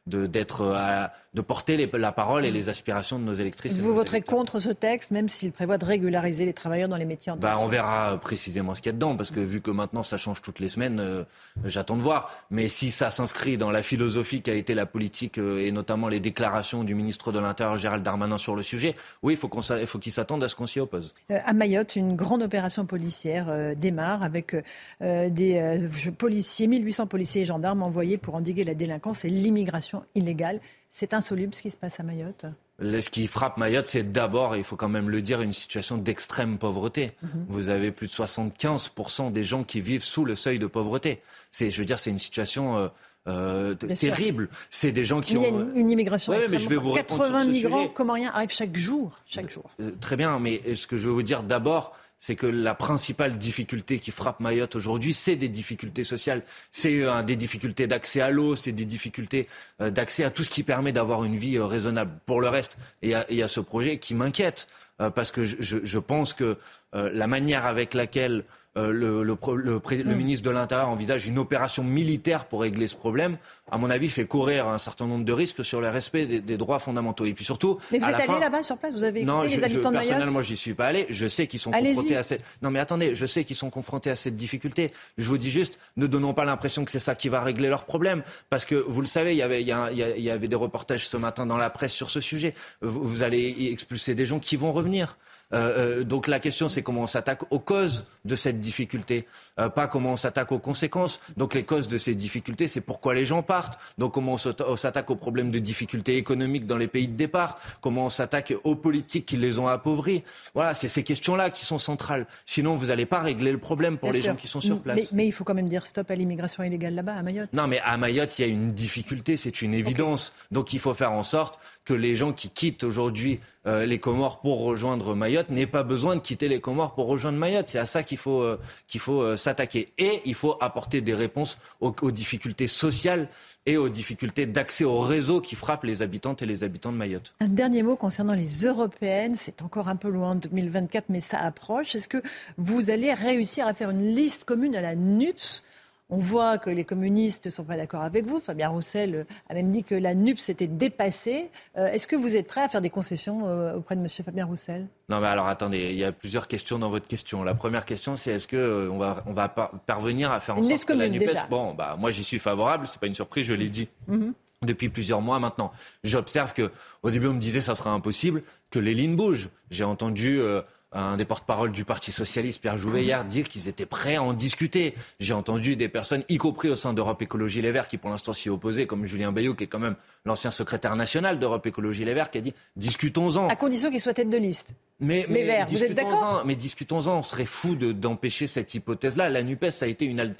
[0.05, 3.79] de, d'être, de porter les, la parole et les aspirations de nos électrices.
[3.79, 7.31] Vous voterez contre ce texte, même s'il prévoit de régulariser les travailleurs dans les métiers
[7.31, 10.03] en bah, On verra précisément ce qu'il y a dedans, parce que vu que maintenant
[10.03, 11.23] ça change toutes les semaines, euh,
[11.63, 12.31] j'attends de voir.
[12.51, 16.07] Mais si ça s'inscrit dans la philosophie qui a été la politique, euh, et notamment
[16.07, 19.61] les déclarations du ministre de l'Intérieur Gérald Darmanin sur le sujet, oui, il faut, qu'on,
[19.61, 21.13] il faut qu'il s'attende à ce qu'on s'y oppose.
[21.31, 24.55] Euh, à Mayotte, une grande opération policière démarre avec
[25.01, 30.59] des policiers, 1800 policiers et gendarmes envoyés pour endiguer la délinquance et l'immigration illégale.
[30.89, 32.45] C'est insoluble ce qui se passe à Mayotte
[32.79, 36.57] ce qui frappe Mayotte, c'est d'abord, il faut quand même le dire, une situation d'extrême
[36.57, 37.11] pauvreté.
[37.21, 37.45] Mhm.
[37.47, 41.21] Vous avez plus de 75% des gens qui vivent sous le seuil de pauvreté.
[41.51, 42.87] C'est, je veux dire, c'est une situation euh,
[43.27, 44.49] euh, terrible.
[44.69, 46.93] C'est des gens qui il y a ont une, immigration ouais, mais je vais vous
[46.93, 49.69] 80 sur migrants, rien, arrivent chaque jour, chaque jour.
[49.79, 53.37] Euh, très bien, mais ce que je veux vous dire d'abord, c'est que la principale
[53.37, 56.41] difficulté qui frappe Mayotte aujourd'hui, c'est des difficultés sociales.
[56.71, 59.49] C'est euh, des difficultés d'accès à l'eau, c'est des difficultés
[59.81, 62.11] euh, d'accès à tout ce qui permet d'avoir une vie euh, raisonnable.
[62.25, 64.69] Pour le reste, il y a, ce projet qui m'inquiète,
[65.15, 66.57] parce que je, je, pense que
[66.93, 68.45] la manière avec laquelle
[68.75, 70.15] euh, le, le, le, le, Mm.
[70.17, 73.37] ministre de l'Intérieur envisage une opération militaire pour régler ce problème,
[73.71, 76.57] à mon avis, fait courir un certain nombre de risques sur le respect des, des
[76.57, 77.25] droits fondamentaux.
[77.25, 79.25] Et puis surtout, Mais vous à êtes allé fin- là-bas sur place, vous avez écouté
[79.25, 81.05] non, les je, je, habitants de Mayotte personnellement, j'y suis pas allé.
[81.09, 82.43] Je sais qu'ils sont confrontés à cette.
[82.61, 84.91] Non, mais attendez, je sais qu'ils sont confrontés à cette difficulté.
[85.17, 87.85] Je vous dis juste, ne donnons pas l'impression que c'est ça qui va régler leurs
[87.85, 90.15] problèmes, parce que vous le savez, il y avait, il y, a- il y a-
[90.17, 92.53] il y avait des reportages ce matin dans la presse sur ce sujet.
[92.81, 95.17] Vous, vous allez y expulser des gens qui vont revenir.
[95.53, 99.27] Euh, euh, donc la question, c'est comment on s'attaque aux causes de cette difficulté,
[99.59, 101.19] euh, pas comment on s'attaque aux conséquences.
[101.37, 103.77] Donc les causes de ces difficultés, c'est pourquoi les gens partent.
[103.97, 107.15] Donc comment on s'atta- on s'attaque aux problèmes de difficultés économiques dans les pays de
[107.15, 107.59] départ.
[107.81, 110.23] Comment on s'attaque aux politiques qui les ont appauvris.
[110.55, 112.25] Voilà, c'est ces questions-là qui sont centrales.
[112.45, 114.31] Sinon, vous n'allez pas régler le problème pour Bien les sûr.
[114.33, 114.95] gens qui sont sur place.
[114.95, 117.49] Mais, mais il faut quand même dire stop à l'immigration illégale là-bas, à Mayotte.
[117.53, 120.33] Non, mais à Mayotte, il y a une difficulté, c'est une évidence.
[120.51, 124.41] Donc il faut faire en sorte que les gens qui quittent aujourd'hui euh, les Comores
[124.41, 127.69] pour rejoindre Mayotte n'aient pas besoin de quitter les Comores pour rejoindre Mayotte.
[127.69, 129.93] C'est à ça qu'il faut, euh, qu'il faut euh, s'attaquer.
[129.97, 133.29] Et il faut apporter des réponses aux, difficultés sociales
[133.65, 137.35] et aux difficultés d'accès au réseau qui frappent les habitantes et les habitants de Mayotte.
[137.39, 139.35] Un dernier mot concernant les européennes.
[139.37, 141.95] C'est encore un peu loin de 2024, mais ça approche.
[141.95, 142.21] Est-ce que
[142.57, 145.63] vous allez réussir à faire une liste commune à la NUPS
[146.13, 148.39] on voit que les communistes ne sont pas d'accord avec vous.
[148.39, 151.49] Fabien Roussel euh, a même dit que la NUPS était dépassée.
[151.77, 154.07] Euh, Est-ce que vous êtes prêt à faire des concessions euh, auprès de M.
[154.07, 154.87] Fabien Roussel?
[155.09, 157.43] Non, mais alors attendez, il y a plusieurs questions dans votre question.
[157.43, 160.57] La première question, c'est est-ce que euh, on va, on va par- parvenir à faire
[160.57, 161.25] en sorte que la NUPES...
[161.25, 161.47] déjà.
[161.49, 164.33] Bon, bah, moi j'y suis favorable, c'est pas une surprise, je l'ai dit Mhm.
[164.61, 165.71] depuis plusieurs mois maintenant.
[166.03, 166.69] J'observe que
[167.01, 169.49] au début on me disait ça sera impossible, que les lignes bougent.
[169.71, 170.61] J'ai entendu euh,
[170.93, 174.33] un des porte-parole du Parti socialiste, Pierre Jouvet, hier dire qu'ils étaient prêts à en
[174.33, 174.93] discuter.
[175.19, 178.33] J'ai entendu des personnes, y compris au sein d'Europe Écologie Les Verts, qui pour l'instant
[178.33, 179.95] s'y opposaient, comme Julien Bayou, qui est quand même
[180.25, 183.47] l'ancien secrétaire national d'Europe Écologie Les Verts, qui a dit discutons-en.
[183.49, 184.73] À condition qu'il soit tête de liste.
[184.99, 189.29] Mais, vous êtes discutons-en, Mais discutons-en, on serait fou de- d'empêcher cette hypothèse-là.
[189.29, 190.33] La NUPES, ça a été une,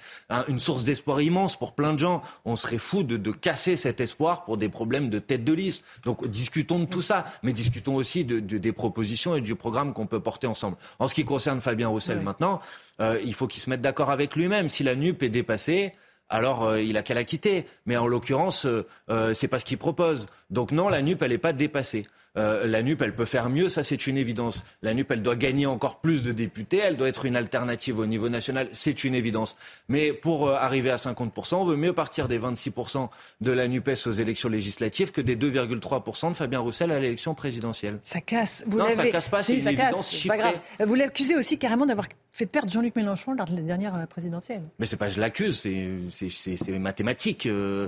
[0.47, 2.21] une source d'espoir immense pour plein de gens.
[2.45, 5.83] On serait fou de, de casser cet espoir pour des problèmes de tête de liste.
[6.05, 9.91] Donc discutons de tout ça, mais discutons aussi de, de- des propositions et du programme
[9.91, 10.77] qu'on peut porter ensemble.
[10.99, 12.23] En ce qui concerne Fabien Roussel Oui.
[12.23, 12.61] maintenant,
[13.01, 14.69] euh, il faut qu'il se mette d'accord avec lui-même.
[14.69, 15.91] Si la NUP est dépassée,
[16.33, 17.65] alors euh, il a qu'à la quitter.
[17.85, 20.25] Mais en l'occurrence, euh, euh, c'est pas ce qu'il propose.
[20.49, 22.07] Donc non, la NUP, elle n'est pas dépassée.
[22.35, 24.63] Euh, la NUP, elle peut faire mieux, ça c'est une évidence.
[24.81, 28.05] La NUP, elle doit gagner encore plus de députés, elle doit être une alternative au
[28.05, 29.55] niveau national, c'est une évidence.
[29.87, 33.09] Mais pour euh, arriver à 50%, on veut mieux partir des 26%
[33.41, 37.99] de la NUPES aux élections législatives que des 2,3% de Fabien Roussel à l'élection présidentielle.
[38.03, 38.63] Ça casse.
[38.67, 40.37] Vous Non, ça casse pas, c'est une évidence casse, chiffrée.
[40.37, 40.87] pas grave.
[40.87, 44.63] Vous l'accusez aussi carrément d'avoir fait perdre Jean-Luc Mélenchon lors de la dernière euh, présidentielle.
[44.79, 47.45] Mais c'est pas je l'accuse, c'est mathématique.
[47.45, 47.87] Euh,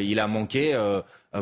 [0.00, 0.74] il a manqué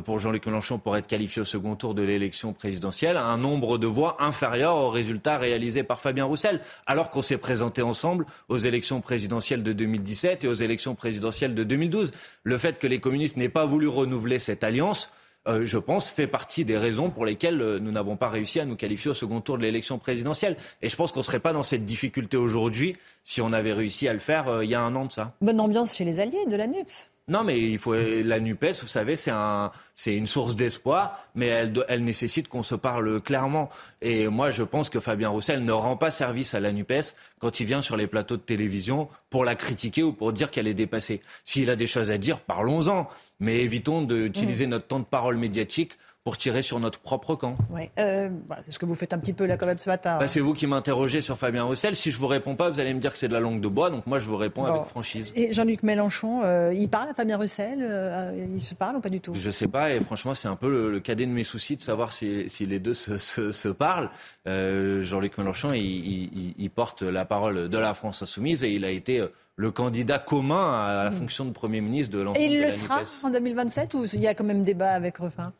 [0.01, 3.87] pour Jean-Luc Mélenchon pour être qualifié au second tour de l'élection présidentielle un nombre de
[3.87, 9.01] voix inférieur au résultat réalisé par Fabien Roussel, alors qu'on s'est présenté ensemble aux élections
[9.01, 12.12] présidentielles de 2017 et aux élections présidentielles de 2012.
[12.43, 15.12] Le fait que les communistes n'aient pas voulu renouveler cette alliance.
[15.47, 18.65] euh, je pense, fait partie des raisons pour lesquelles euh, nous n'avons pas réussi à
[18.65, 20.57] nous qualifier au second tour de l'élection présidentielle.
[20.81, 24.09] Et je pense qu'on ne serait pas dans cette difficulté aujourd'hui si on avait réussi
[24.09, 25.35] à le faire euh, il y a un an de ça.
[25.43, 27.11] Bonne ambiance chez les alliés de la NUPS.
[27.26, 31.46] Non, mais il faut la Nupes, vous savez, c'est un, c'est une source d'espoir, mais
[31.46, 33.70] elle, elle nécessite qu'on se parle clairement.
[34.02, 37.14] Et moi, je pense que Fabien Roussel ne rend pas service à la Nupes
[37.45, 40.66] quand il vient sur les plateaux de télévision pour la critiquer ou pour dire qu'elle
[40.66, 41.21] est dépassée.
[41.45, 43.07] S'il a des choses à dire, parlons-en,
[43.39, 44.71] mais évitons d'utiliser mmh.
[44.71, 47.55] notre temps de parole médiatique pour tirer sur notre propre camp.
[47.71, 47.91] Ouais.
[47.99, 50.16] Euh, bah, c'est ce que vous faites un petit peu là quand même ce matin.
[50.19, 51.97] Bah, c'est vous qui m'interrogez sur Fabien Roussel.
[51.97, 53.69] Si je vous réponds pas, vous allez me dire que c'est de la langue de
[53.69, 53.91] bois.
[53.91, 55.35] Donc moi, je vous réponds avec franchise.
[55.37, 59.11] Et Jean-Luc Mélenchon, euh, il parle à Fabien Roussel euh, Il se parle ou pas
[59.11, 59.35] du tout?
[59.35, 59.93] Je sais pas.
[59.93, 62.95] Et franchement, c'est un peu le, cadet de mes soucis de savoir si, les deux
[62.95, 64.09] se, se, parlent.
[64.47, 69.24] Jean-Luc Mélenchon, il, il, porte la parole de la France insoumise et il a été
[69.56, 71.15] le candidat commun à la mm.
[71.15, 74.27] fonction de Premier ministre de l'ensemble Et il le sera en 2027 ou il y
[74.27, 75.52] a quand même débat avec Refin?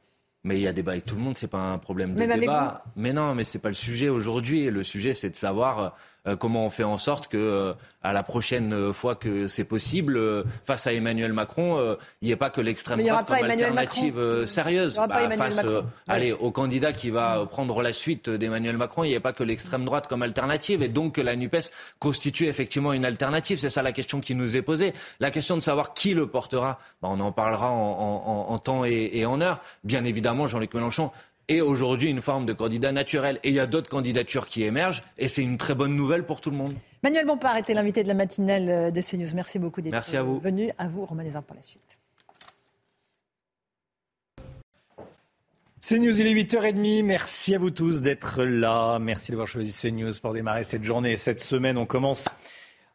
[0.43, 2.85] Mais il y a débat avec tout le monde, c'est pas un problème de débat.
[2.97, 4.71] Mais non, mais c'est pas le sujet aujourd'hui.
[4.71, 5.89] Le sujet, c'est de savoir euh,
[6.39, 7.73] comment on fait en sorte que euh,
[8.03, 12.37] à la prochaine fois que c'est possible, euh, face à Emmanuel Macron, il n'y ait
[12.37, 15.01] pas que l'extrême droite comme alternative sérieuse.
[15.09, 15.61] Bah, face
[16.09, 19.45] allez, au candidat qui va prendre la suite d'Emmanuel Macron, il n'y ait pas que
[19.45, 23.59] l'extrême droite comme alternative et donc que la NUPES constitue effectivement une alternative.
[23.59, 24.95] C'est ça la question qui nous est posée.
[25.21, 29.11] La question de savoir qui le portera, bah, on en parlera en, en temps et,
[29.13, 29.61] et en heure.
[29.85, 31.11] Bien évidemment, Jean-Luc Mélenchon
[31.49, 33.39] est aujourd'hui une forme de candidat naturel.
[33.43, 36.41] Et il y a d'autres candidatures qui émergent, et c'est une très bonne nouvelle pour
[36.41, 36.75] tout le monde.
[37.03, 39.35] Manuel Bompard était l'invité de la matinale euh, de CNews.
[39.35, 40.39] Merci beaucoup d'être Merci à vous.
[40.41, 40.71] venu.
[40.79, 41.81] À vous, Romain Desarmes, pour la suite.
[45.87, 47.05] CNews, il est 8h30.
[47.05, 48.99] Merci à vous tous d'être là.
[48.99, 51.77] Merci d'avoir choisi CNews pour démarrer cette journée cette semaine.
[51.77, 52.25] On commence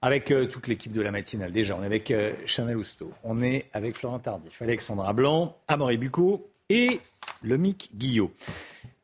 [0.01, 1.51] avec euh, toute l'équipe de la matinale.
[1.51, 5.97] Déjà, on est avec euh, Chanel Housteau, on est avec Florent Tardif, Alexandra Blanc, Amaury
[5.97, 6.99] Bucco et
[7.41, 8.31] le Mick Guillot.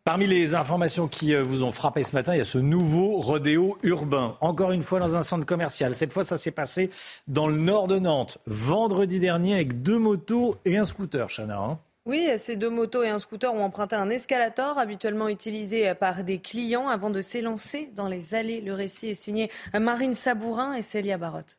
[0.06, 3.18] Parmi les informations qui euh, vous ont frappé ce matin, il y a ce nouveau
[3.18, 4.38] rodéo urbain.
[4.40, 5.96] Encore une fois dans un centre commercial.
[5.96, 6.92] Cette fois, ça s'est passé
[7.28, 11.58] dans le nord de Nantes, vendredi dernier, avec deux motos et un scooter, Chana.
[11.58, 11.80] Hein.
[12.06, 16.38] oui, ces deux motos et un scooter ont emprunté un escalator habituellement utilisé par des
[16.38, 18.62] clients avant de s'élancer dans les allées.
[18.62, 21.58] Le récit est signé Marine Sabourin et Célia Barotte.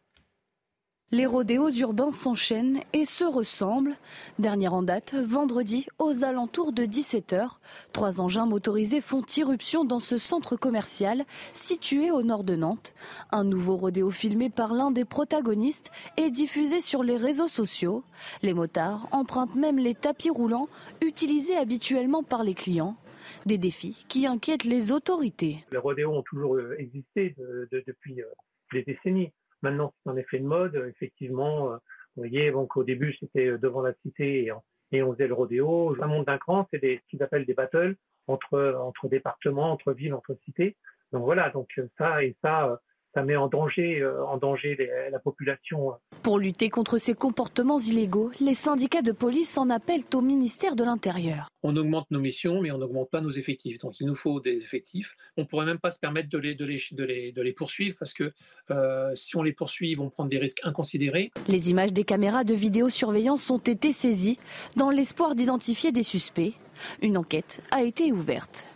[1.13, 3.95] Les rodéos urbains s'enchaînent et se ressemblent.
[4.41, 7.59] Dernière en date, vendredi, aux alentours de 17h,
[7.93, 12.93] trois engins motorisés font irruption dans ce centre commercial situé au nord de Nantes.
[13.31, 18.03] Un nouveau rodéo filmé par l'un des protagonistes est diffusé sur les réseaux sociaux.
[18.43, 20.69] Les motards empruntent même les tapis roulants
[21.01, 22.97] utilisés habituellement par les clients.
[23.45, 25.65] Des défis qui inquiètent les autorités.
[25.71, 27.37] Les rodéos ont toujours euh, existé
[27.71, 28.27] depuis euh,
[28.73, 29.31] des décennies.
[29.67, 30.77] Maintenant, c'est un effet de mode.
[30.89, 31.77] Effectivement, euh,
[32.15, 34.45] vous voyez, donc au début, c'était euh, devant la cité
[34.93, 35.97] et on, faisait le rodéo.
[36.01, 37.97] Un monde d'un cran, c'est ce qu'ils appellent des battles
[38.29, 40.77] entre, entre départements, entre villes, entre cités.
[41.11, 41.69] Donc voilà, donc
[41.99, 42.81] ça et ça,
[43.17, 44.77] ça met en danger, euh, en danger
[45.11, 45.95] la population.
[46.23, 50.85] Pour lutter contre ces comportements illégaux, les syndicats de police en appellent au ministère de
[50.85, 51.49] l'Intérieur.
[51.63, 53.79] On augmente nos missions, mais on n'augmente pas nos effectifs.
[53.79, 55.17] Donc il nous faut des effectifs.
[55.39, 57.53] On ne pourrait même pas se permettre de les, de les, de les, de les
[57.55, 58.33] poursuivre parce que
[58.71, 61.31] euh, si on les poursuit, ils vont prendre des risques inconsidérés.
[61.49, 64.39] Les images des caméras de vidéosurveillance ont été saisies
[64.77, 66.53] dans l'espoir d'identifier des suspects.
[67.01, 68.67] Une enquête a été ouverte.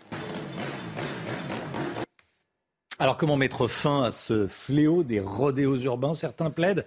[3.01, 6.85] Alors comment mettre fin à ce fléau des rodéos urbains Certains plaident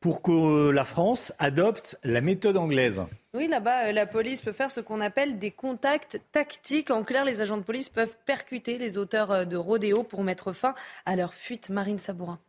[0.00, 3.02] pour que la France adopte la méthode anglaise.
[3.34, 6.90] Oui, là-bas, euh, la police peut faire ce qu'on appelle des contacts tactiques.
[6.90, 10.52] En clair, les agents de police peuvent percuter les auteurs euh, de rodéos pour mettre
[10.52, 10.74] fin
[11.06, 11.70] à leur fuite.
[11.70, 12.40] Marine Sabourin.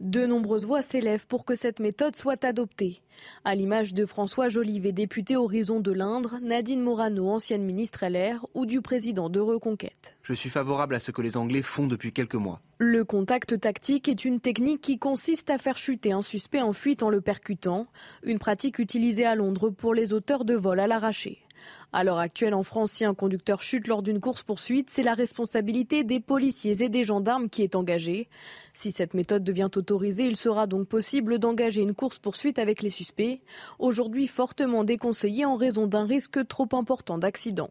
[0.00, 3.00] De nombreuses voix s'élèvent pour que cette méthode soit adoptée.
[3.44, 8.66] À l'image de François Jolivet, député Horizon de l'Indre, Nadine Morano, ancienne ministre LR, ou
[8.66, 10.14] du président de Reconquête.
[10.22, 12.60] Je suis favorable à ce que les Anglais font depuis quelques mois.
[12.76, 17.02] Le contact tactique est une technique qui consiste à faire chuter un suspect en fuite
[17.02, 17.86] en le percutant,
[18.22, 21.45] une pratique utilisée à Londres pour les auteurs de vols à l'arraché.
[21.92, 26.04] À l'heure actuelle, en France, si un conducteur chute lors d'une course-poursuite, c'est la responsabilité
[26.04, 28.28] des policiers et des gendarmes qui est engagée.
[28.74, 33.40] Si cette méthode devient autorisée, il sera donc possible d'engager une course-poursuite avec les suspects,
[33.78, 37.70] aujourd'hui fortement déconseillée en raison d'un risque trop important d'accident.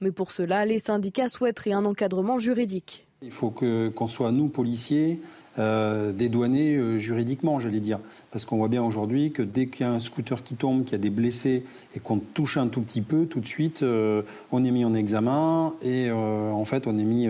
[0.00, 3.06] Mais pour cela, les syndicats souhaiteraient un encadrement juridique.
[3.22, 5.20] Il faut qu'on soit, nous, policiers,
[5.58, 7.98] euh, dédouanés euh, juridiquement, j'allais dire.
[8.30, 10.92] Parce qu'on voit bien aujourd'hui que dès qu'il y a un scooter qui tombe, qu'il
[10.92, 11.64] y a des blessés
[11.94, 14.22] et qu'on touche un tout petit peu, tout de suite, euh,
[14.52, 17.28] on est mis en examen et en fait, on est mis,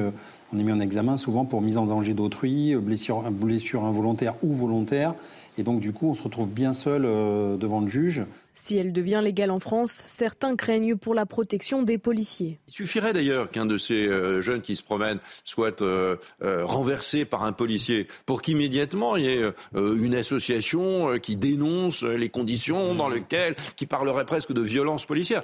[0.52, 4.52] on est mis en examen souvent pour mise en danger d'autrui, blessure, blessure involontaire ou
[4.52, 5.14] volontaire.
[5.58, 8.24] Et donc, du coup, on se retrouve bien seul devant le juge.
[8.58, 12.58] Si elle devient légale en France, certains craignent pour la protection des policiers.
[12.68, 17.26] Il suffirait d'ailleurs qu'un de ces euh, jeunes qui se promènent soit euh, euh, renversé
[17.26, 23.10] par un policier pour qu'immédiatement il y ait une association qui dénonce les conditions dans
[23.10, 25.42] lesquelles, qui parlerait presque de violence policière.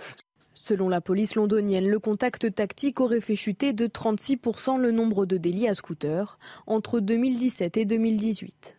[0.55, 5.37] Selon la police londonienne, le contact tactique aurait fait chuter de 36% le nombre de
[5.37, 8.77] délits à scooter entre 2017 et 2018.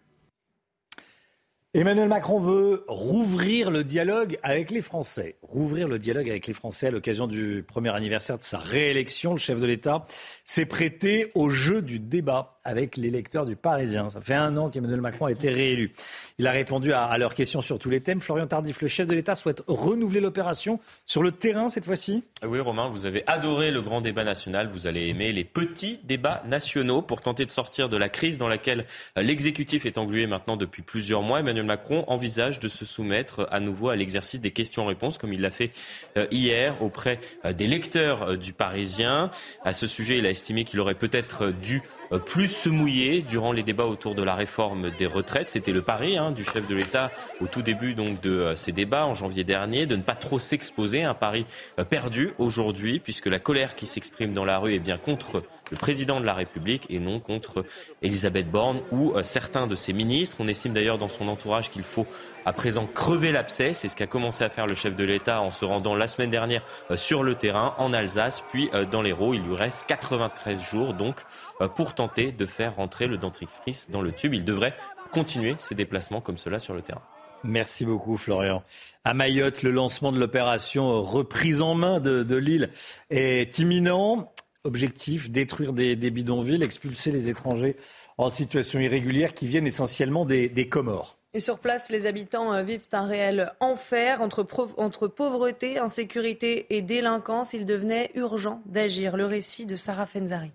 [1.76, 5.38] Emmanuel Macron veut rouvrir le dialogue avec les Français.
[5.42, 9.32] Rouvrir le dialogue avec les Français à l'occasion du premier anniversaire de sa réélection.
[9.32, 10.06] Le chef de l'État
[10.46, 13.12] s'est prêté au jeu du débat avec les
[13.46, 14.10] du Parisien.
[14.10, 15.94] Ça fait un an qu'Emmanuel Macron a été réélu.
[16.38, 18.22] Il a répondu à, leurs questions sur tous les thèmes.
[18.22, 22.60] Florian Tardif, le chef de l'État, souhaite renouveler l'opération sur le terrain cette fois-ci Oui,
[22.60, 24.68] Romain, vous avez adoré le grand débat national.
[24.68, 28.48] Vous allez aimer les petits débats nationaux pour tenter de sortir de la crise dans
[28.48, 28.86] laquelle
[29.16, 31.42] l'exécutif est englué maintenant depuis plusieurs mois.
[31.66, 35.72] Macron envisage de se soumettre à nouveau à l'exercice des questions-réponses, comme il l'a fait
[36.18, 39.32] euh, hier auprès euh, des lecteurs euh, du Parisien.
[39.64, 41.82] À ce sujet, il a estimé qu'il aurait peut-être dû
[42.20, 45.50] plus se mouiller durant les débats autour de la réforme des retraites.
[45.50, 47.12] C'était le pari hein, du chef de l'État
[47.42, 50.40] au tout début donc de euh, ces débats en janvier dernier, de ne pas trop
[50.40, 51.04] s'exposer.
[51.04, 51.46] Un pari
[51.80, 55.78] euh, perdu aujourd'hui, puisque la colère qui s'exprime dans la rue est bien contre le
[55.78, 57.66] président de la République et non contre
[58.02, 60.38] Elisabeth Borne ou certains de ses ministres.
[60.40, 62.06] On estime d'ailleurs dans son entourage qu'il faut
[62.46, 63.74] à présent crever l'abcès.
[63.74, 66.30] C'est ce qu'a commencé à faire le chef de l'État en se rendant la semaine
[66.30, 66.64] dernière
[66.96, 69.34] sur le terrain en Alsace, puis dans l'Hérault.
[69.34, 71.22] Il lui reste 93 jours donc
[71.62, 74.34] euh, pour tenter de faire rentrer le dentifrice dans le tube.
[74.34, 74.76] Il devrait
[75.12, 77.02] continuer ses déplacements comme cela sur le terrain.
[77.44, 78.64] Merci beaucoup, Florian.
[79.04, 82.70] À Mayotte, le lancement de l'opération reprise en main de, l'île
[83.10, 84.32] est imminent.
[84.64, 87.76] Objectif, détruire des, bidonvilles, expulser les étrangers
[88.18, 91.20] en situation irrégulière qui viennent essentiellement des Comores.
[91.36, 97.54] Et sur place, les habitants euh, vivent un réel enfer entre, pauvreté, insécurité et délinquance.
[97.54, 99.18] Il devenait urgent d'agir.
[99.18, 100.52] Le récit de Sarah Fenzari.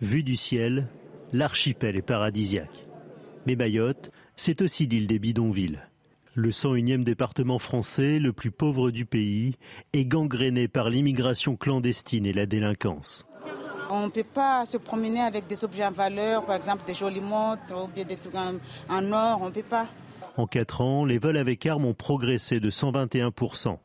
[0.00, 0.86] Vue du ciel,
[1.32, 2.86] l'archipel est paradisiaque.
[3.46, 5.80] Mais Mayotte, c'est aussi l'île des bidonvilles.
[6.34, 9.56] Le 101e département français, le plus pauvre du pays,
[9.92, 13.26] est gangréné par l'immigration clandestine et la délinquance.
[13.94, 17.20] On ne peut pas se promener avec des objets en valeur, par exemple des jolies
[17.20, 19.86] montres ou bien des trucs en, or, on ne peut pas.
[20.38, 23.76] En quatre ans, les vols avec armes ont progressé de 121%.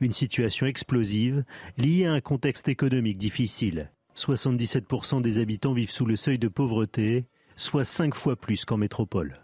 [0.00, 1.44] Une situation explosive
[1.76, 3.92] liée à un contexte économique difficile.
[4.16, 7.26] 77% des habitants vivent sous le seuil de pauvreté,
[7.56, 9.42] soit 5 fois plus qu'en métropole.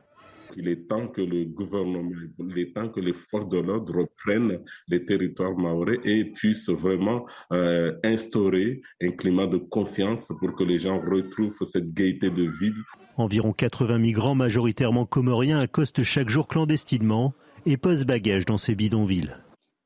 [0.56, 4.60] Il est temps que le gouvernement, il est temps que les forces de l'ordre reprennent
[4.88, 10.78] les territoires maorais et puissent vraiment euh, instaurer un climat de confiance pour que les
[10.78, 12.72] gens retrouvent cette gaieté de vie.
[13.16, 17.32] Environ 80 migrants, majoritairement comoriens, accostent chaque jour clandestinement
[17.64, 19.36] et posent bagages dans ces bidonvilles.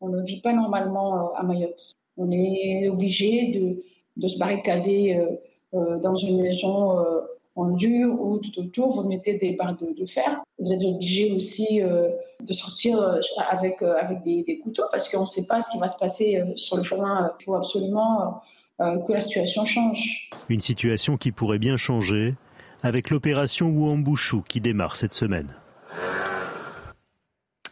[0.00, 1.92] On ne vit pas normalement euh, à Mayotte.
[2.16, 3.82] On est obligé de
[4.16, 5.26] de se barricader
[5.74, 7.20] euh, dans une maison euh,
[7.56, 10.42] en dur ou tout autour, vous mettez des barres de, fer.
[10.58, 13.18] Vous êtes obligé aussi de sortir
[13.50, 16.76] avec, avec des, couteaux parce qu'on ne sait pas ce qui va se passer sur
[16.76, 17.32] le chemin.
[17.40, 18.40] Il faut absolument
[18.78, 20.30] que la situation change.
[20.48, 22.34] Une situation qui pourrait bien changer
[22.82, 25.52] avec l'opération Ouambouchou qui démarre cette semaine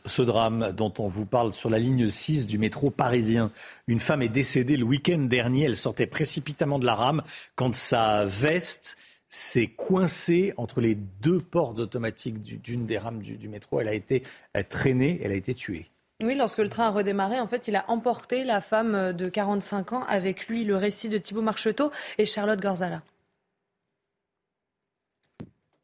[0.09, 3.51] ce drame dont on vous parle sur la ligne 6 du métro parisien.
[3.87, 5.65] Une femme est décédée le week-end dernier.
[5.65, 7.23] Elle sortait précipitamment de la rame
[7.55, 8.97] quand sa veste
[9.29, 13.81] s'est coincée entre les deux portes automatiques d'une des rames du, métro.
[13.81, 14.23] Elle a été
[14.57, 15.91] euh, traînée, elle a été tuée.
[16.21, 19.93] Oui, lorsque le train a redémarré, en fait, il a emporté la femme de 45
[19.93, 20.65] ans avec lui.
[20.65, 23.03] Le récit de Thibault Marcheteau et Charlotte Gorzala.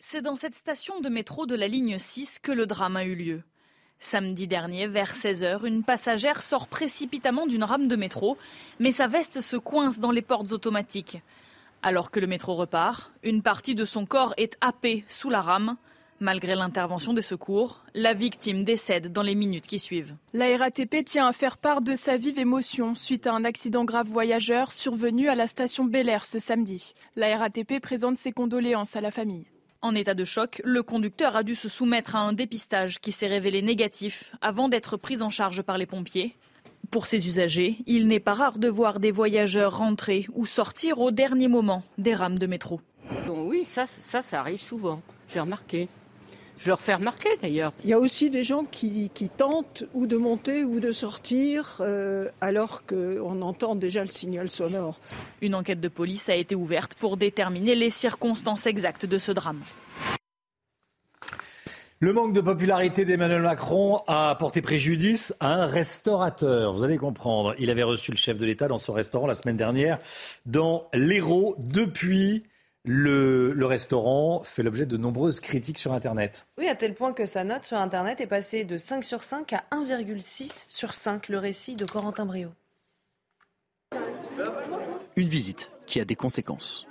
[0.00, 3.14] C'est dans cette station de métro de la ligne 6 que le drame a eu
[3.14, 3.42] lieu.
[4.00, 8.36] Samedi dernier, vers 16h, une passagère sort précipitamment d'une rame de métro,
[8.78, 11.18] mais sa veste se coince dans les portes automatiques.
[11.86, 15.76] Alors que le métro repart, une partie de son corps est happée sous la rame.
[16.18, 20.16] Malgré l'intervention des secours, la victime décède dans les minutes qui suivent.
[20.32, 24.08] La RATP tient à faire part de sa vive émotion suite à un accident grave
[24.08, 26.94] voyageur survenu à la station Bel Air ce samedi.
[27.16, 29.44] La RATP présente ses condoléances à la famille.
[29.82, 33.26] En état de choc, le conducteur a dû se soumettre à un dépistage qui s'est
[33.26, 36.34] révélé négatif avant d'être pris en charge par les pompiers.
[36.90, 41.10] Pour ces usagers, il n'est pas rare de voir des voyageurs rentrer ou sortir au
[41.10, 42.80] dernier moment des rames de métro.
[43.28, 45.00] oui, ça, ça, ça arrive souvent.
[45.32, 45.88] J'ai remarqué.
[46.56, 47.72] Je leur fais remarquer d'ailleurs.
[47.82, 52.28] Il y a aussi des gens qui, tentent ou de monter ou de sortir euh,
[52.40, 55.00] alors qu'on entend déjà le signal sonore.
[55.40, 59.60] Une enquête de police a été ouverte pour déterminer les circonstances exactes de ce drame.
[62.00, 66.72] Le manque de popularité d'Emmanuel Macron a porté préjudice à un restaurateur.
[66.72, 67.54] Vous allez comprendre.
[67.58, 69.98] Il avait reçu le chef de l'État dans son restaurant la semaine dernière
[70.44, 71.54] dans l'Hérault.
[71.58, 72.42] Depuis,
[72.84, 76.46] le, le, restaurant fait l'objet de nombreuses critiques sur Internet.
[76.58, 79.52] Oui, à tel point que sa note sur Internet est passée de 5 sur 5
[79.52, 81.28] à 1,6 sur 5.
[81.28, 82.50] Le récit de Corentin Brio.
[85.16, 86.88] Une visite qui a des conséquences.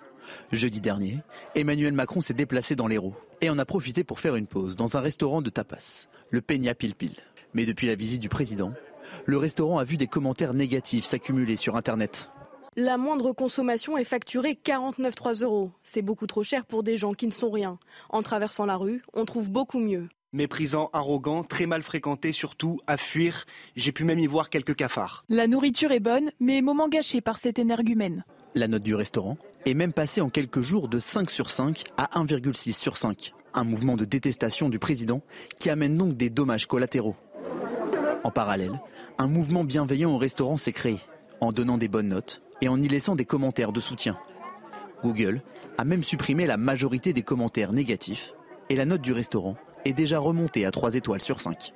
[0.51, 1.19] Jeudi dernier,
[1.55, 4.97] Emmanuel Macron s'est déplacé dans l'Hérault et en a profité pour faire une pause dans
[4.97, 7.15] un restaurant de tapas, le Peña Pilpil.
[7.53, 8.73] Mais depuis la visite du président,
[9.25, 12.29] le restaurant a vu des commentaires négatifs s'accumuler sur Internet.
[12.75, 15.71] La moindre consommation est facturée 49,3 euros.
[15.83, 17.77] C'est beaucoup trop cher pour des gens qui ne sont rien.
[18.09, 20.09] En traversant la rue, on trouve beaucoup mieux.
[20.31, 23.45] Méprisant, arrogant, très mal fréquenté, surtout à fuir.
[23.75, 25.23] J'ai pu même y voir quelques cafards.
[25.29, 28.25] La nourriture est bonne, mais moment gâché par cet énergumène.
[28.55, 32.19] La note du restaurant est même passée en quelques jours de 5 sur 5 à
[32.19, 33.33] 1,6 sur 5.
[33.53, 35.21] Un mouvement de détestation du président
[35.59, 37.15] qui amène donc des dommages collatéraux.
[38.23, 38.79] En parallèle,
[39.17, 40.97] un mouvement bienveillant au restaurant s'est créé,
[41.41, 44.17] en donnant des bonnes notes et en y laissant des commentaires de soutien.
[45.03, 45.41] Google
[45.77, 48.33] a même supprimé la majorité des commentaires négatifs
[48.69, 51.73] et la note du restaurant est déjà remontée à 3 étoiles sur 5.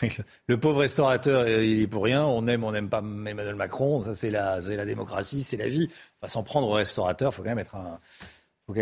[0.46, 2.24] Le pauvre restaurateur, il est pour rien.
[2.24, 4.00] On aime, on n'aime pas Emmanuel Macron.
[4.00, 5.88] Ça, c'est la, la démocratie, c'est la vie.
[6.20, 7.32] On va s'en prendre au restaurateur.
[7.32, 8.00] Il faut quand même être un.
[8.66, 8.74] Faut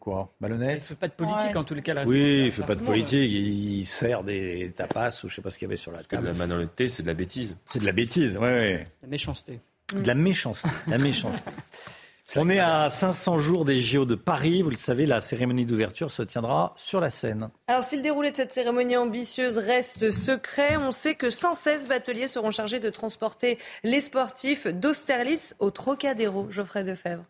[0.00, 2.04] quoi Ballonnel Il ne fait pas de politique en tous les cas.
[2.04, 3.30] oui, il ne fait pas de politique.
[3.30, 6.02] Il, sert des tapas ou je ne sais pas ce qu'il y avait sur la
[6.02, 6.22] table.
[6.22, 7.56] De la malhonnêteté, c'est de la bêtise.
[7.64, 8.78] C'est de la bêtise, oui, oui.
[9.02, 9.60] La méchanceté.
[9.94, 10.68] De la méchanceté.
[10.88, 11.50] La méchanceté.
[12.34, 14.60] On est à 500 jours des JO de Paris.
[14.60, 17.50] Vous le savez, la cérémonie d'ouverture se tiendra sur la scène.
[17.68, 22.26] Alors, si le déroulé de cette cérémonie ambitieuse reste secret, on sait que 116 bateliers
[22.26, 26.50] seront chargés de transporter les sportifs d'Austerlitz au Trocadéro.
[26.50, 27.24] Geoffrey Defebvre.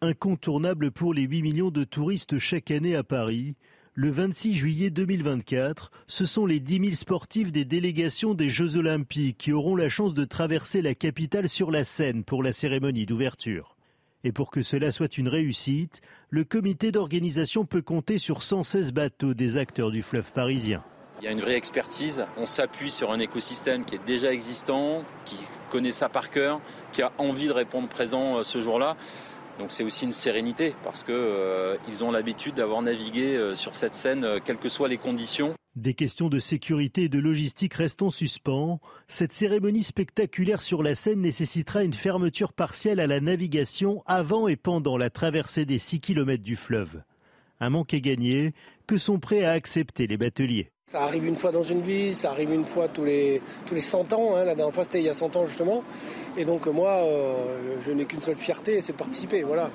[0.00, 3.56] Incontournable pour les 8 millions de touristes chaque année à Paris,
[4.02, 9.36] le 26 juillet 2024, ce sont les 10 000 sportifs des délégations des Jeux Olympiques
[9.36, 13.76] qui auront la chance de traverser la capitale sur la Seine pour la cérémonie d'ouverture.
[14.24, 19.34] Et pour que cela soit une réussite, le comité d'organisation peut compter sur 116 bateaux
[19.34, 20.82] des acteurs du fleuve parisien.
[21.20, 25.04] Il y a une vraie expertise, on s'appuie sur un écosystème qui est déjà existant,
[25.26, 25.36] qui
[25.68, 26.62] connaît ça par cœur,
[26.92, 28.96] qui a envie de répondre présent euh, ce jour-là.
[29.60, 33.94] Donc c'est aussi une sérénité parce qu'ils euh, ont l'habitude d'avoir navigué euh, sur cette
[33.94, 35.52] scène, euh, quelles que soient les conditions.
[35.76, 38.80] Des questions de sécurité et de logistique restent en suspens.
[39.06, 44.56] Cette cérémonie spectaculaire sur la Seine nécessitera une fermeture partielle à la navigation avant et
[44.56, 47.02] pendant la traversée des 6 km du fleuve.
[47.60, 48.54] Un manque est gagné
[48.86, 50.70] que sont prêts à accepter les bateliers?
[50.86, 53.80] Ça arrive une fois dans une vie, ça arrive une fois tous les, tous les
[53.80, 54.34] 100 ans.
[54.34, 54.44] Hein.
[54.44, 55.84] La dernière fois, c'était il y a 100 ans, justement.
[56.36, 59.42] Et donc, moi, euh, je n'ai qu'une seule fierté, c'est de participer.
[59.42, 59.70] Voilà.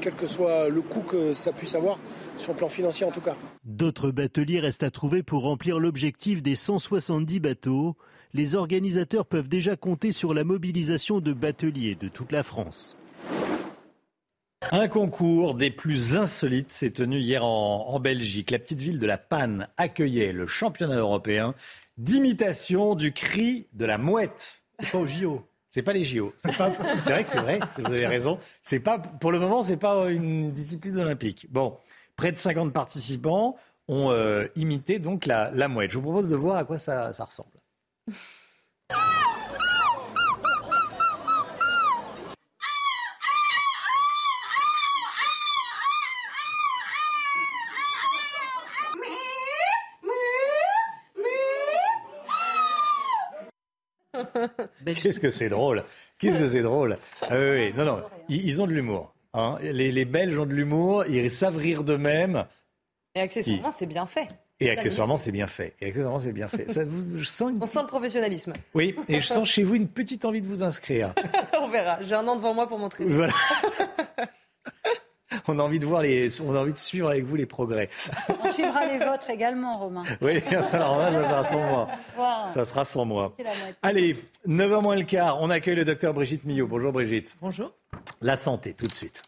[0.00, 1.98] Quel que soit le coût que ça puisse avoir,
[2.36, 3.36] sur le plan financier en tout cas.
[3.64, 7.96] D'autres bateliers restent à trouver pour remplir l'objectif des 170 bateaux.
[8.34, 12.96] Les organisateurs peuvent déjà compter sur la mobilisation de bateliers de toute la France.
[14.72, 18.50] Un concours des plus insolites s'est tenu hier en, Belgique.
[18.50, 21.54] La petite ville de La Panne accueillait le championnat européen
[21.96, 24.64] d'imitation du cri de la mouette.
[24.80, 25.42] C'est pas au JO.
[25.74, 26.32] C'est pas les JO.
[26.36, 27.58] C'est vrai que c'est vrai.
[27.78, 28.38] Vous avez raison.
[28.62, 31.48] C'est pas pour le moment, c'est pas une discipline olympique.
[31.50, 31.76] Bon,
[32.14, 33.56] près de 50 participants
[33.88, 35.90] ont euh, imité donc la, mouette.
[35.90, 37.50] Je vous propose de voir à quoi ça ressemble.
[54.86, 55.82] Qu'est-ce que c'est drôle
[56.18, 59.14] Qu'est-ce que c'est drôle ah oui, Non, non, ils, ont de l'humour.
[59.32, 59.58] Hein.
[59.62, 62.46] Les, Belges ont de l'humour, ils savent rire d'eux-mêmes.
[63.14, 64.28] Et accessoirement, c'est bien fait.
[64.60, 65.74] Et accessoirement, c'est bien fait.
[65.80, 66.70] Et accessoirement, c'est bien fait.
[66.70, 68.52] Ça, je sens On sent le professionnalisme.
[68.74, 71.14] Oui, et je sens chez vous une petite envie de vous inscrire.
[71.60, 72.02] On verra.
[72.02, 73.04] J'ai un an devant moi pour montrer.
[73.04, 73.32] Voilà.
[75.48, 77.90] on a envie de voir les, on a envie de suivre avec vous les progrès.
[78.42, 80.02] On suivra les vôtres également, Romain.
[80.20, 81.88] Oui, alors là, ça sera sans moi.
[82.52, 83.36] Ça sera sans moi.
[83.82, 86.66] Allez, 9h moins le quart, on accueille le docteur Brigitte Millot.
[86.66, 87.36] Bonjour Brigitte.
[87.40, 87.72] Bonjour.
[88.20, 89.22] La santé, tout de suite.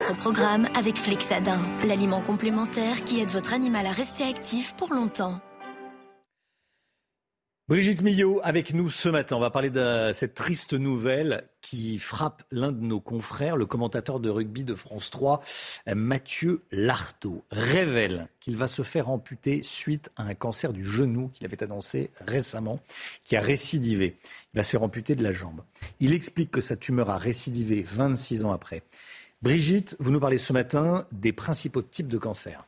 [0.00, 5.40] Notre programme avec Flexadin, l'aliment complémentaire qui aide votre animal à rester actif pour longtemps.
[7.68, 9.34] Brigitte Millot avec nous ce matin.
[9.34, 14.20] On va parler de cette triste nouvelle qui frappe l'un de nos confrères, le commentateur
[14.20, 15.42] de rugby de France 3,
[15.96, 21.44] Mathieu Lartaud, révèle qu'il va se faire amputer suite à un cancer du genou qu'il
[21.44, 22.78] avait annoncé récemment,
[23.24, 24.14] qui a récidivé.
[24.54, 25.62] Il va se faire amputer de la jambe.
[25.98, 28.84] Il explique que sa tumeur a récidivé 26 ans après.
[29.42, 32.64] Brigitte, vous nous parlez ce matin des principaux types de cancer.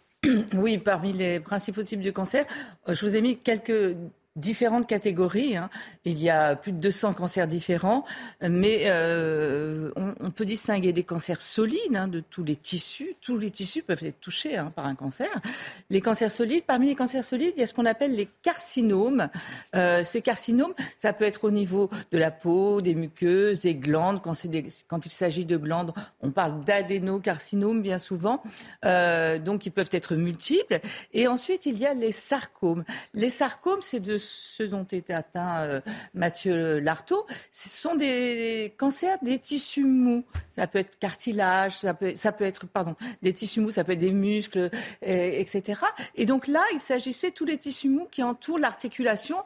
[0.55, 2.44] Oui, parmi les principaux types de cancer,
[2.89, 3.97] euh, je vous ai mis quelques
[4.39, 5.57] différentes catégories.
[5.57, 5.68] Hein.
[6.05, 8.05] Il y a plus de 200 cancers différents,
[8.41, 13.17] mais euh, on, peut distinguer des cancers solides hein, de tous les tissus.
[13.20, 15.28] Tous les tissus peuvent être touchés hein, par un cancer.
[15.91, 19.28] Les cancers solides, parmi les cancers solides, il y a ce qu'on appelle les carcinomes.
[19.75, 24.23] Euh, ces carcinomes, ça peut être au niveau de la peau, des muqueuses, des glandes.
[24.23, 28.42] Quand, il s'agit de glandes, on parle d'adénocarcinomes bien souvent.
[28.84, 30.81] Euh, donc, ils peuvent être multiples.
[31.12, 32.84] Et ensuite, il y a les sarcomes.
[33.15, 35.81] Les sarcomes, c'est de ce dont était atteint euh,
[36.15, 40.25] Mathieu Lartaud, ce sont des cancers des tissus mous.
[40.51, 43.93] Ça peut être cartilage, ça peut, ça peut être pardon, des tissus mous, ça peut
[43.93, 44.71] être des muscles,
[45.03, 45.81] etc.
[46.15, 49.37] Et donc là, il s'agissait tous les tissus mous qui entourent l'articulation.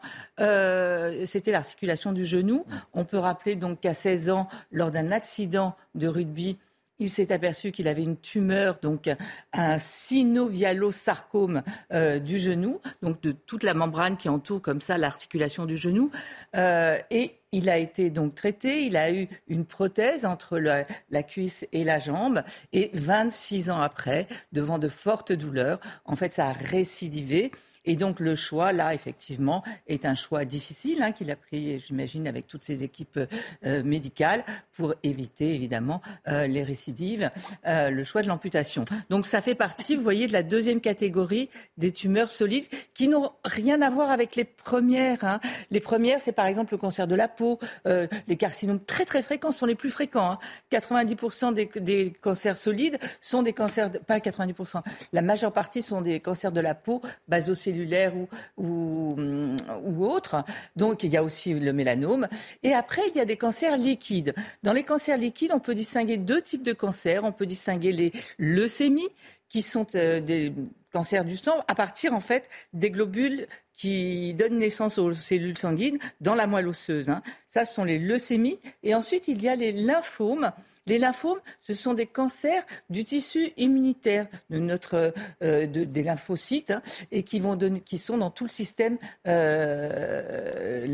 [0.41, 2.65] Euh, c'était l'articulation du genou.
[2.93, 6.59] On peut rappeler donc qu'à 16 ans, lors d'un accident de rugby,
[6.99, 9.11] il s'est aperçu qu'il avait une tumeur, donc
[9.53, 11.63] un synovialosarcome
[11.93, 16.11] euh, du genou, donc de toute la membrane qui entoure comme ça l'articulation du genou.
[16.57, 21.23] Euh, et il a été donc traité, il a eu une prothèse entre la, la,
[21.23, 22.43] cuisse et la jambe.
[22.73, 27.51] Et 26 ans après, devant de fortes douleurs, en fait, ça a récidivé.
[27.85, 32.29] Et donc le choix, là, effectivement, est un choix difficile hein, qu'il a pris, j'imagine,
[32.29, 33.19] avec toutes ses équipes
[33.67, 34.45] euh, médicales
[34.77, 37.31] pour éviter, évidemment, euh, les récidives,
[37.67, 38.85] euh, le choix de l'amputation.
[39.11, 43.33] Donc ça fait partie, vous voyez, de la deuxième catégorie des tumeurs solides qui n'ont
[43.45, 45.25] rien à voir avec les premières.
[45.25, 45.41] Hein.
[45.71, 49.53] Les premières, c'est par exemple le cancer de la peau, les carcinomes très très fréquents
[49.53, 50.33] sont les plus fréquents.
[50.33, 50.39] Hein.
[50.71, 56.21] 90% des, des, cancers solides sont des cancers, pas 90%, la majeure partie sont des
[56.21, 58.13] cancers de la peau, basocellulaires cellulaire
[58.57, 60.45] ou, ou, autres.
[60.77, 62.29] Donc il y a aussi le mélanome.
[62.63, 64.35] Et après, il y a des cancers liquides.
[64.63, 67.25] Dans les cancers liquides, on peut distinguer deux types de cancers.
[67.25, 69.09] On peut distinguer les leucémies,
[69.49, 70.53] qui sont euh, des
[70.93, 75.99] cancers du sang, à partir en fait des globules qui donnent naissance aux cellules sanguines
[76.21, 77.11] dans la moelle osseuse.
[77.11, 77.23] Hein.
[77.47, 78.59] Ça, ce sont les leucémies.
[78.83, 80.53] Et ensuite, il y a les lymphomes
[80.87, 87.41] les lymphomes, ce sont des cancers du tissu immunitaire euh, des lymphocytes hein, et qui,
[87.41, 90.85] vont qui sont dans tout le système euh,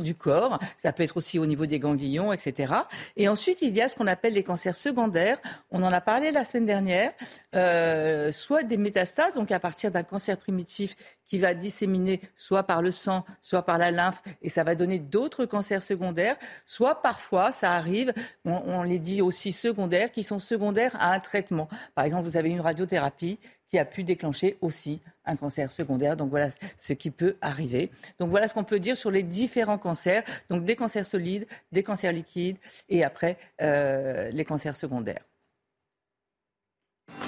[0.00, 0.58] du corps.
[0.78, 2.74] Ça peut être aussi au niveau des ganglions, etc.
[3.16, 5.38] Et ensuite, il y a ce qu'on appelle les cancers secondaires.
[5.70, 7.12] On en a parlé la semaine dernière.
[7.54, 12.82] Euh, soit des métastases, donc à partir d'un cancer primitif qui va disséminer soit par
[12.82, 17.52] le sang, soit par la lymphe, et ça va donner d'autres cancers secondaires, soit parfois,
[17.52, 18.12] ça arrive,
[18.44, 21.68] on, les dit aussi secondaires, qui sont secondaires à un traitement.
[21.94, 23.38] Par exemple, vous avez une radiothérapie
[23.68, 26.16] qui a pu déclencher aussi un cancer secondaire.
[26.16, 27.90] Donc voilà ce qui peut arriver.
[28.18, 30.22] Donc voilà ce qu'on peut dire sur les différents cancers.
[30.50, 35.24] Donc des cancers solides, des cancers liquides et après euh, les cancers secondaires.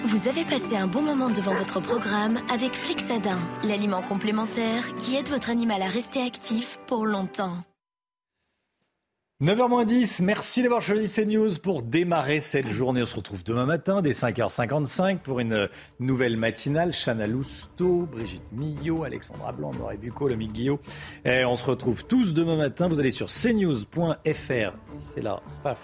[0.05, 5.28] Vous avez passé un bon moment devant votre programme avec Flixadin, l'aliment complémentaire qui aide
[5.28, 7.58] votre animal à rester actif pour longtemps.
[9.41, 13.02] 9h10, merci d'avoir choisi CNews pour démarrer cette journée.
[13.02, 15.68] On se retrouve demain matin dès 5h55 pour une
[16.00, 16.91] nouvelle matinale.
[16.92, 20.81] Chana Lousteau, Brigitte Millot, Alexandra Blanc, Mauré Bucco, Lomique Guillot.
[21.25, 22.89] Et on se retrouve tous demain matin.
[22.89, 25.78] Vous allez sur cnews.fr, c'est là, paf,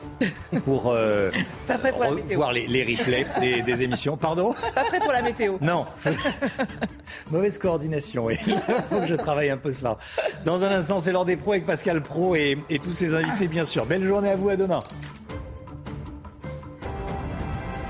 [0.65, 1.31] pour, euh,
[2.35, 4.17] voir les, les replays des, des, émissions.
[4.17, 4.53] Pardon?
[4.75, 5.59] Pas prêt pour la météo.
[5.61, 5.87] Non.
[7.31, 8.39] Mauvaise coordination, il
[8.91, 9.97] faut que je travaille un peu ça.
[10.45, 13.44] Dans un instant, c'est l'heure des pros avec Pascal Pro et, et tous ses invités
[13.49, 13.87] bien sûr.
[13.87, 14.81] Belle journée à vous, à demain.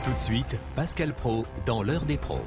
[0.02, 2.44] Tout de suite, Pascal Pro dans l'heure des pros.